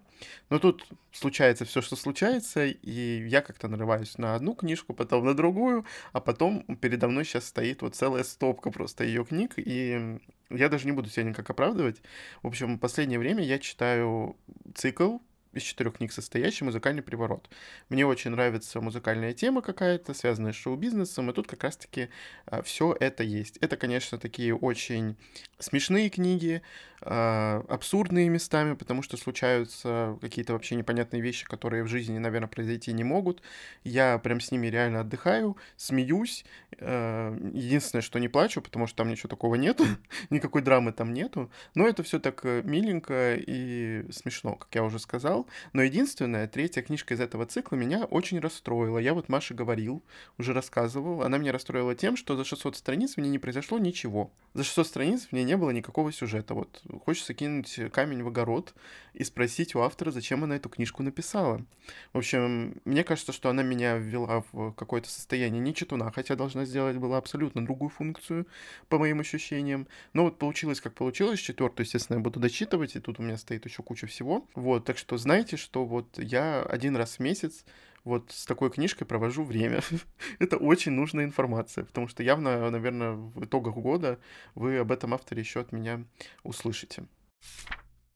Но 0.50 0.60
тут 0.60 0.86
случается 1.12 1.64
все, 1.64 1.82
что 1.82 1.96
случается, 1.96 2.66
и 2.66 3.28
я 3.28 3.42
как-то 3.42 3.68
нарываюсь 3.68 4.18
на 4.18 4.36
одну 4.36 4.56
книжку, 4.56 4.94
потом 4.94 5.26
на 5.26 5.34
другую, 5.34 5.86
а 6.12 6.20
потом 6.20 6.64
передо 6.82 7.08
мной 7.08 7.24
сейчас 7.24 7.46
стоит 7.46 7.82
вот 7.82 7.96
целая 7.96 8.24
стопка 8.24 8.72
просто 8.72 9.06
ее 9.06 9.24
книг, 9.24 9.54
и 9.56 10.20
я 10.50 10.70
даже 10.70 10.86
не 10.86 10.92
буду 10.92 11.10
себя 11.10 11.24
никак 11.24 11.50
оправдывать. 11.50 12.02
В 12.42 12.48
общем, 12.48 12.76
в 12.76 12.80
последнее 12.80 13.20
время 13.20 13.44
я 13.44 13.58
читаю 13.58 14.36
цикл 14.76 15.20
из 15.54 15.62
четырех 15.62 15.98
книг 15.98 16.12
состоящий 16.12 16.64
музыкальный 16.64 17.02
приворот. 17.02 17.50
Мне 17.90 18.06
очень 18.06 18.32
нравится 18.32 18.82
музыкальная 18.82 19.34
тема 19.34 19.62
какая-то, 19.62 20.14
связанная 20.14 20.54
с 20.54 20.56
шоу-бизнесом, 20.56 21.30
и 21.30 21.34
тут 21.34 21.48
как 21.48 21.64
раз-таки 21.64 22.10
а, 22.46 22.62
все 22.62 22.96
это 23.00 23.24
есть. 23.24 23.58
Это, 23.58 23.78
конечно, 23.78 24.18
такие 24.18 24.56
очень 24.56 25.16
смешные 25.60 26.10
книги, 26.10 26.62
а, 27.02 27.66
абсурдные 27.68 28.30
местами, 28.30 28.76
потому 28.76 29.02
что 29.02 29.18
случаются 29.18 30.18
какие-то 30.22 30.54
вообще 30.54 30.76
непонятные 30.76 31.22
вещи, 31.22 31.46
которые 31.46 31.84
в 31.84 31.88
жизни, 31.88 32.18
наверное, 32.18 32.48
произойти 32.48 32.94
не 32.94 33.04
могут. 33.04 33.42
Я 33.84 34.18
прям 34.20 34.40
с 34.40 34.52
ними 34.52 34.68
реально 34.68 35.02
отдыхаю, 35.02 35.58
смеюсь. 35.76 36.46
А, 36.80 37.38
единственное, 37.54 38.02
что 38.02 38.20
не 38.20 38.30
плачу, 38.30 38.62
потому 38.62 38.88
что 38.88 38.98
там 38.98 39.10
ничего 39.10 39.28
такого 39.28 39.56
нету, 39.56 39.86
никакой 40.30 40.62
драмы 40.62 40.94
там 40.94 41.14
нету. 41.14 41.52
Но 41.76 41.88
это 41.88 42.04
все 42.04 42.20
так 42.20 42.40
э, 42.46 42.62
миленько 42.64 43.36
и 43.36 44.06
смешно, 44.12 44.56
как 44.56 44.74
я 44.74 44.84
уже 44.84 45.00
сказал. 45.00 45.43
Но 45.74 45.82
единственное, 45.82 46.48
третья 46.48 46.82
книжка 46.82 47.14
из 47.14 47.20
этого 47.20 47.46
цикла 47.46 47.76
меня 47.76 48.06
очень 48.06 48.40
расстроила. 48.40 48.98
Я 48.98 49.14
вот 49.14 49.30
Маше 49.30 49.54
говорил, 49.54 50.04
уже 50.38 50.54
рассказывал. 50.54 51.24
Она 51.24 51.38
меня 51.38 51.52
расстроила 51.52 51.96
тем, 51.96 52.18
что 52.18 52.36
за 52.36 52.46
600 52.46 52.76
страниц 52.76 53.16
в 53.16 53.18
ней 53.20 53.30
не 53.30 53.40
произошло 53.40 53.78
ничего. 53.80 54.32
За 54.54 54.64
600 54.64 54.88
страниц 54.88 55.28
в 55.28 55.32
ней 55.32 55.44
не 55.44 55.58
было 55.58 55.72
никакого 55.72 56.12
сюжета. 56.12 56.54
Вот 56.54 56.82
хочется 57.06 57.34
кинуть 57.34 57.80
камень 57.92 58.24
в 58.24 58.28
огород 58.28 58.74
и 59.14 59.24
спросить 59.24 59.76
у 59.76 59.80
автора, 59.80 60.12
зачем 60.12 60.44
она 60.44 60.56
эту 60.56 60.70
книжку 60.70 61.04
написала. 61.04 61.66
В 62.14 62.18
общем, 62.18 62.82
мне 62.86 63.04
кажется, 63.04 63.32
что 63.32 63.50
она 63.50 63.64
меня 63.64 63.98
ввела 63.98 64.44
в 64.52 64.72
какое-то 64.74 65.10
состояние 65.10 65.62
не 65.62 65.74
читуна, 65.74 66.12
хотя 66.12 66.36
должна 66.36 66.66
сделать 66.66 66.98
была 66.98 67.18
абсолютно 67.18 67.66
другую 67.66 67.90
функцию, 67.90 68.48
по 68.90 69.00
моим 69.00 69.20
ощущениям. 69.20 69.88
Но 70.14 70.24
вот 70.24 70.38
получилось, 70.38 70.82
как 70.82 70.94
получилось. 70.94 71.40
Четвертую, 71.40 71.86
естественно, 71.86 72.18
я 72.18 72.24
буду 72.24 72.40
дочитывать, 72.40 72.96
и 72.96 73.00
тут 73.00 73.20
у 73.20 73.24
меня 73.24 73.38
стоит 73.38 73.66
еще 73.66 73.84
куча 73.84 74.08
всего. 74.08 74.48
Вот, 74.56 74.86
так 74.86 74.98
что 74.98 75.18
знаете, 75.34 75.58
что 75.58 75.84
вот 75.84 76.20
я 76.20 76.62
один 76.62 76.96
раз 76.96 77.16
в 77.16 77.20
месяц 77.20 77.66
вот 78.04 78.30
с 78.30 78.46
такой 78.46 78.70
книжкой 78.70 79.08
провожу 79.08 79.44
время. 79.44 79.82
Это 80.40 80.58
очень 80.58 80.92
нужная 80.92 81.26
информация, 81.26 81.86
потому 81.86 82.08
что 82.08 82.22
явно, 82.22 82.70
наверное, 82.70 83.14
в 83.14 83.44
итогах 83.44 83.74
года 83.74 84.20
вы 84.54 84.78
об 84.78 84.92
этом 84.92 85.12
авторе 85.12 85.42
еще 85.42 85.62
от 85.62 85.72
меня 85.72 86.04
услышите. 86.44 87.06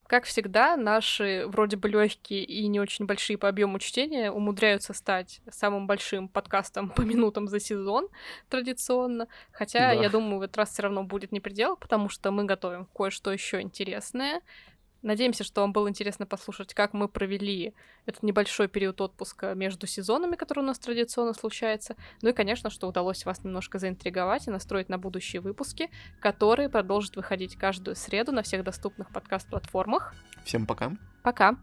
Как 0.06 0.26
всегда, 0.26 0.78
наши 0.78 1.46
вроде 1.48 1.76
бы 1.76 1.90
легкие 1.90 2.44
и 2.44 2.68
не 2.68 2.80
очень 2.80 3.06
большие 3.08 3.40
по 3.40 3.50
объему 3.50 3.80
чтения 3.80 4.32
умудряются 4.32 4.94
стать 4.94 5.42
самым 5.50 5.88
большим 5.88 6.30
подкастом 6.30 6.90
по 6.90 7.02
минутам 7.02 7.48
за 7.48 7.60
сезон 7.60 8.10
традиционно. 8.48 9.28
Хотя, 9.52 9.96
да. 9.96 10.04
я 10.04 10.10
думаю, 10.10 10.38
в 10.38 10.44
этот 10.44 10.58
раз 10.58 10.70
все 10.72 10.84
равно 10.84 11.04
будет 11.04 11.32
не 11.32 11.40
предел, 11.40 11.78
потому 11.78 12.10
что 12.10 12.30
мы 12.30 12.46
готовим 12.46 12.86
кое-что 12.96 13.34
еще 13.34 13.60
интересное. 13.60 14.42
Надеемся, 15.02 15.44
что 15.44 15.62
вам 15.62 15.74
было 15.74 15.88
интересно 15.88 16.26
послушать, 16.26 16.74
как 16.74 16.94
мы 16.94 17.08
провели 17.08 17.74
этот 18.06 18.24
небольшой 18.24 18.68
период 18.68 19.00
отпуска 19.02 19.54
между 19.54 19.88
сезонами, 19.88 20.36
который 20.36 20.60
у 20.60 20.68
нас 20.68 20.80
традиционно 20.80 21.34
случается. 21.34 21.96
Ну 22.22 22.30
и, 22.30 22.34
конечно, 22.34 22.70
что 22.70 22.88
удалось 22.88 23.26
вас 23.26 23.44
немножко 23.44 23.80
заинтриговать 23.80 24.48
и 24.48 24.52
настроить 24.52 24.90
на 24.90 24.98
будущие 24.98 25.42
выпуски, 25.42 25.90
которые 26.20 26.70
продолжат 26.70 27.16
выходить 27.16 27.56
каждую 27.56 27.96
среду 27.96 28.32
на 28.32 28.44
всех 28.44 28.64
доступных 28.64 29.12
подкаст-платформах. 29.12 30.16
Всем 30.44 30.66
пока. 30.66 30.94
Пока. 31.24 31.58